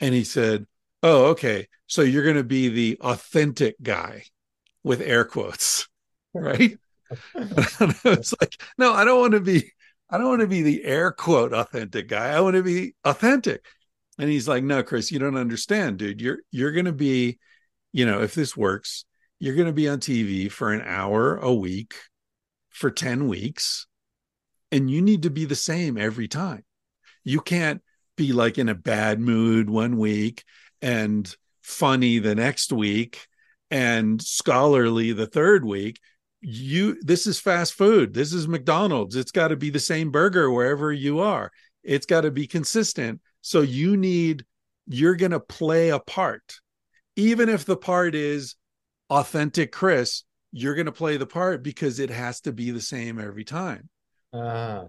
[0.00, 0.66] And he said,
[1.02, 1.68] oh, okay.
[1.86, 4.24] So you're going to be the authentic guy
[4.84, 5.88] with air quotes,
[6.34, 6.78] right?
[7.34, 9.72] it's like, no, I don't want to be,
[10.08, 12.28] I don't want to be the air quote authentic guy.
[12.28, 13.64] I want to be authentic.
[14.18, 16.20] And he's like, no, Chris, you don't understand, dude.
[16.20, 17.38] You're you're going to be,
[17.92, 19.04] you know, if this works,
[19.40, 21.94] you're going to be on TV for an hour a week
[22.70, 23.86] for 10 weeks
[24.74, 26.64] and you need to be the same every time.
[27.22, 27.80] You can't
[28.16, 30.42] be like in a bad mood one week
[30.82, 31.32] and
[31.62, 33.26] funny the next week
[33.74, 35.98] and scholarly the third week
[36.40, 38.14] you this is fast food.
[38.14, 39.16] This is mcdonald's.
[39.16, 41.50] It's got to be the same burger wherever you are.
[41.82, 43.20] It's got to be consistent.
[43.40, 44.44] So you need
[44.86, 46.60] you're going to play a part.
[47.16, 48.54] Even if the part is
[49.10, 50.22] authentic chris
[50.52, 53.88] you're going to play the part because it has to be the same every time.
[54.32, 54.84] Uh,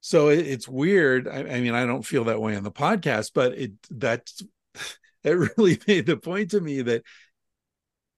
[0.00, 1.28] so it, it's weird.
[1.28, 4.42] I, I mean i don't feel that way on the podcast but it that's
[5.22, 7.04] it really made the point to me that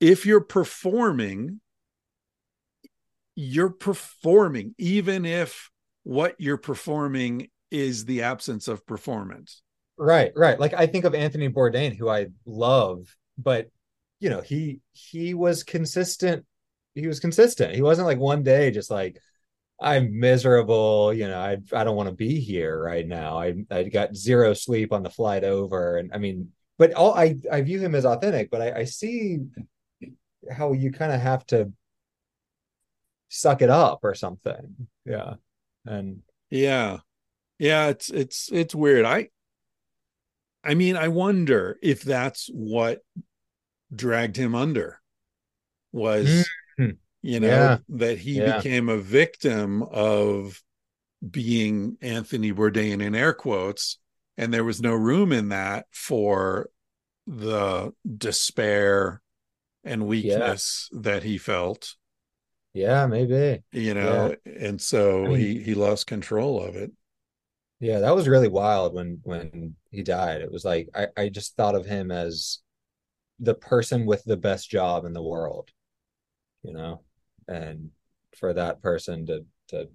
[0.02, 1.60] if you're performing
[3.36, 5.70] you're performing even if
[6.02, 9.62] what you're performing is the absence of performance.
[9.96, 10.58] Right right.
[10.58, 13.68] Like i think of anthony bourdain who i love but
[14.18, 16.44] you know he he was consistent
[16.94, 17.74] he was consistent.
[17.74, 19.18] He wasn't like one day just like
[19.80, 23.40] i'm miserable you know i i don't want to be here right now.
[23.40, 25.96] I i got zero sleep on the flight over.
[25.96, 29.38] And i mean but all i i view him as authentic but i i see
[30.50, 31.72] how you kind of have to
[33.28, 35.34] suck it up or something yeah
[35.86, 36.20] and
[36.50, 36.98] yeah
[37.58, 39.28] yeah it's it's it's weird i
[40.62, 43.00] i mean i wonder if that's what
[43.94, 45.00] dragged him under
[45.92, 46.48] was
[46.78, 46.90] mm-hmm.
[47.22, 47.78] you know yeah.
[47.88, 48.56] that he Yeah.
[48.58, 50.62] became a victim of
[51.28, 53.98] being anthony bourdain in air quotes
[54.36, 56.68] and there was no room in that for
[57.26, 59.22] the despair
[59.84, 61.96] and weakness that he felt.
[62.72, 63.62] Yeah maybe.
[63.72, 66.92] You know and so I mean- he he lost control of it.
[67.80, 70.40] Yeah, that was really wild when when he died.
[70.40, 72.60] It was like I, I just thought of him as
[73.40, 75.68] the person with the best job in the world,
[76.62, 77.02] you know,
[77.48, 77.90] and
[78.38, 79.88] for that person to to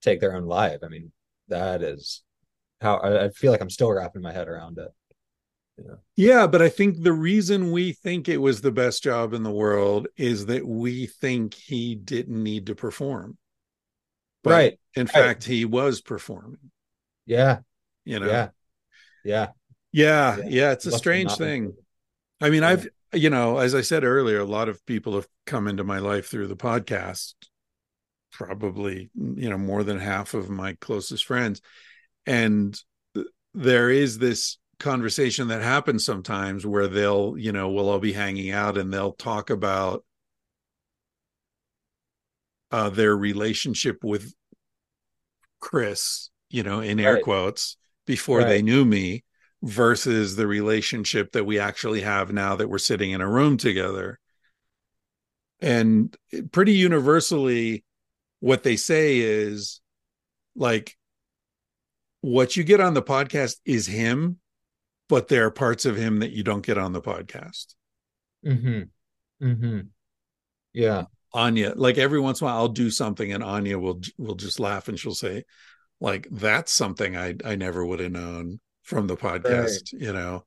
[0.00, 1.12] take their own life, I mean,
[1.48, 2.22] that is
[2.80, 4.88] how I, I feel like I'm still wrapping my head around it.
[6.16, 9.50] Yeah, but I think the reason we think it was the best job in the
[9.50, 13.36] world is that we think he didn't need to perform.
[14.42, 14.80] But Right.
[14.94, 16.70] In fact, he was performing,
[17.26, 17.60] Yeah.
[18.04, 18.26] you know.
[18.26, 18.48] Yeah.
[19.24, 19.48] Yeah.
[19.90, 20.44] Yeah, Yeah.
[20.46, 21.74] yeah, it's a strange thing.
[22.40, 22.68] I mean, Yeah.
[22.70, 25.98] I've you know, as I said earlier, a lot of people have come into my
[26.00, 27.34] life through the podcast.
[28.32, 31.60] Probably, you know, more than half of my closest friends.
[32.26, 32.76] And
[33.54, 38.50] there is this conversation that happens sometimes where they'll, you know, we'll all be hanging
[38.52, 40.04] out and they'll talk about
[42.70, 44.32] uh their relationship with
[45.60, 47.24] Chris, you know, in air Right.
[47.24, 49.24] quotes, before they knew me
[49.62, 54.18] versus the relationship that we actually have now that we're sitting in a room together.
[55.60, 56.14] And
[56.52, 57.82] pretty universally,
[58.40, 59.80] what they say is
[60.54, 60.96] like,
[62.20, 64.38] what you get on the podcast is him,
[65.14, 67.76] but there are parts of him that you don't get on the podcast.
[68.44, 69.46] Mm-hmm.
[69.46, 69.80] Mm-hmm.
[70.72, 71.04] Yeah.
[71.32, 74.58] Anya, like every once in a while, I'll do something and Anya will will just
[74.58, 75.44] laugh and she'll say,
[76.00, 80.46] like, that's something I I never would have known from the podcast, you know.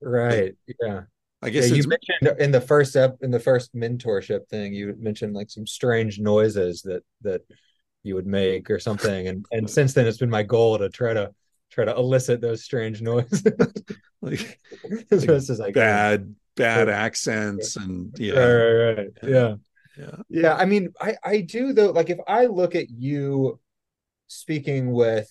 [0.00, 0.54] Right.
[0.80, 1.00] Yeah.
[1.42, 4.94] I Yeah, guess you mentioned in the first ep in the first mentorship thing, you
[5.00, 7.40] mentioned like some strange noises that that
[8.04, 11.12] you would make or something, and and since then it's been my goal to try
[11.12, 11.32] to
[11.70, 13.42] try to elicit those strange noises
[14.22, 14.60] like
[15.10, 15.74] as best as I can.
[15.74, 16.94] bad bad Yeah.
[16.94, 18.32] accents and Right, yeah.
[18.40, 19.08] right, right.
[19.22, 19.56] Yeah.
[19.96, 20.16] Yeah.
[20.28, 20.54] Yeah.
[20.56, 21.90] I mean, I I do though.
[21.92, 23.60] Like if I look at you
[24.28, 25.30] speaking with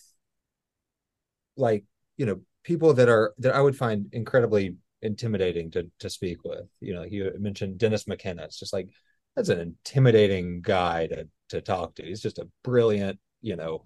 [1.57, 1.84] like
[2.18, 6.68] you know people that are that I would find incredibly intimidating to to speak with.
[6.80, 8.44] You know, you mentioned Dennis McKenna.
[8.44, 8.90] It's just like
[9.36, 12.03] that's an intimidating guy to to talk to.
[12.03, 13.84] He's just a brilliant, you know,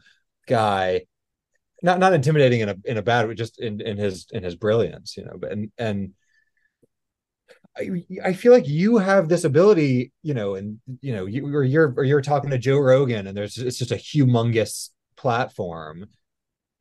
[0.47, 1.05] guy.
[1.81, 4.55] Not not intimidating in a in a bad way, just in in his in his
[4.55, 5.39] brilliance, you know.
[5.49, 6.13] And and
[7.77, 11.63] I, I feel like you have this ability, you know, and you know, you or
[11.63, 16.07] you're or you're talking to Joe Rogan, and there's it's just a humongous platform.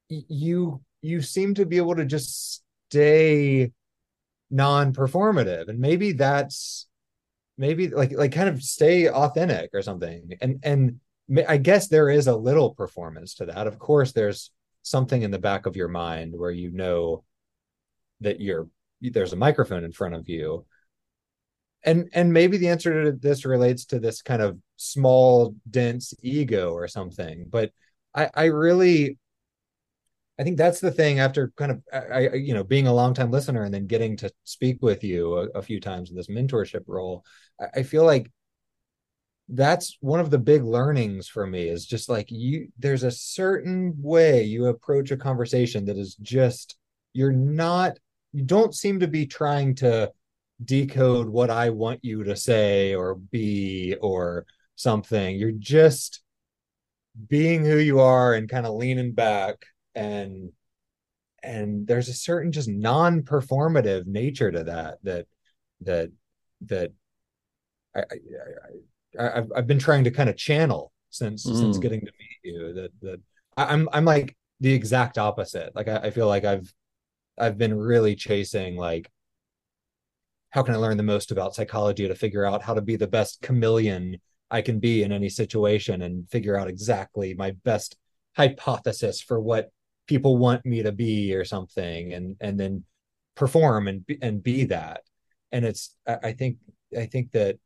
[0.08, 3.72] You you seem to be able to just stay
[4.50, 6.86] non-performative, and maybe that's
[7.56, 10.32] maybe like like kind of stay authentic or something.
[10.40, 11.00] And and
[11.46, 13.66] I guess there is a little performance to that.
[13.66, 14.50] Of course, there's
[14.88, 17.24] something in the back of your mind where you know
[18.20, 18.68] that you're
[19.00, 20.66] there's a microphone in front of you.
[21.84, 26.72] And and maybe the answer to this relates to this kind of small dense ego
[26.72, 27.72] or something but
[28.14, 29.18] i i really
[30.38, 33.32] i think that's the thing after kind of i, you know being a long time
[33.32, 36.84] listener and then getting to speak with you a, a few times in this mentorship
[36.86, 37.24] role
[37.60, 38.30] I, I feel like
[39.50, 43.94] that's one of the big learnings for me is just like you there's a certain
[43.98, 46.76] way you approach a conversation that is just
[47.14, 47.98] you're not
[48.32, 50.12] you don't seem to be trying to
[50.64, 55.36] decode what I want you to say or be or something.
[55.36, 56.22] You're just
[57.28, 60.52] being who you are and kind of leaning back and
[61.42, 65.26] and there's a certain just non-performative nature to that that
[65.82, 66.10] that
[66.62, 66.92] that
[67.94, 68.70] I, I, I
[69.18, 71.56] have I've been trying to kind of channel since mm.
[71.56, 73.20] since getting to meet you that that
[73.56, 76.72] I, I'm I'm like the exact opposite like I, I feel like I've
[77.38, 79.10] I've been really chasing like
[80.50, 83.06] how can I learn the most about psychology to figure out how to be the
[83.06, 84.18] best chameleon
[84.50, 87.96] I can be in any situation and figure out exactly my best
[88.36, 89.70] hypothesis for what
[90.06, 92.84] people want me to be or something and and then
[93.34, 95.02] perform and and be that
[95.52, 96.58] and it's I, think
[96.96, 97.58] I think that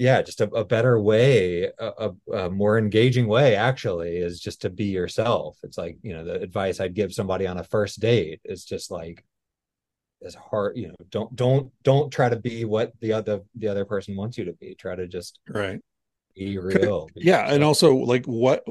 [0.00, 4.70] yeah just a, a better way a, a, more engaging way actually is just to
[4.70, 5.58] be yourself.
[5.62, 8.90] It's like you know the advice i'd give somebody on a first date is just
[8.90, 9.22] like
[10.24, 13.84] as hard you know don't don't don't try to be what the other the other
[13.84, 14.74] person wants you to be.
[14.74, 15.80] Try to just right.
[16.34, 17.54] be real be yeah yourself.
[17.54, 18.64] and also like what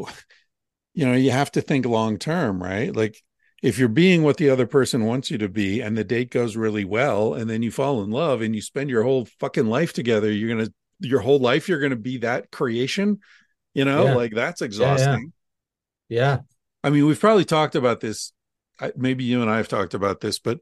[0.96, 2.96] you know you have to think long term right?
[2.96, 3.22] Like
[3.62, 6.56] if you're being what the other person wants you to be and the date goes
[6.56, 9.94] really well and then you fall in love and you spend your whole fucking life
[9.94, 13.20] together you're gonna your whole life you're gonna be that creation
[13.74, 14.16] you know yeah.
[14.16, 15.32] like that's exhausting
[16.08, 16.32] yeah, yeah.
[16.32, 16.38] yeah,
[16.84, 18.34] i mean we've probably talked about this
[18.96, 20.60] maybe you and i have talked about this but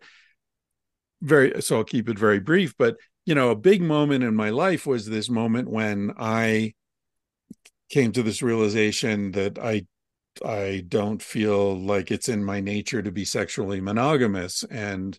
[1.21, 4.49] very so I'll keep it very brief, but you know, a big moment in my
[4.49, 6.73] life was this moment when I
[7.89, 9.85] came to this realization that I
[10.45, 15.17] I don't feel like it's in my nature to be sexually monogamous and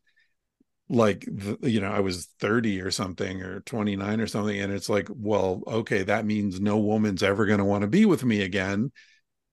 [0.89, 1.27] like
[1.63, 5.63] you know I was 30 or something or 29 or something and it's like well
[5.67, 8.91] okay that means no woman's ever going to want to be with me again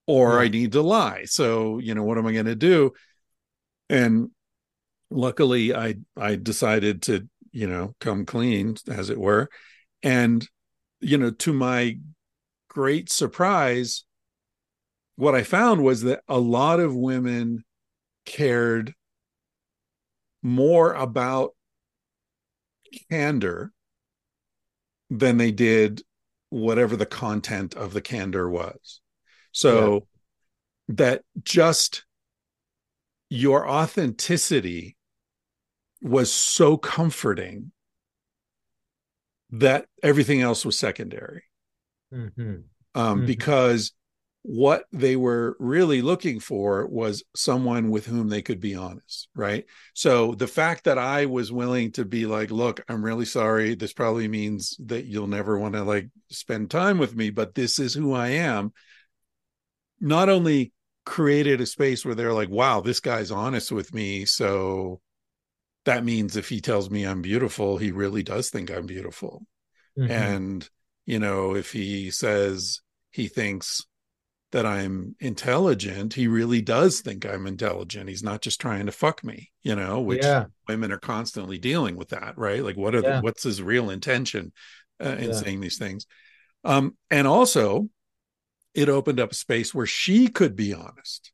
[0.08, 0.40] or.
[0.40, 1.26] I need to lie.
[1.26, 2.94] So you know what am I going to do?
[3.90, 4.30] And
[5.12, 9.50] luckily i i decided to you know come clean as it were.
[10.04, 10.48] And
[11.02, 11.98] you know to my
[12.70, 14.04] great surprise
[15.16, 17.64] what i found was that a lot of women
[18.26, 18.94] cared
[20.46, 21.56] more about
[23.10, 23.72] candor
[25.10, 26.04] than they did
[26.50, 29.02] whatever the content of the candor was
[29.52, 30.00] so yeah.
[30.96, 32.06] that just
[33.30, 34.96] your authenticity
[36.02, 37.72] was so comforting
[39.50, 41.44] that everything else was secondary.
[42.14, 42.42] Mm-hmm.
[42.42, 43.26] Um, mm-hmm.
[43.26, 43.94] Because
[44.48, 49.66] what they were really looking for was someone with whom they could be honest, right?
[49.96, 53.74] So the fact that I was willing to be like, look, I'm really sorry.
[53.74, 57.80] This probably means that you'll never want to like spend time with me, but this
[57.80, 58.72] is who I am.
[60.00, 60.74] Not only
[61.08, 64.26] created a space where they're like, wow, this guy's honest with me.
[64.26, 65.02] So
[65.86, 69.42] that means if he tells me I'm beautiful, he really does think I'm beautiful.
[69.98, 70.12] Mm-hmm.
[70.12, 70.70] And,
[71.08, 73.84] you know, if he says he thinks
[74.56, 78.08] that I'm intelligent, he really does think I'm intelligent.
[78.08, 80.46] He's not just trying to fuck me, you know, which yeah.
[80.66, 82.64] women are constantly dealing with that, right?
[82.64, 83.18] Like what are yeah.
[83.18, 84.54] the, what's his real intention
[85.04, 85.36] uh, in yeah.
[85.36, 86.06] saying these things?
[86.64, 87.90] Um, and also
[88.74, 91.34] it opened up a space where she could be honest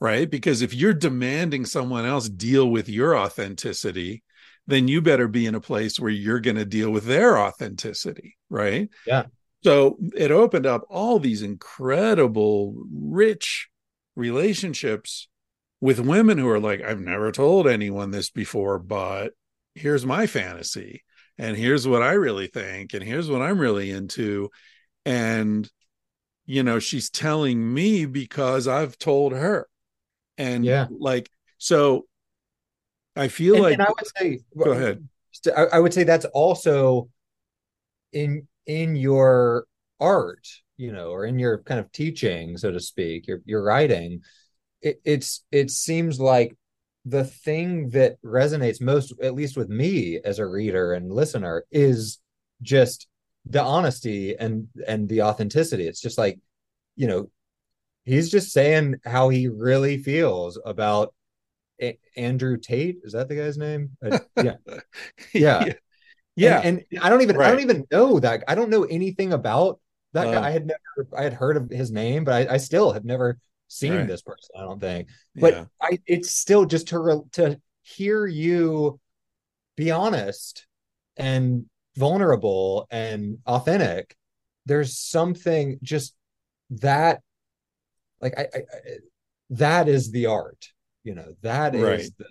[0.00, 4.22] right because if you're demanding someone else deal with your authenticity
[4.66, 8.36] then you better be in a place where you're going to deal with their authenticity
[8.50, 9.24] right yeah
[9.66, 13.68] so it opened up all these incredible rich
[14.14, 15.28] relationships
[15.80, 19.32] with women who are like i've never told anyone this before but
[19.74, 21.02] here's my fantasy
[21.38, 24.50] and here's what I really think, and here's what I'm really into.
[25.04, 25.70] And,
[26.46, 29.68] you know, she's telling me because I've told her.
[30.38, 30.88] And Yeah.
[30.90, 32.06] like, so
[33.14, 35.06] I feel And, like, and I would say, go ahead.
[35.54, 37.08] I, I would say that's also
[38.12, 39.66] in in your
[40.00, 44.20] art, you know, or in your kind of teaching, so to speak, your your writing.
[44.82, 46.56] It, it's it seems like
[47.04, 52.18] the thing that resonates most, at least with me as a reader and listener, is
[52.62, 53.06] just
[53.48, 55.86] the honesty and and the authenticity.
[55.86, 56.38] It's just like,
[56.96, 57.30] you know,
[58.04, 61.14] he's just saying how he really feels about
[61.80, 62.98] A- Andrew Tate.
[63.04, 63.96] Is that the guy's name?
[64.04, 64.56] Uh, yeah,
[65.32, 65.64] yeah.
[65.66, 65.72] yeah.
[66.38, 68.44] And, and I don't even I don't even know that.
[68.48, 69.80] I don't know anything about
[70.12, 70.32] that Uh.
[70.32, 70.48] guy.
[70.48, 73.38] I had never I had heard of his name, but I, I still have never
[73.68, 74.08] seen Right.
[74.08, 74.50] this person.
[74.56, 75.08] I don't think.
[75.34, 75.64] But yeah.
[75.80, 79.00] I it's still just to re, to hear you
[79.76, 80.66] be honest
[81.16, 84.16] and vulnerable and authentic.
[84.66, 86.14] There's something just
[86.70, 87.20] that
[88.20, 88.80] like I, I, I
[89.50, 90.68] that is the art.
[91.04, 92.10] You know that is Right.
[92.18, 92.26] the,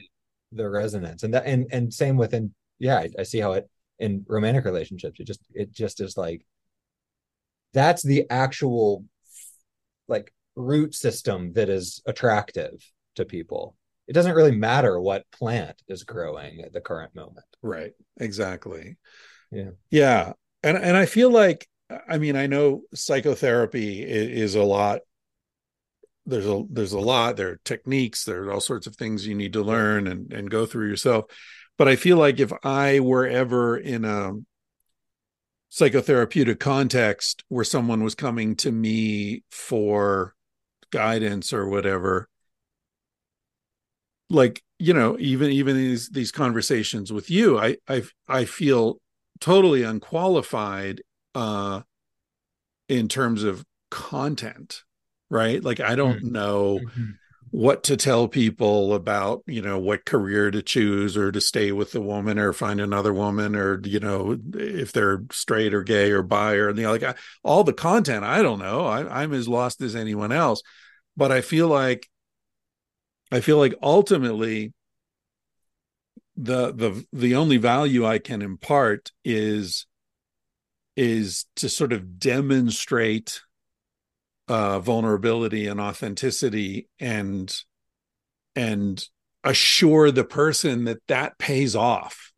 [0.51, 3.69] the resonance and that and and same within yeah I, I see how it
[3.99, 6.45] in romantic relationships it just it just is like
[7.73, 9.05] that's the actual
[10.07, 12.73] like root system that is attractive
[13.15, 13.75] to people
[14.07, 17.93] it doesn't really matter what plant is growing at the current moment Right.
[18.19, 18.97] Exactly.
[19.51, 19.71] Yeah.
[19.89, 20.33] Yeah.
[20.61, 21.67] And and I feel like
[22.07, 24.99] I mean I know psychotherapy is, is a lot
[26.27, 29.33] there's a there's a lot there are techniques there are all sorts of things you
[29.33, 31.25] need to learn and and go through yourself
[31.77, 34.33] but I feel like if I were ever in a
[35.71, 40.33] psychotherapeutic context where someone was coming to me for
[40.91, 42.29] guidance or whatever
[44.29, 48.99] like you know even even these these conversations with you i i i feel
[49.41, 51.01] totally unqualified
[51.33, 51.81] uh
[52.87, 54.83] in terms of content
[55.29, 55.63] right?
[55.63, 56.79] Like i don't know
[57.55, 61.93] what to tell people about you know what career to choose or to stay with
[61.93, 66.21] the woman or find another woman or you know if they're straight or gay or
[66.21, 68.85] bi or you know like all the content i don't know.
[68.85, 70.61] I, i'm as lost as anyone else.
[71.15, 72.09] But i feel like
[73.31, 74.73] i feel like ultimately
[76.35, 79.85] the the the only value i can impart is
[80.97, 83.39] is to sort of demonstrate
[84.47, 87.63] uh vulnerability and authenticity and
[88.55, 89.07] and
[89.43, 92.31] assure the person that that pays off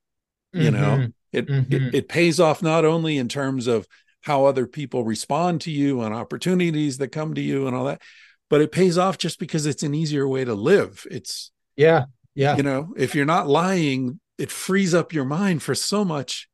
[0.54, 1.14] you know Mhm.
[1.32, 1.74] it, Mhm.
[1.74, 3.88] it it pays off not only in terms of
[4.22, 8.02] how other people respond to you and opportunities that come to you and all that
[8.50, 12.06] but it pays off just because it's an easier way to live it's yeah
[12.36, 16.48] yeah you know if you're not lying it frees up your mind for so much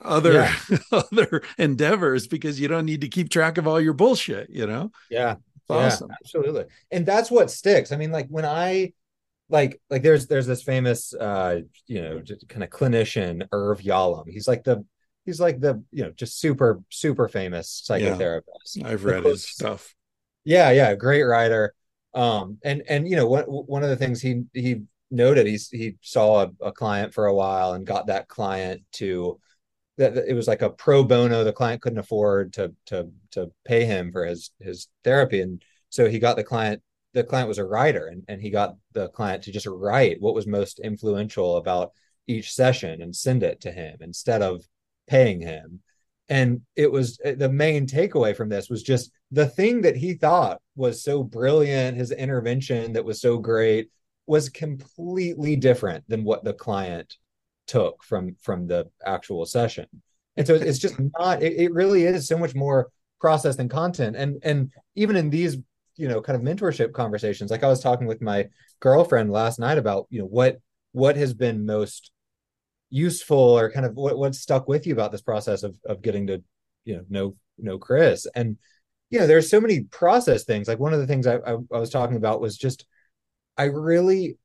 [0.00, 0.54] other Yeah.
[0.92, 4.90] other endeavors because you don't need to keep track of all your bullshit you know?
[5.08, 5.32] Yeah.
[5.32, 6.10] It's yeah awesome.
[6.20, 6.64] absolutely.
[6.90, 7.92] And that's what sticks.
[7.92, 8.92] I mean like when i
[9.48, 14.28] like like there's there's this famous uh you know kind of clinician irv yalom.
[14.28, 14.84] He's like the
[15.26, 18.84] he's like the you know just super super famous psychotherapist.
[18.84, 19.94] I've read his stuff.
[20.44, 21.74] Yeah yeah great writer.
[22.14, 25.96] Um and and you know one one of the things he he noted he's he
[26.00, 29.40] saw a, a client for a while and got that client to
[30.00, 33.84] that it was like a pro bono the client couldn't afford to to to pay
[33.84, 35.42] him for his his therapy.
[35.42, 36.82] And so he got the client
[37.12, 40.34] the client was a writer and, and he got the client to just write what
[40.34, 41.92] was most influential about
[42.26, 44.64] each session and send it to him instead of
[45.06, 45.80] paying him.
[46.28, 50.14] And it was eh, the main takeaway from this was just the thing that he
[50.14, 53.90] thought was so brilliant his intervention that was so great
[54.26, 57.16] was completely different than what the client
[57.70, 59.86] took from from the actual session.
[60.36, 62.88] And so it's just not it, it really is so much more
[63.20, 64.16] process than content.
[64.16, 65.56] And and even in these
[65.96, 68.46] you know kind of mentorship conversations like i was talking with my
[68.78, 70.58] girlfriend last night about you know what
[70.92, 72.10] what has been most
[72.90, 76.26] useful or kind of what what stuck with you about this process of of getting
[76.26, 76.42] to
[76.84, 78.26] you know know know chris.
[78.34, 78.58] And
[79.10, 80.68] you know there's so many process things.
[80.68, 82.84] Like one of the things i i, I was talking about was just
[83.56, 84.36] i really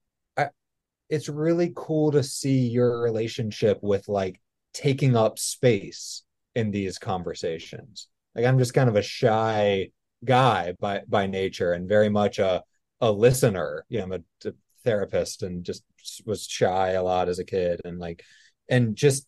[1.09, 4.39] it's really cool to see your relationship with like
[4.73, 6.23] taking up space
[6.55, 8.07] in these conversations.
[8.35, 9.89] Like i'm just kind of a shy
[10.23, 12.63] guy by by nature and very much a
[13.01, 13.85] a listener.
[13.89, 14.53] You know i'm a, a
[14.83, 15.83] therapist and just
[16.25, 18.23] was shy a lot as a kid and like
[18.69, 19.27] and just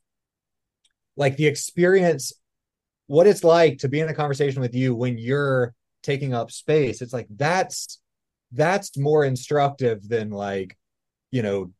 [1.15, 2.31] like the experience
[3.07, 5.73] what it's like to be in a conversation with you when you're
[6.03, 7.99] taking up space it's like that's
[8.51, 10.77] that's more instructive than like
[11.31, 11.71] you know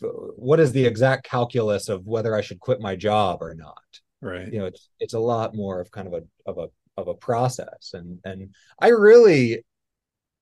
[0.00, 3.74] what is the exact calculus of whether I should quit my job or not.
[4.20, 4.52] Right.
[4.52, 7.14] You know, it's it's a lot more of kind of a of a of a
[7.14, 9.64] process, and and I really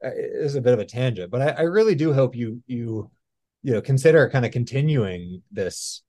[0.04, 3.10] uh, is a bit of a tangent, but I, I really do hope you you
[3.62, 6.02] you know consider kind of continuing this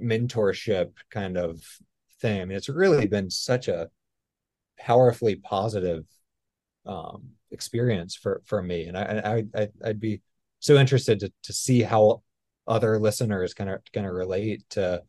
[0.00, 1.62] mentorship kind of
[2.20, 2.40] thing.
[2.40, 3.88] I mean, it's really been such a
[4.78, 6.04] powerfully positive
[6.86, 10.22] um, experience for for me, and I, I I'd be
[10.60, 12.22] so interested to to see how
[12.66, 15.02] other listeners kind of kind of relate to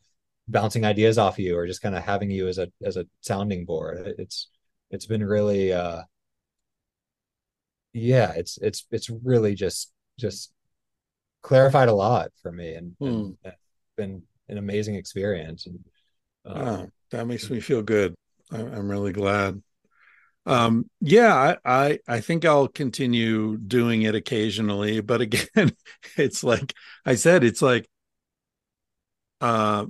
[0.48, 3.66] bouncing ideas off you or just kind of having you as a as a sounding
[3.66, 4.16] board.
[4.18, 4.50] It's
[4.92, 6.04] it's been really uh
[7.94, 10.52] yeah, it's it's it's really just just
[11.42, 13.32] clarified a lot for me and, hmm.
[13.44, 13.56] and
[13.96, 15.80] been an amazing experience and
[16.46, 18.16] um, oh, that makes me feel good.
[18.52, 19.62] I'm really glad.
[20.48, 25.50] Um, yeah, I, I, I think I'll continue doing it occasionally, but again,
[26.18, 26.74] it's like
[27.06, 27.86] I said, it's like,
[29.42, 29.86] uh,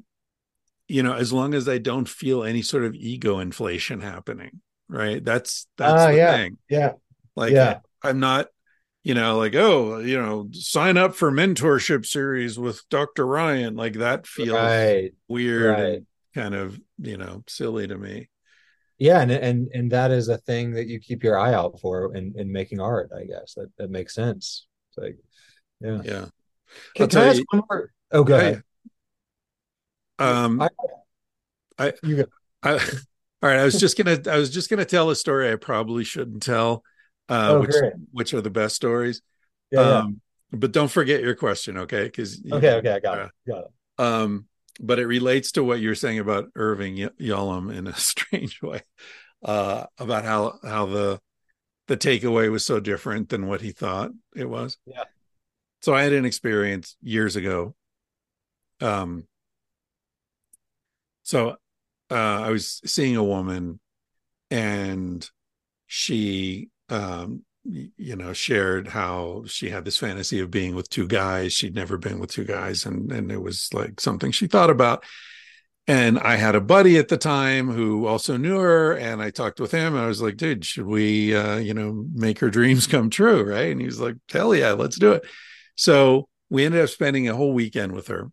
[0.88, 5.24] you know, as long as I don't feel any sort of ego inflation happening, right?
[5.24, 6.58] That's that's uh, the yeah, thing.
[6.70, 6.94] Yeah,
[7.36, 7.80] like yeah.
[8.02, 8.48] I, I'm not,
[9.04, 13.28] you know, like oh, you know, sign up for mentorship series with Dr.
[13.28, 13.76] Ryan.
[13.76, 15.14] Like that feels right.
[15.28, 15.86] weird right.
[15.98, 18.30] and kind of you know silly to me
[18.98, 22.16] yeah and and and that is a thing that you keep your eye out for
[22.16, 23.54] in in making art i guess.
[23.56, 24.68] That that makes sense.
[24.90, 25.18] It's like
[25.80, 26.02] yeah.
[26.04, 26.26] Yeah.
[26.96, 27.92] Can, can i ask you, one more?
[28.12, 28.64] Oh go ahead.
[30.20, 30.70] Um i
[31.78, 32.26] i you go.
[32.64, 32.74] I,
[33.44, 36.04] all right i was just gonna i was just gonna tell a story i probably
[36.04, 36.84] shouldn't tell
[37.30, 37.94] uh oh, which great.
[38.12, 39.22] which are the best stories.
[39.72, 40.22] Yeah, um
[40.52, 40.60] yeah.
[40.60, 42.06] but don't forget your question okay?
[42.06, 43.72] Because okay okay i got uh, it got it.
[44.00, 44.46] um
[44.80, 48.82] but it relates to what you're saying about Irving Yalom in a strange way,
[49.44, 51.20] uh, about how how the
[51.88, 54.78] the takeaway was so different than what he thought it was.
[54.86, 55.04] Yeah.
[55.82, 57.76] So I had an experience years ago.
[58.82, 59.26] Um.
[61.24, 61.58] So,
[62.10, 63.80] uh, I was seeing a woman,
[64.50, 65.30] and
[65.88, 71.54] she um you know shared how she had this fantasy of being with two guys.
[71.54, 75.04] She'd never been with two guys and and it was like something she thought about.
[75.90, 79.62] And i had a buddy at the time who also knew her and i talked
[79.62, 83.10] with him i was like dude should we uh you know make her dreams come
[83.10, 83.44] true?
[83.44, 83.72] Right?
[83.72, 85.26] And he was like hell yeah let's do it.
[85.76, 88.32] So we ended up spending a whole weekend with her.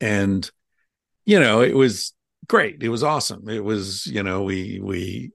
[0.00, 0.50] And
[1.24, 2.12] you know it was
[2.48, 2.82] great.
[2.82, 3.48] It was awesome.
[3.48, 5.32] It was you know we we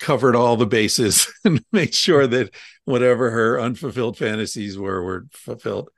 [0.00, 2.54] covered all the bases and made sure that
[2.84, 5.90] whatever her unfulfilled fantasies were were fulfilled.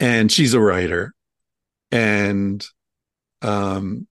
[0.00, 1.12] And she's a writer.
[1.90, 2.64] And
[3.42, 4.06] um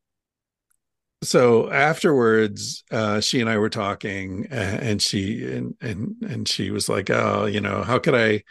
[1.24, 6.88] so afterwards uh she and I were talking and she and and and she was
[6.90, 8.44] like oh you know how could I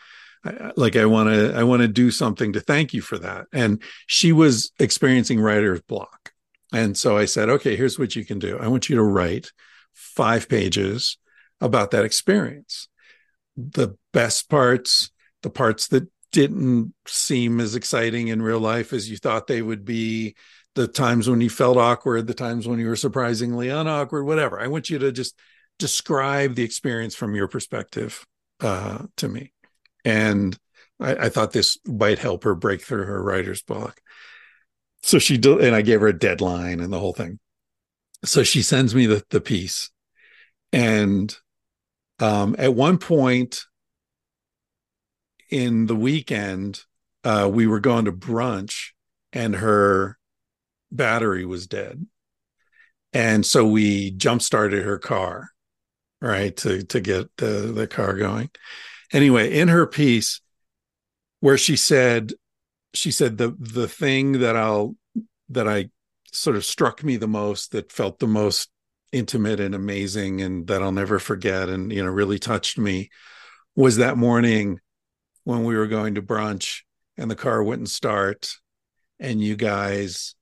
[0.77, 3.81] like I want to I want to do something to thank you for that and
[4.07, 6.32] she was experiencing writer's block
[6.73, 9.53] and so I said okay here's what you can do I want you to write
[9.94, 11.19] five pages
[11.60, 12.89] about that experience.
[13.56, 15.10] The best parts,
[15.43, 19.85] the parts that didn't seem as exciting in real life as you thought they would
[19.85, 20.35] be,
[20.74, 24.59] the times when you felt awkward, the times when you were surprisingly unawkward, whatever.
[24.59, 25.39] I want you to just
[25.78, 28.24] describe the experience from your perspective
[28.60, 29.52] uh, to me.
[30.05, 30.56] And
[30.98, 34.01] I, I, thought this might help her break through her writer's block.
[35.02, 37.39] So she did, and I gave her a deadline and the whole thing
[38.24, 39.90] so she sends me the, the piece.
[40.73, 41.35] And
[42.19, 43.65] um, at one point
[45.51, 46.82] in the weekend
[47.24, 48.90] uh, we were going to brunch
[49.32, 50.19] and her
[50.90, 52.07] battery was dead.
[53.12, 55.51] And so we jump started her car
[56.20, 58.51] right to to get the the car going.
[59.12, 60.40] Anyway in her piece
[61.40, 62.32] where she said
[62.94, 64.94] she said the the thing that i'll
[65.49, 65.90] that i
[66.32, 68.70] sort of struck me the most, that felt the most
[69.12, 73.10] intimate and amazing, and that I'll never forget, and you know, really touched me,
[73.76, 74.80] was that morning
[75.44, 76.80] when we were going to brunch
[77.16, 78.54] and the car wouldn't start,
[79.20, 80.34] and you guys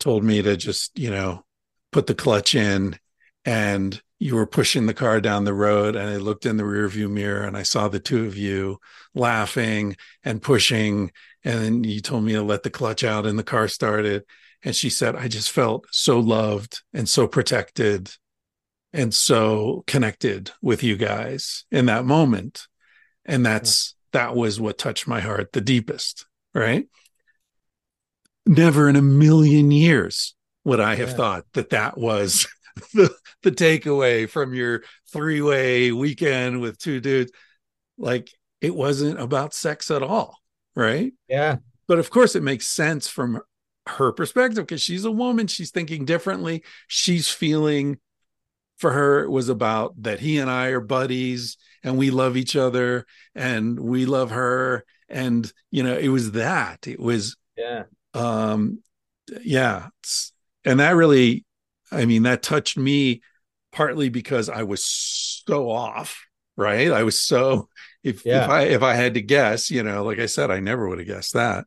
[0.00, 1.44] told me to just you know
[1.92, 2.98] put the clutch in
[3.44, 7.10] and you were pushing the car down the road and I looked in the rearview
[7.10, 8.78] mirror and I saw the two of you
[9.14, 11.12] laughing and pushing
[11.44, 14.24] and then you told me to let the clutch out and the car started
[14.62, 18.10] and she said I just felt so loved and so protected
[18.92, 22.66] and so connected with you guys in that moment
[23.24, 26.86] and that's that was what touched my heart the deepest right
[28.46, 30.34] never in a million years
[30.64, 31.16] would I have yeah.
[31.16, 32.46] thought that that was
[32.94, 37.30] the the takeaway from your three way weekend with two dudes.
[37.98, 38.30] Like
[38.60, 40.38] it wasn't about sex at all.
[40.74, 41.12] Right?
[41.28, 41.56] Yeah.
[41.86, 43.40] But of course, it makes sense from
[43.86, 45.46] her perspective because she's a woman.
[45.46, 46.62] She's thinking differently.
[46.88, 47.98] She's feeling
[48.76, 52.56] for her it was about that he and I are buddies and we love each
[52.56, 54.84] other and we love her.
[55.08, 56.88] And, you know, it was that.
[56.88, 57.84] It was, yeah.
[58.14, 58.82] Um,
[59.42, 59.88] yeah.
[60.64, 61.44] And that really,
[61.92, 63.20] I mean, that touched me
[63.70, 66.26] partly because I was so off,
[66.56, 66.90] right?
[66.90, 67.68] I was so,
[68.02, 68.44] if, yeah.
[68.44, 70.98] if I, if I had to guess, you know, like I said, I never would
[70.98, 71.64] have guessed that.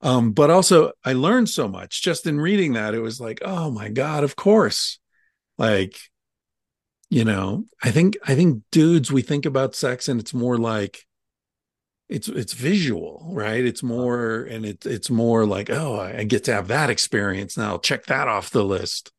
[0.00, 2.94] Um, but also I learned so much just in reading that.
[2.94, 4.98] It was like, oh my God, of course.
[5.56, 5.98] Like,
[7.10, 11.04] you know, I think I think dudes, we think about sex and it's more like
[12.08, 13.64] it's it's visual, right?
[13.64, 17.78] It's more and it's it's more like, oh, I get to have that experience now.
[17.78, 19.10] Check that off the list.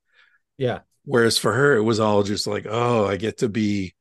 [0.58, 0.80] Yeah.
[1.04, 3.96] Whereas for her, it was all just like, oh, I get to be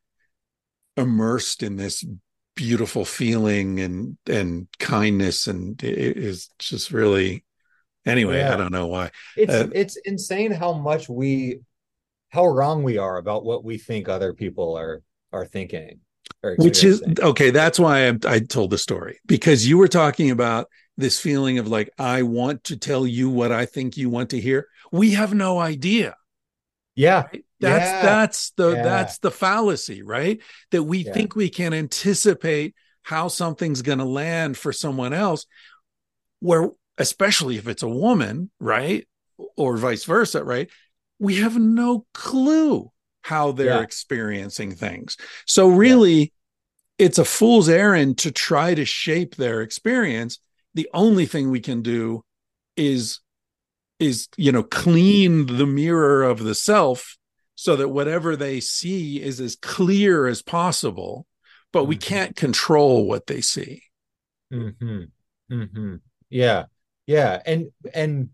[0.99, 2.05] immersed in this
[2.57, 7.45] beautiful feeling and and kindness and it is just really
[8.05, 8.53] anyway yeah.
[8.53, 9.11] i don't know why.
[9.37, 11.61] It's uh, it's insane how much we
[12.31, 15.03] how wrong we are about what we think other people are
[15.33, 16.01] are thinking
[16.43, 20.69] which is okay that's why I, I told the story because you were talking about
[20.97, 24.41] this feeling of like i want to tell you what i think you want to
[24.41, 24.67] hear.
[24.91, 26.17] We have no idea.
[26.95, 27.25] Yeah.
[27.25, 27.45] Right?
[27.61, 28.03] That's yeah.
[28.03, 28.83] that's the yeah.
[28.83, 30.41] that's the fallacy, right?
[30.71, 31.13] That we yeah.
[31.13, 35.47] think we can anticipate how something's going to land for someone else
[36.41, 39.07] where especially if it's a woman, right?
[39.57, 40.69] Or vice versa, right?
[41.19, 42.91] We have no clue
[43.23, 45.17] how they're experiencing things.
[45.47, 46.33] So really
[46.99, 50.39] it's a fool's errand to try to shape their experience.
[50.75, 52.25] The only thing we can do
[52.77, 53.21] is
[53.99, 57.18] is you know clean the mirror of the self
[57.61, 61.27] so that whatever they see is as clear as possible
[61.73, 62.15] but we mm-hmm.
[62.15, 63.83] can't control what they see.
[64.53, 65.03] Mm-hmm.
[65.53, 65.97] Mm-hmm.
[66.31, 66.65] yeah.
[67.07, 67.41] Yeah.
[67.47, 68.31] And and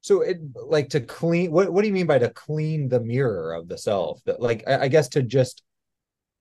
[0.00, 3.52] so it like to clean what, what do you mean by to clean the mirror
[3.52, 4.22] of the self?
[4.24, 5.62] That like I, I guess to just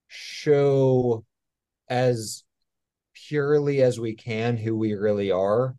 [0.07, 1.25] show
[1.89, 2.43] as
[3.13, 5.75] purely as we can who we really are.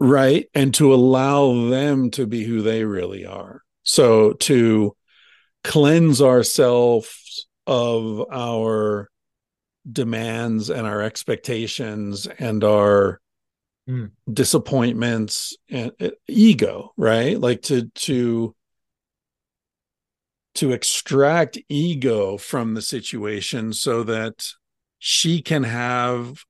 [0.00, 0.48] Right.
[0.54, 4.94] And to allow them to be who they really are so to
[5.64, 9.08] cleanse ourselves of our
[9.90, 13.18] demands and our expectations and our
[13.88, 14.10] mm.
[14.30, 17.40] disappointments and uh, ego, right?
[17.40, 18.54] Like to to
[20.56, 24.48] to extract ego from the situation so that
[24.98, 26.44] she can have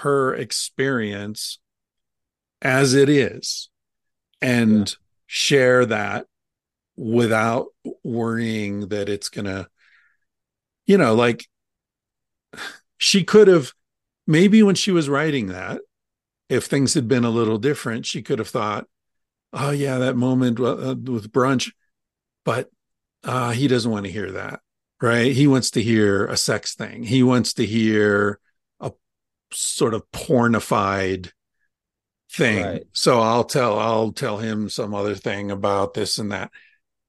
[0.00, 1.58] her experience
[2.60, 3.70] as it is
[4.42, 4.94] and yeah.
[5.26, 6.26] share that
[6.96, 7.66] without
[8.02, 9.68] worrying that it's going to,
[10.86, 11.46] you know, like
[12.98, 13.72] she could have
[14.26, 15.80] maybe when she was writing that,
[16.48, 18.86] if things had been a little different, she could have thought,
[19.52, 21.72] oh, yeah, that moment uh, with brunch,
[22.44, 22.70] but
[23.24, 24.60] uh, he doesn't want to hear that,
[25.00, 25.32] right?
[25.32, 27.02] He wants to hear a sex thing.
[27.02, 28.38] He wants to hear
[28.80, 28.92] a
[29.52, 31.32] sort of pornified
[32.30, 32.64] thing.
[32.64, 32.82] Right.
[32.92, 36.50] So I'll tell I'll tell him some other thing about this and that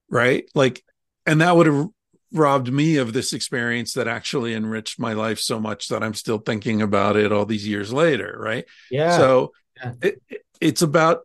[0.10, 0.50] right?
[0.56, 0.84] Like
[1.26, 1.88] and that would have
[2.32, 6.38] robbed me of this experience that actually enriched my life so much that i'm still
[6.38, 8.66] thinking about it all these years later right?
[8.92, 9.18] Yeah.
[9.18, 9.94] So yeah.
[10.02, 10.22] It,
[10.60, 11.22] it's about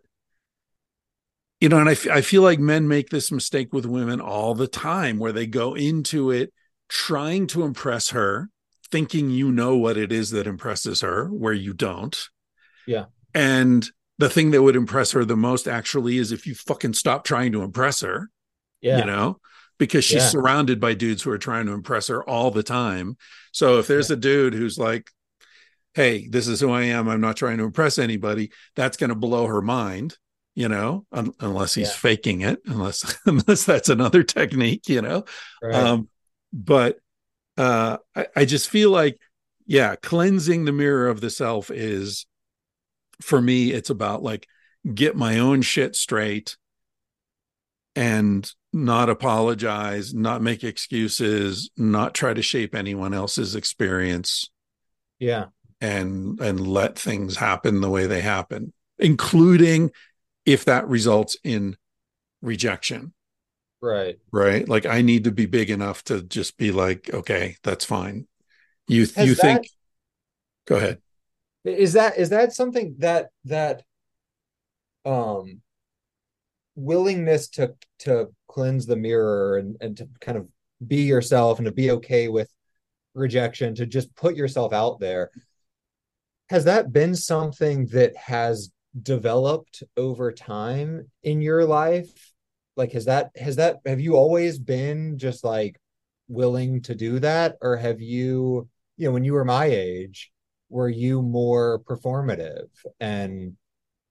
[1.60, 4.54] you know and I, f- I feel like men make this mistake with women all
[4.54, 6.52] the time where they go into it
[6.88, 8.50] trying to impress her
[8.90, 12.28] thinking you know what it is that impresses her where you don't.
[12.86, 13.06] Yeah.
[13.34, 13.88] And
[14.18, 17.52] the thing that would impress her the most actually is if you fucking stop trying
[17.52, 18.28] to impress her
[18.82, 18.98] yeah.
[18.98, 19.40] You know,
[19.78, 20.28] because she's yeah.
[20.28, 23.16] surrounded by dudes who are trying to impress her all the time.
[23.52, 24.16] So if there's yeah.
[24.16, 25.10] a dude who's like,
[25.94, 29.16] hey, this is who I am, I'm not trying to impress anybody, that's going to
[29.16, 30.16] blow her mind,
[30.54, 31.94] you know, un- unless he's yeah.
[31.94, 35.24] faking it, unless unless that's another technique, you know.
[35.62, 35.74] Right.
[35.74, 36.08] Um,
[36.52, 36.98] but
[37.56, 39.18] uh I, I just feel like,
[39.66, 42.26] yeah, cleansing the mirror of the self is
[43.20, 44.46] for me, it's about like
[44.94, 46.56] get my own shit straight
[47.94, 54.50] and not apologize, not make excuses, not try to shape anyone else's experience.
[55.18, 55.46] Yeah.
[55.80, 59.90] And and let things happen the way they happen, including
[60.46, 61.76] if that results in
[62.40, 63.12] rejection.
[63.80, 64.18] Right.
[64.30, 64.68] Right?
[64.68, 68.28] Like I need to be big enough to just be like, okay, that's fine.
[68.86, 69.66] You Has you that, think
[70.66, 70.98] Go ahead.
[71.64, 73.82] Is that is that something that that
[75.04, 75.60] um
[76.74, 80.46] willingness to to cleanse the mirror and, and to kind of
[80.86, 82.50] be yourself and to be okay with
[83.14, 85.30] rejection to just put yourself out there
[86.52, 88.70] has that been something that has
[89.00, 92.32] developed over time in your life?
[92.76, 95.80] Like has that has that have you always been just like
[96.28, 100.30] willing to do that or have you you know when you were my age
[100.68, 102.68] were you more performative
[103.00, 103.56] and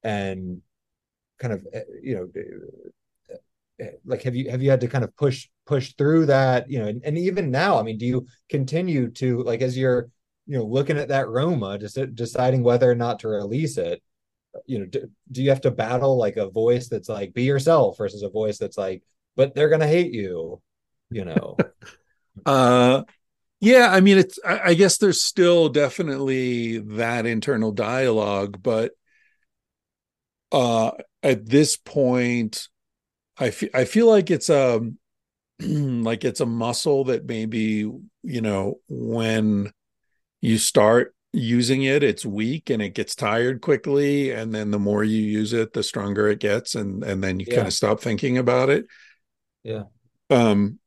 [0.03, 0.61] and
[1.39, 2.29] kind of eh, you know
[4.05, 6.87] like have you have you had to kind of push push through that you know
[6.87, 10.09] and, and even now i mean do you continue to like as you're
[10.47, 14.01] you know looking at that roma just deciding whether or not to release it
[14.65, 17.97] you know do, do you have to battle like a voice that's like be yourself
[17.97, 19.03] versus a voice that's like
[19.35, 20.61] but they're gonna hate you
[21.09, 21.57] you know?
[22.45, 23.03] Uh
[23.59, 28.93] yeah i mean it's I, I guess there's still definitely that internal dialogue but
[30.51, 30.91] uh
[31.21, 32.69] at this point
[33.41, 34.79] i feel i feel like it's a
[35.59, 37.91] like it's a muscle that maybe
[38.23, 39.71] you know when
[40.41, 45.03] you start using it it's weak and it gets tired quickly and then the more
[45.03, 47.55] you use it the stronger it gets and and then you yeah.
[47.55, 48.85] kind of stop thinking about it.
[49.63, 49.83] Yeah.
[50.29, 50.79] Um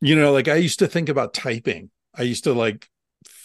[0.00, 1.90] you know like i used to think about typing.
[2.14, 2.88] I used to like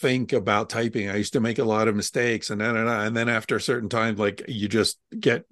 [0.02, 1.10] think about typing.
[1.10, 3.90] I used to make a lot of mistakes and then and then after a certain
[3.90, 5.46] time like you just get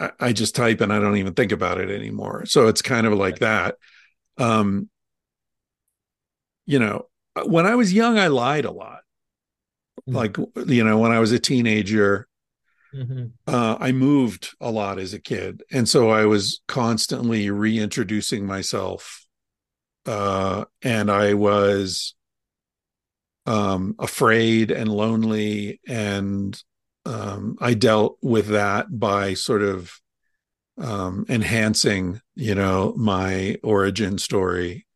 [0.00, 2.46] I, I just type and i don't even think about it anymore.
[2.46, 3.76] So it's kind of like that.
[4.38, 4.88] Um
[6.66, 7.06] you know
[7.44, 9.00] when i was young i lied a lot.
[10.08, 10.16] Mm-hmm.
[10.16, 10.36] like
[10.68, 12.26] you know when i was a teenager
[12.94, 13.26] mm-hmm.
[13.46, 15.62] uh, i moved a lot as a kid.
[15.70, 19.26] And so i was constantly reintroducing myself
[20.06, 22.14] uh, and i was
[23.46, 26.62] um, afraid and lonely and
[27.10, 29.92] um, i dealt with that by sort of
[30.78, 34.86] um, enhancing you know my origin story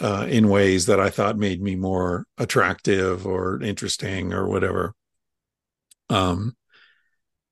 [0.00, 4.94] uh, in ways that I thought made me more attractive or interesting or whatever.
[6.10, 6.56] Um,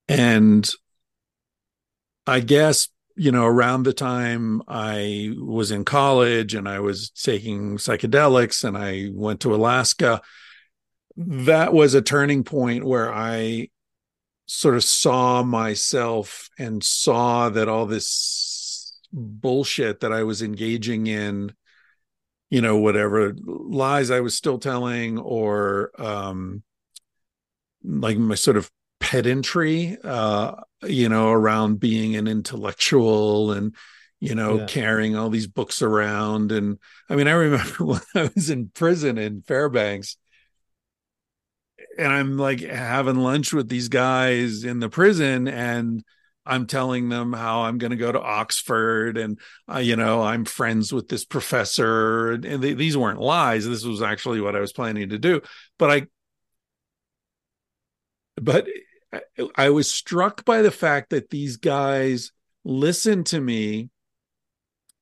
[0.09, 0.68] and
[2.26, 7.76] I guess you know around the time I was in college and I was taking
[7.76, 10.20] psychedelics and I went to Alaska,
[11.16, 13.68] that was a turning point where I
[14.47, 21.52] sort of saw myself and saw that all this bullshit that I was engaging in
[22.52, 26.62] you know whatever lies i was still telling or um
[27.82, 28.70] like my sort of
[29.01, 33.74] pedantry uh you know around being an intellectual and
[34.20, 34.66] you know yeah.
[34.66, 36.78] carrying all these books around and
[37.09, 40.19] i mean i remember when i was in prison in fairbanks
[41.98, 46.02] and i'm like having lunch with these guys in the prison and
[46.44, 49.39] I'm telling them how I'm going to go to Oxford and,
[49.73, 52.32] uh, you know, I'm friends with this professor.
[52.32, 53.66] And, these weren't lies.
[53.66, 55.40] This was actually what I was planning to do.
[55.78, 56.06] But I,
[58.40, 58.66] but
[59.55, 62.32] I was struck by the fact that these guys
[62.64, 63.90] listened to me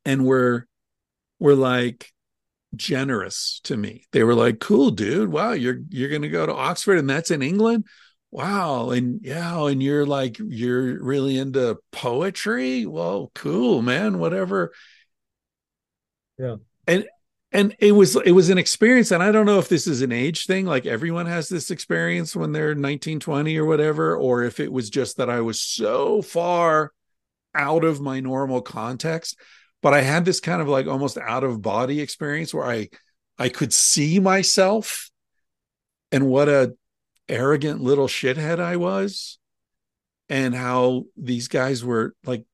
[0.04, 0.66] and were,
[1.38, 2.12] were like,
[2.76, 4.04] generous to me.
[4.12, 5.30] They were like, "Cool, dude.
[5.30, 7.84] Wow, you're you're going to go to Oxford and that's in England?
[8.32, 12.86] Wow and yeah and you're like you're really into poetry?
[12.86, 14.72] Well cool man whatever.
[16.38, 16.56] Yeah.
[16.86, 17.06] And
[17.52, 20.12] and it was it was an experience and i don't know if this is an
[20.12, 24.60] age thing like everyone has this experience when they're 19 20 or whatever or if
[24.60, 26.92] it was just that i was so far
[27.54, 29.36] out of my normal context
[29.82, 32.88] but i had this kind of like almost out of body experience where i
[33.38, 35.10] i could see myself
[36.12, 36.74] and what a
[37.30, 39.38] arrogant little shithead I was
[40.28, 42.44] and how these guys were like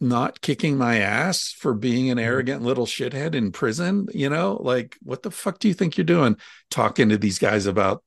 [0.00, 2.26] not kicking my ass for being an mm-hmm.
[2.26, 4.58] arrogant little shithead in prison, you know?
[4.62, 6.36] Like, what the fuck do you think you're doing
[6.70, 8.02] talking to these guys about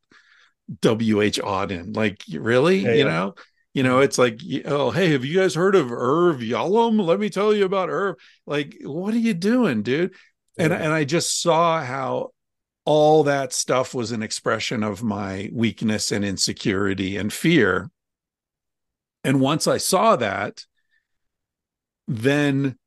[0.81, 1.39] W.H.
[1.41, 1.95] Auden?
[1.95, 2.79] Like, really?
[2.79, 3.03] Yeah, you yeah.
[3.03, 3.35] know?
[3.77, 6.99] You know, it's like, oh, hey, have you guys heard of Irv Yalom?
[7.05, 8.15] Let me tell you about Irv.
[8.47, 10.15] Like, what are you doing, dude?
[10.57, 12.31] And and I just saw how
[12.85, 17.91] all that stuff was an expression of my weakness and insecurity and fear.
[19.23, 20.65] And once I saw that,
[22.07, 22.79] then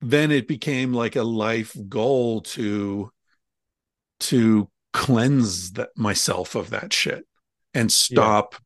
[0.00, 3.10] then it became like a life goal to
[4.20, 7.26] to cleanse that myself of that shit
[7.74, 8.58] and stop yeah.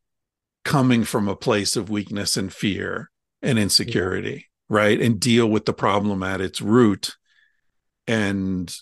[0.65, 3.11] Coming from a place of weakness and fear
[3.43, 4.31] and insecurity
[4.70, 4.77] yeah.
[4.77, 5.01] right?
[5.01, 7.16] And deal with the problem at its root
[8.07, 8.74] and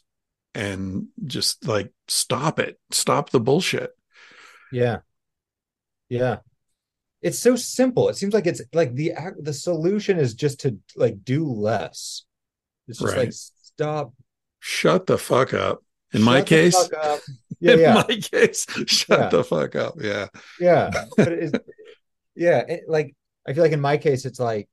[0.55, 2.79] and just like stop it.
[2.91, 3.91] Stop the bullshit.
[4.71, 4.99] Yeah.
[6.09, 6.39] Yeah.
[7.21, 8.09] It's so simple.
[8.09, 12.25] It seems like it's like the the solution is just to like do less.
[12.89, 13.27] It's just right.
[13.27, 14.13] like stop.
[14.61, 15.83] Shut the fuck up
[16.13, 16.77] In my case,
[17.61, 17.95] yeah, in yeah.
[17.95, 19.29] my case, shut yeah.
[19.29, 19.95] the fuck up.
[20.01, 20.27] Yeah,
[20.61, 20.91] yeah,
[22.35, 22.59] yeah.
[22.69, 23.15] It, like
[23.47, 24.69] I feel like in my case, it's like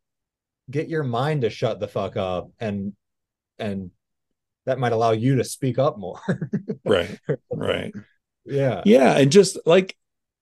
[0.70, 2.94] get your mind to shut the fuck up, and
[3.58, 3.92] and
[4.66, 6.20] that might allow you to speak up more.
[6.86, 7.20] right,
[7.52, 7.94] right.
[8.46, 9.96] Yeah, yeah, and just like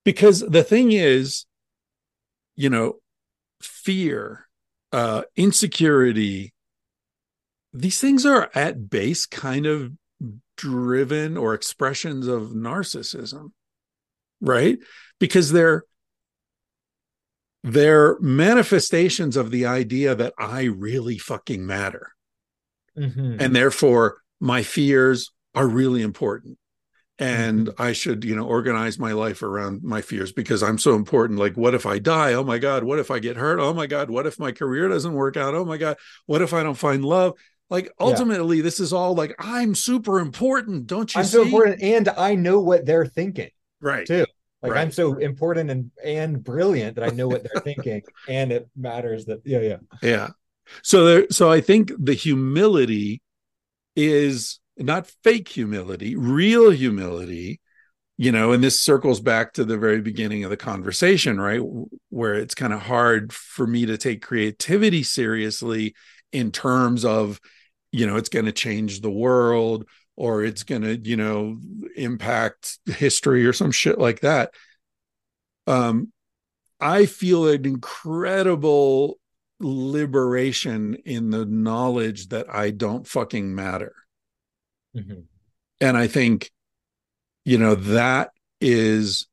[0.03, 1.45] because the thing is,
[2.55, 2.95] you know,
[3.61, 4.47] fear,
[4.91, 6.53] uh, insecurity.
[7.73, 9.91] These things are at base kind of
[10.57, 13.51] driven or expressions of narcissism
[14.41, 14.79] right?
[15.19, 15.83] Because they're
[17.63, 22.11] they're manifestations of the idea that i really fucking matter.
[22.97, 23.37] Mm-hmm.
[23.39, 26.57] and therefore my fears are really important.
[27.19, 27.81] And mm-hmm.
[27.81, 31.39] i should you know organize my life around my fears because i'm so important.
[31.39, 32.33] Like what if i die?
[32.33, 33.59] Oh my god what if i get hurt?
[33.59, 35.55] Oh my god what if my career doesn't work out?
[35.55, 37.33] Oh my god what if i don't find love
[37.69, 38.63] like ultimately, yeah.
[38.63, 41.19] this is all like I'm super important, don't you?
[41.19, 41.33] I'm see?
[41.33, 43.49] so important, and I know what they're thinking,
[43.81, 44.07] right?
[44.07, 44.25] Too.
[44.61, 44.81] Like right.
[44.81, 49.25] I'm so important and and brilliant that I know what they're thinking, and it matters
[49.25, 50.27] that yeah, yeah, yeah.
[50.81, 53.21] So there, so I think the humility
[53.95, 57.59] is not fake humility, real humility.
[58.19, 61.61] You know, and this circles back to the very beginning of the conversation, right?
[62.09, 65.93] Where it's kind of hard for me to take creativity seriously
[66.31, 67.39] in terms of
[67.97, 71.57] you know it's going to change the world or it's going to you know
[71.95, 74.53] impact history or some shit like that
[75.65, 76.11] um
[76.79, 79.17] i feel an incredible
[79.59, 83.95] liberation in the knowledge that i don't fucking matter
[84.95, 85.21] mm-hmm.
[85.81, 86.51] and i think
[87.45, 88.29] you know that
[88.61, 89.27] is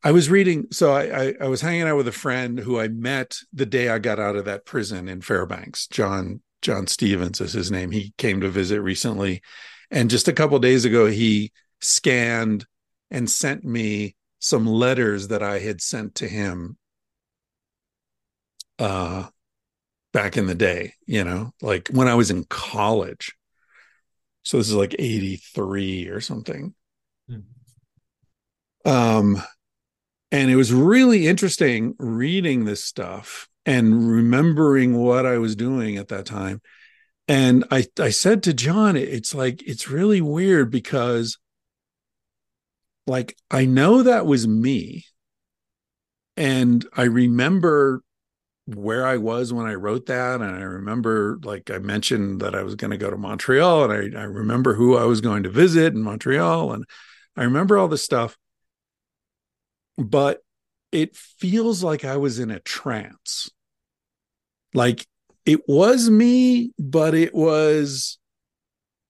[0.00, 2.86] I was reading, so I, I, I was hanging out with a friend who I
[2.86, 5.88] met the day I got out of that prison in Fairbanks.
[5.88, 7.90] John John Stevens is his name.
[7.90, 9.42] He came to visit recently,
[9.90, 12.66] and just a couple days ago, he scanned
[13.10, 16.76] and sent me some letters that I had sent to him
[18.78, 19.28] uh
[20.12, 23.34] back in the day, you know, like when I was in college.
[24.42, 26.74] So this is like 83 or something.
[27.30, 28.90] Mm-hmm.
[28.90, 29.42] Um
[30.30, 36.08] and it was really interesting reading this stuff and remembering what I was doing at
[36.08, 36.62] that time.
[37.28, 41.36] And I, I said to John, it's like, it's really weird because,
[43.06, 45.04] like, I know that was me.
[46.38, 48.00] And I remember
[48.64, 50.40] where I was when I wrote that.
[50.40, 54.16] And I remember, like, I mentioned that I was going to go to Montreal and
[54.16, 56.72] I, I remember who I was going to visit in Montreal.
[56.72, 56.86] And
[57.36, 58.38] I remember all this stuff
[59.98, 60.40] but
[60.92, 63.50] it feels like I was in a trance.
[64.74, 65.06] Like
[65.44, 68.18] it was me, but it was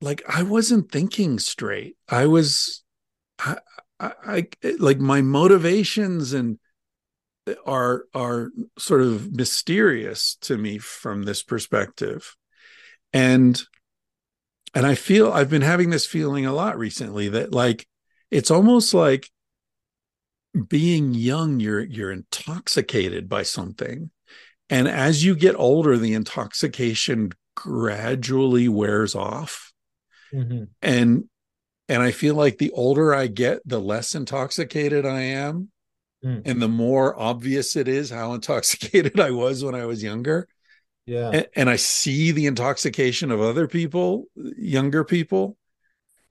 [0.01, 1.97] like I wasn't thinking straight.
[2.09, 2.85] I was,
[3.39, 3.59] I,
[3.98, 4.47] I, I
[4.78, 6.59] like my motivations and
[7.66, 12.36] are are sort of mysterious to me from this perspective,
[13.12, 13.60] and
[14.74, 17.86] and I feel I've been having this feeling a lot recently that like
[18.30, 19.30] it's almost like
[20.68, 24.10] being young you're you're intoxicated by something
[24.70, 29.73] and as you get older the intoxication gradually wears off
[30.32, 30.65] mm-hmm.
[30.82, 31.24] and
[31.89, 35.69] and i feel like the older i get the less intoxicated i am
[36.24, 36.43] mm.
[36.45, 40.49] and the more obvious it is how intoxicated i was when i was younger
[41.07, 44.27] yeah and, and i see the intoxication of other people
[44.57, 45.57] younger people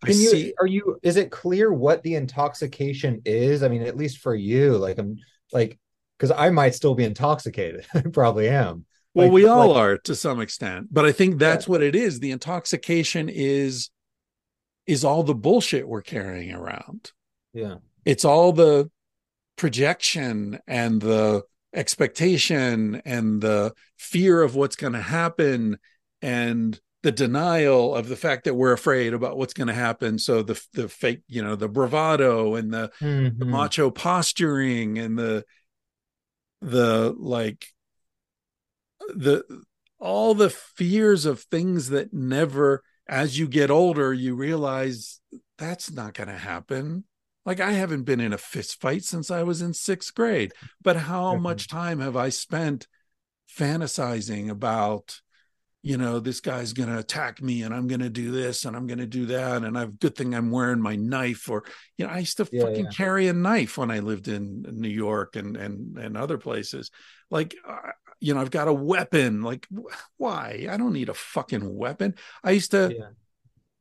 [0.04, 0.54] can I you see.
[0.60, 3.64] are you is it clear what the intoxication is?
[3.64, 5.18] I mean, at least for you, like I'm
[5.52, 5.80] like
[6.18, 7.86] because I might still be intoxicated.
[7.94, 8.86] I probably am.
[9.14, 11.72] Well, like, we all like, are to some extent, but I think that's yeah.
[11.72, 12.20] what it is.
[12.20, 13.90] The intoxication is
[14.86, 17.12] is all the bullshit we're carrying around.
[17.54, 17.76] Yeah.
[18.06, 18.90] It's all the
[19.58, 25.78] projection and the expectation and the fear of what's going to happen
[26.22, 30.42] and the denial of the fact that we're afraid about what's going to happen so
[30.42, 33.38] the the fake you know the bravado and the, mm-hmm.
[33.38, 35.44] the macho posturing and the
[36.62, 37.68] the like
[39.16, 39.44] the
[40.00, 45.20] all the fears of things that never as you get older you realize
[45.58, 47.04] that's not going to happen
[47.46, 50.52] like i haven't been in a fist fight since i was in 6th grade
[50.82, 51.44] but how mm-hmm.
[51.44, 52.88] much time have i spent
[53.50, 55.22] fantasizing about
[55.88, 58.76] you know, this guy's going to attack me and I'm going to do this and
[58.76, 59.64] I'm going to do that.
[59.64, 61.64] And I've good thing I'm wearing my knife or,
[61.98, 62.92] you know, I used to yeah, fucking yeah.
[62.92, 66.92] carry a knife when I lived in New York and, and, and other places.
[67.32, 69.44] Like, uh, you know, I've got a weapon.
[69.44, 69.66] Like,
[70.18, 70.68] why?
[70.70, 72.16] I don't need a fucking weapon.
[72.44, 73.10] I used to, yeah.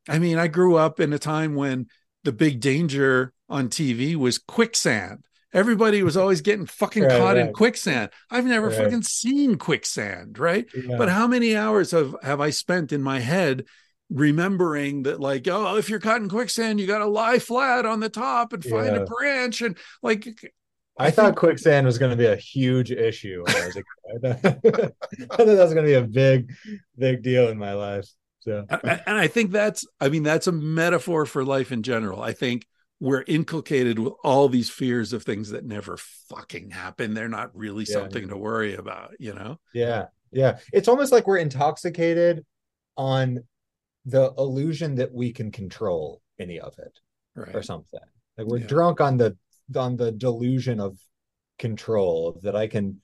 [0.07, 1.87] I mean, I grew up in a time when
[2.23, 5.25] the big danger on TV was quicksand.
[5.53, 7.47] Everybody was always getting fucking right, caught right.
[7.47, 8.09] in quicksand.
[8.29, 8.77] I've never right.
[8.77, 10.65] fucking seen quicksand, right?
[10.75, 10.97] Yeah.
[10.97, 13.65] But how many hours have have I spent in my head
[14.09, 17.99] remembering that like oh if you're caught in quicksand you got to lie flat on
[17.99, 19.01] the top and find yeah.
[19.01, 20.25] a branch and like
[20.97, 21.37] I, I thought think...
[21.37, 24.25] quicksand was going to be a huge issue when I was a kid.
[24.25, 26.53] I thought that was going to be a big,
[26.97, 28.07] big deal in my life.
[28.39, 32.21] So, and I think that's, I mean, that's a metaphor for life in general.
[32.21, 32.65] I think
[32.99, 35.97] we're inculcated with all these fears of things that never
[36.29, 37.13] fucking happen.
[37.13, 38.29] They're not really yeah, something yeah.
[38.29, 39.59] to worry about, you know?
[39.73, 40.05] Yeah.
[40.31, 40.57] Yeah.
[40.73, 42.45] It's almost like we're intoxicated
[42.95, 43.43] on
[44.05, 46.99] the illusion that we can control any of it
[47.35, 47.55] right.
[47.55, 47.99] or something.
[48.37, 48.67] Like we're yeah.
[48.67, 49.37] drunk on the
[49.75, 50.97] on the delusion of
[51.59, 53.01] control that I can,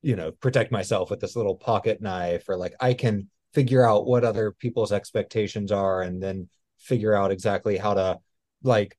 [0.00, 4.06] you know, protect myself with this little pocket knife or like I can figure out
[4.06, 6.48] what other people's expectations are and then
[6.78, 8.18] figure out exactly how to
[8.62, 8.96] like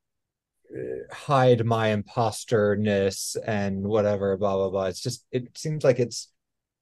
[1.12, 4.86] hide my imposterness and whatever blah blah blah.
[4.86, 6.32] It's just it seems like it's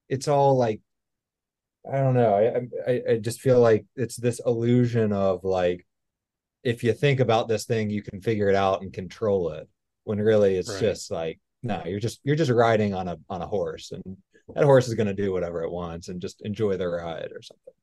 [0.10, 0.82] it's all like
[1.92, 2.36] i don't know.
[2.36, 5.86] I i, I just feel like it's this illusion of like
[6.64, 9.68] if you think about this thing you can figure it out and control it
[10.06, 10.80] when really it's right.
[10.80, 14.18] just like no you're just you're just riding on a on a horse and
[14.56, 17.42] that horse is going to do whatever it wants and just enjoy the ride or
[17.42, 17.74] something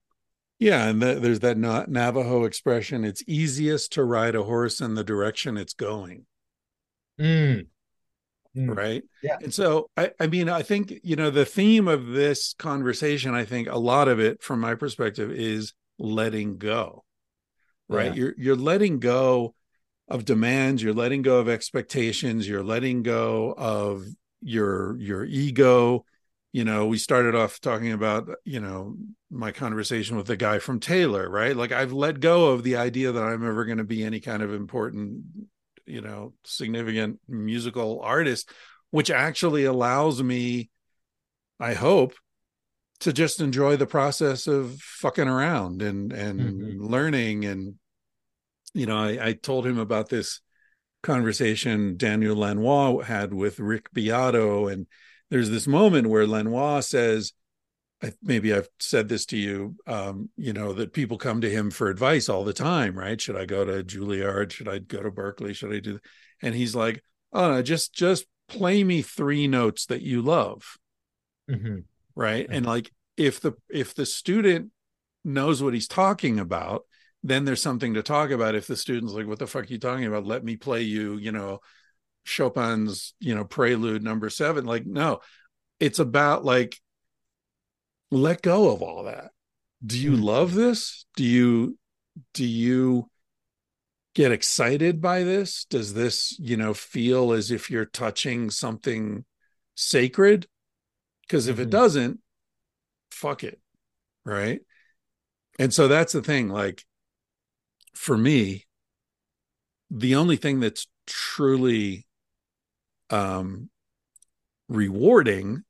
[0.60, 5.02] yeah and the, there's that navajo expression it's easiest to ride a horse in the
[5.02, 6.26] direction it's going
[7.20, 7.66] mm.
[8.56, 8.76] Mm.
[8.76, 12.54] right yeah and so I, I mean i think you know the theme of this
[12.54, 17.04] conversation i think a lot of it from my perspective is letting go
[17.88, 18.14] right yeah.
[18.14, 19.54] you're you're letting go
[20.08, 24.04] of demands you're letting go of expectations you're letting go of
[24.42, 26.04] your your ego
[26.52, 28.96] you know we started off talking about you know
[29.30, 33.12] my conversation with the guy from taylor right like i've let go of the idea
[33.12, 35.22] that i'm ever going to be any kind of important
[35.86, 38.50] you know significant musical artist
[38.90, 40.70] which actually allows me
[41.58, 42.14] i hope
[42.98, 46.84] to just enjoy the process of fucking around and and mm-hmm.
[46.84, 47.74] learning and
[48.74, 50.40] you know, I, I told him about this
[51.02, 54.86] conversation Daniel Lanois had with Rick Beato, and
[55.30, 57.32] there's this moment where Lanois says,
[58.22, 61.88] maybe I've said this to you, um, you know, that people come to him for
[61.88, 63.20] advice all the time, right?
[63.20, 64.52] Should I go to Juilliard?
[64.52, 65.54] Should I go to Berklee?
[65.54, 65.98] Should I do?
[66.42, 67.02] And he's like,
[67.32, 70.78] oh no, just just play me three notes that you love,
[71.48, 71.80] mm-hmm.
[72.14, 72.44] right?
[72.44, 72.54] Mm-hmm.
[72.54, 74.70] And like if the if the student
[75.24, 76.84] knows what he's talking about,
[77.22, 79.78] then there's something to talk about if the student's like what the fuck are you
[79.78, 81.60] talking about let me play you you know
[82.24, 85.20] chopin's you know prelude number seven like no
[85.80, 86.78] it's about like
[88.10, 89.30] let go of all that.
[89.84, 90.22] Do you mm-hmm.
[90.22, 91.06] love this?
[91.16, 91.78] Do you
[92.34, 93.08] do you
[94.14, 95.64] get excited by this?
[95.64, 99.24] Does this you know feel as if you're touching something
[99.74, 100.46] sacred?
[101.22, 101.62] Because if mm-hmm.
[101.62, 102.20] it doesn't
[103.10, 103.60] fuck it
[104.24, 104.60] right?
[105.58, 106.84] And so that's the thing like
[107.94, 108.66] for me,
[109.90, 112.06] the only thing that's truly
[113.10, 113.70] um,
[114.68, 115.64] rewarding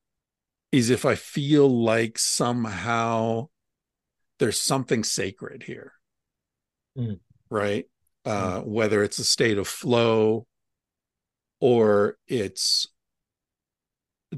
[0.72, 3.48] is if I feel like somehow
[4.38, 5.92] there's something sacred here.
[6.96, 7.20] Mm.
[7.50, 7.86] Right.
[8.24, 8.66] Uh, mm.
[8.66, 10.46] Whether it's a state of flow
[11.60, 12.86] or it's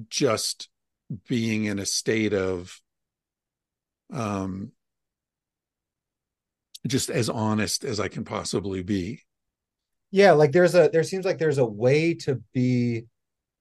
[0.08, 0.68] just
[1.28, 2.80] being in a state of
[4.12, 4.72] um,
[6.86, 9.20] just as honest as I can possibly be.
[10.12, 13.06] Yeah, like there's a there seems like there's a way to be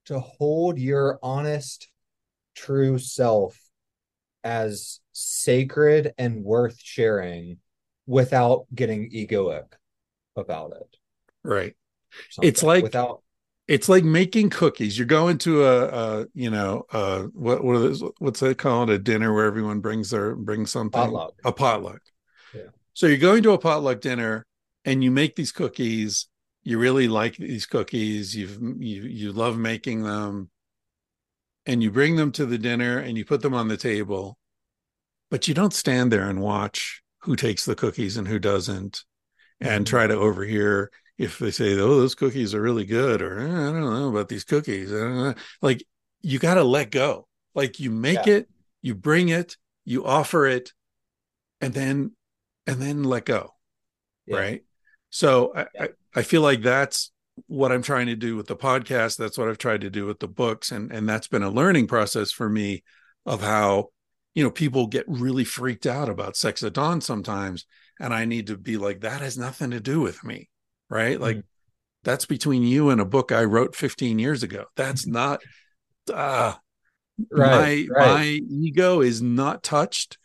[0.05, 1.87] to hold your honest
[2.55, 3.57] true self
[4.43, 7.57] as sacred and worth sharing
[8.05, 9.65] without getting egoic
[10.35, 10.97] about it.
[11.43, 11.73] Right.
[12.29, 12.49] Something.
[12.49, 13.23] It's like without
[13.67, 14.97] it's like making cookies.
[14.97, 18.89] You're going to a, a you know, uh what what is what's that called?
[18.89, 20.99] A dinner where everyone brings their brings something.
[20.99, 21.33] Potluck.
[21.45, 22.01] A potluck.
[22.53, 22.63] yeah
[22.93, 24.45] So you're going to a potluck dinner
[24.83, 26.27] and you make these cookies.
[26.63, 28.35] You really like these cookies.
[28.35, 30.49] You've you you love making them.
[31.67, 34.39] And you bring them to the dinner and you put them on the table.
[35.29, 39.03] But you don't stand there and watch who takes the cookies and who doesn't
[39.59, 39.89] and mm-hmm.
[39.89, 43.71] try to overhear if they say, "Oh, those cookies are really good," or eh, "I
[43.71, 44.91] don't know about these cookies."
[45.61, 45.83] Like
[46.21, 47.27] you got to let go.
[47.53, 48.33] Like you make yeah.
[48.33, 48.49] it,
[48.81, 49.55] you bring it,
[49.85, 50.73] you offer it,
[51.59, 52.13] and then
[52.65, 53.53] and then let go.
[54.25, 54.37] Yeah.
[54.37, 54.63] Right.
[55.11, 55.65] So yeah.
[55.79, 57.11] I, I feel like that's
[57.47, 59.17] what I'm trying to do with the podcast.
[59.17, 60.71] That's what I've tried to do with the books.
[60.71, 62.83] And, and that's been a learning process for me
[63.25, 63.89] of how
[64.33, 67.65] you know, people get really freaked out about sex at dawn sometimes.
[67.99, 70.49] And I need to be like, that has nothing to do with me.
[70.89, 71.19] Right.
[71.19, 71.47] Like mm-hmm.
[72.03, 74.65] that's between you and a book I wrote 15 years ago.
[74.75, 75.41] That's not,
[76.11, 76.53] uh,
[77.29, 78.07] right, my, right.
[78.07, 80.17] my ego is not touched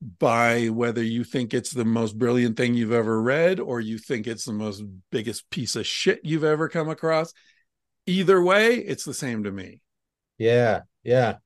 [0.00, 4.26] by whether you think it's the most brilliant thing you've ever read or you think
[4.26, 7.32] it's the most biggest piece of shit you've ever come across.
[8.06, 9.80] Either way, it's the same to me.
[10.38, 10.82] Yeah.
[11.02, 11.36] Yeah.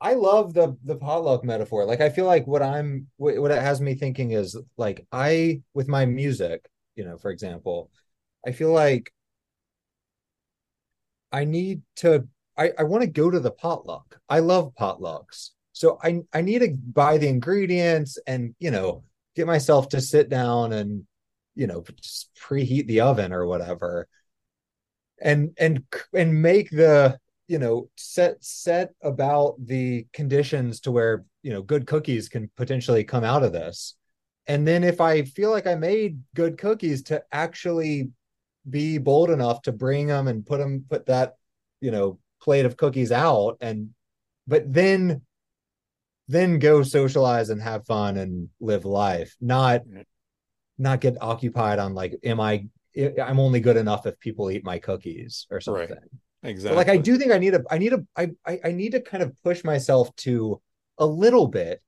[0.00, 1.86] I love the the potluck metaphor.
[1.86, 5.88] Like I feel like what I'm what it has me thinking is like I with
[5.88, 7.90] my music, you know, for example,
[8.46, 9.10] I feel like
[11.32, 14.20] I need to I, I want to go to the potluck.
[14.28, 15.50] I love potlucks.
[15.74, 20.28] So I I need to buy the ingredients and you know get myself to sit
[20.28, 21.04] down and
[21.56, 24.08] you know just preheat the oven or whatever.
[25.20, 25.82] And and
[26.14, 27.18] and make the
[27.48, 33.04] you know set set about the conditions to where you know good cookies can potentially
[33.04, 33.96] come out of this.
[34.46, 38.10] And then if i feel like i made good cookies to actually
[38.68, 41.36] be bold enough to bring them and put them put that
[41.80, 43.90] you know plate of cookies out and
[44.46, 45.22] but then
[46.28, 49.82] then go socialize and have fun and live life not
[50.78, 52.64] not get occupied on like am i
[53.22, 55.98] i'm only good enough if people eat my cookies or something right.
[56.44, 56.76] Exactly.
[56.76, 58.92] But like I do think I need a I need a I, I I need
[58.92, 60.60] to kind of push myself to
[60.98, 61.80] a little bit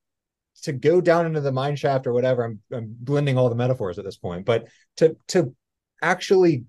[0.62, 2.44] to go down into the mine shaft or whatever.
[2.44, 5.54] I'm I'm blending all the metaphors at this point, but to to
[6.02, 6.64] actually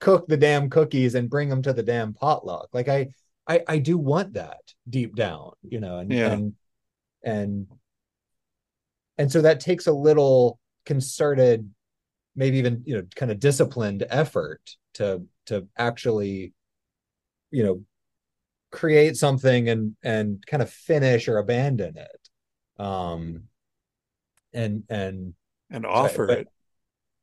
[0.00, 2.68] cook the damn cookies and bring them to the damn potluck.
[2.72, 3.08] Like I
[3.48, 6.30] I I do want that deep down, you know, and yeah.
[6.32, 6.54] and
[7.24, 7.66] and
[9.18, 11.70] and so that takes a little concerted
[12.36, 14.60] maybe even you know kind of disciplined effort
[14.94, 16.52] to to actually
[17.50, 17.82] you know
[18.70, 22.82] create something and and kind of finish or abandon it.
[22.82, 23.44] Um
[24.52, 25.34] and and
[25.70, 26.48] and offer but, it.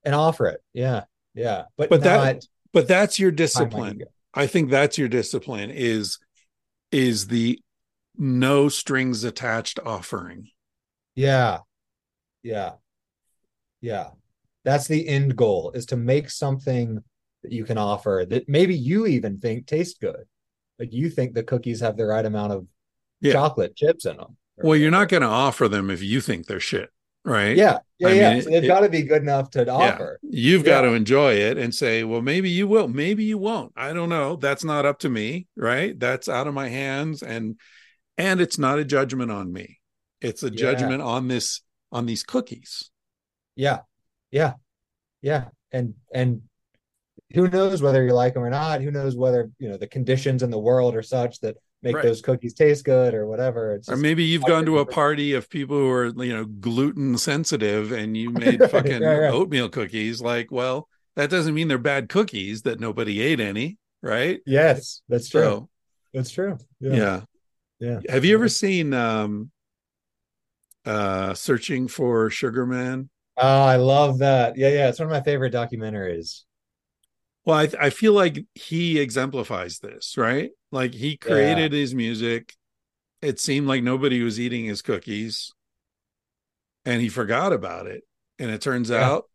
[0.03, 0.63] And offer it.
[0.73, 1.03] Yeah.
[1.35, 1.63] Yeah.
[1.77, 4.01] But but that but that's your discipline.
[4.33, 6.17] i think that's your discipline is
[6.91, 7.59] is the
[8.17, 10.47] no strings attached offering
[11.15, 11.59] yeah
[12.43, 12.73] yeah
[13.81, 14.09] yeah
[14.63, 17.03] that's the end goal is to make something
[17.43, 20.25] that you can offer that maybe you even think taste good.
[20.79, 22.67] Like you think the cookies have the right amount of
[23.19, 23.33] yeah.
[23.33, 24.37] chocolate chips in them.
[24.57, 26.89] Well, you're not going to offer them if you think they're shit,
[27.25, 27.55] right?
[27.57, 28.33] Yeah, yeah, I yeah.
[28.33, 29.71] Mean, so they've got to be good enough to yeah.
[29.71, 30.19] offer.
[30.21, 30.73] You've yeah.
[30.73, 33.71] got to enjoy it and say, well, maybe you will, maybe you won't.
[33.75, 34.35] I don't know.
[34.35, 35.99] That's not up to me, right?
[35.99, 37.59] That's out of my hands, and
[38.21, 39.79] and it's not a judgment on me.
[40.21, 41.61] It's a judgment on this
[41.91, 42.91] on these cookies.
[43.55, 43.79] Yeah,
[44.29, 44.53] yeah,
[45.21, 46.43] yeah, and and
[47.33, 48.81] who knows whether you like them or not.
[48.81, 52.03] Who knows whether you know the conditions in the world are such that make right.
[52.03, 53.79] those cookies taste good or whatever.
[53.87, 57.91] Or maybe you've gone to a party of people who are you know gluten sensitive
[57.91, 59.33] and you made fucking right, right.
[59.33, 60.21] oatmeal cookies.
[60.21, 64.41] Like well that doesn't mean they're bad cookies that nobody ate any right?
[64.45, 65.41] Yes that's true.
[65.41, 65.69] So,
[66.13, 66.59] that's true.
[66.79, 66.93] Yeah.
[66.93, 67.21] yeah
[67.81, 69.51] yeah have you ever seen um
[70.85, 75.21] uh searching for sugar man oh i love that yeah yeah it's one of my
[75.21, 76.43] favorite documentaries
[77.45, 80.51] well, I, I feel like he exemplifies this, right?
[80.71, 81.79] Like he created yeah.
[81.79, 82.55] his music.
[83.21, 85.53] It seemed like nobody was eating his cookies
[86.85, 88.03] and he forgot about it.
[88.39, 89.03] And it turns yeah.
[89.03, 89.25] out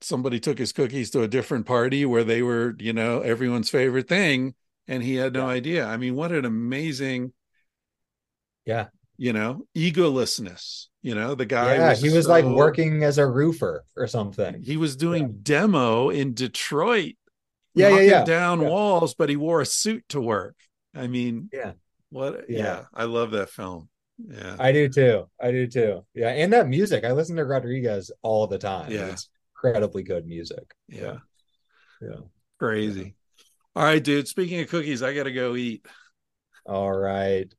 [0.00, 4.08] somebody took his cookies to a different party where they were, you know, everyone's favorite
[4.08, 4.54] thing.
[4.88, 5.52] And he had no yeah.
[5.52, 5.86] idea.
[5.86, 7.32] I mean, what an amazing,
[8.66, 10.86] yeah, you know, egolessness.
[11.02, 11.76] You know, the guy.
[11.76, 14.62] Yeah, was he was so, like working as a roofer or something.
[14.62, 15.34] He was doing yeah.
[15.42, 17.14] demo in Detroit
[17.76, 18.24] yeah, yeah, yeah.
[18.24, 18.68] down yeah.
[18.68, 20.56] walls, but he wore a suit to work.
[20.94, 21.72] I mean, yeah,
[22.10, 22.48] what?
[22.48, 22.58] Yeah.
[22.58, 23.88] yeah, I love that film.
[24.18, 25.28] Yeah, I do too.
[25.40, 26.04] I do too.
[26.14, 28.90] Yeah, and that music, I listen to Rodriguez all the time.
[28.90, 30.74] Yeah, it's incredibly good music.
[30.88, 31.18] Yeah,
[32.00, 32.20] yeah,
[32.58, 33.14] crazy.
[33.76, 34.26] All right, dude.
[34.26, 35.86] Speaking of cookies, I gotta go eat.
[36.64, 37.52] All right.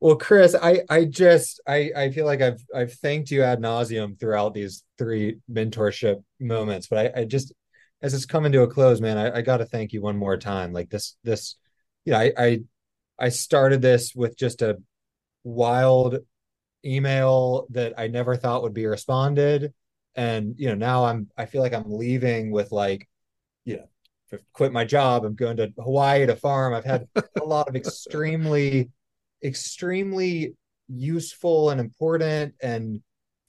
[0.00, 4.18] Well, Chris, I I just I I feel like I've I've thanked you ad nauseum
[4.18, 7.52] throughout these three mentorship moments, but I, I just
[8.02, 10.36] as it's coming to a close, man, I, I got to thank you one more
[10.36, 10.72] time.
[10.72, 11.56] Like this, this,
[12.04, 12.60] you know, I, I,
[13.18, 14.78] I started this with just a
[15.44, 16.18] wild
[16.84, 19.72] email that I never thought would be responded,
[20.16, 23.08] and you know, now I'm, I feel like I'm leaving with like,
[23.64, 25.24] you know, quit my job.
[25.24, 26.74] I'm going to Hawaii to farm.
[26.74, 28.90] I've had a lot of extremely,
[29.42, 30.54] extremely
[30.88, 33.00] useful and important and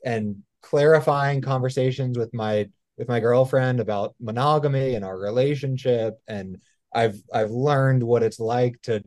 [0.06, 2.68] and clarifying conversations with my
[2.98, 6.62] with my girlfriend about monogamy and our relationship and
[6.94, 9.04] I've I've learned what it's like to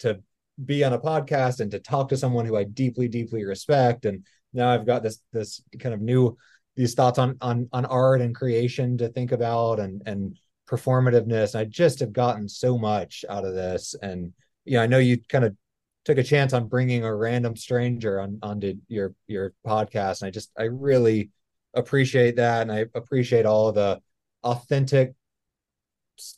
[0.00, 0.20] to
[0.64, 4.04] be on a podcast and to talk to someone who I deeply, deeply respect.
[4.04, 6.36] And now I've got this this kind of new
[6.76, 10.36] these thoughts on on on art and creation to think about and and
[10.68, 11.58] performativeness.
[11.58, 13.94] I just have gotten so much out of this.
[14.02, 14.32] And
[14.64, 15.56] you know, I know you kind of
[16.04, 20.22] took a chance on bringing a random stranger on onto your your podcast.
[20.22, 21.30] And I just I really
[21.74, 22.62] appreciate that.
[22.62, 24.00] And I appreciate all the
[24.42, 25.14] authentic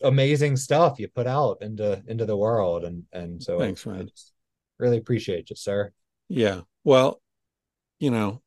[0.02, 2.84] amazing stuff you put out into into the world.
[2.84, 4.10] And and so thanks man.
[4.78, 5.92] really appreciate you sir.
[6.28, 6.62] Yeah.
[6.84, 7.20] Well
[7.98, 8.42] you know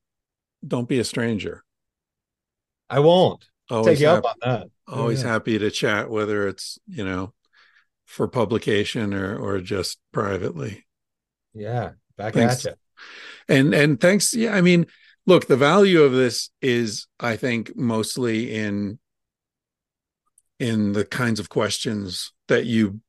[0.66, 1.64] don't be a stranger.
[2.90, 3.46] I won't.
[3.70, 4.68] Always take you happy, up on that.
[4.88, 5.30] always yeah.
[5.30, 7.34] happy to chat whether it's you know
[8.06, 10.87] for publication or or just privately
[11.58, 12.66] yeah back thanks.
[12.66, 14.86] at you and and thanks yeah i mean
[15.26, 19.00] look the value of this is i think mostly in
[20.60, 23.02] in the kinds of questions that you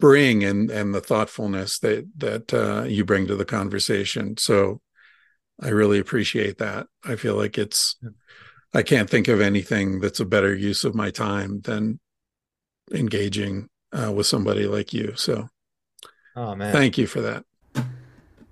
[0.00, 4.36] bring and and the thoughtfulness that that uh, you bring to the conversation.
[4.36, 4.80] So
[5.60, 6.86] I really appreciate that.
[7.04, 7.96] I feel like it's
[8.74, 12.00] I can't think of anything that's a better use of my time than
[12.92, 15.14] engaging uh, with somebody like you.
[15.16, 15.48] So
[16.36, 16.72] oh man.
[16.72, 17.44] Thank you for that.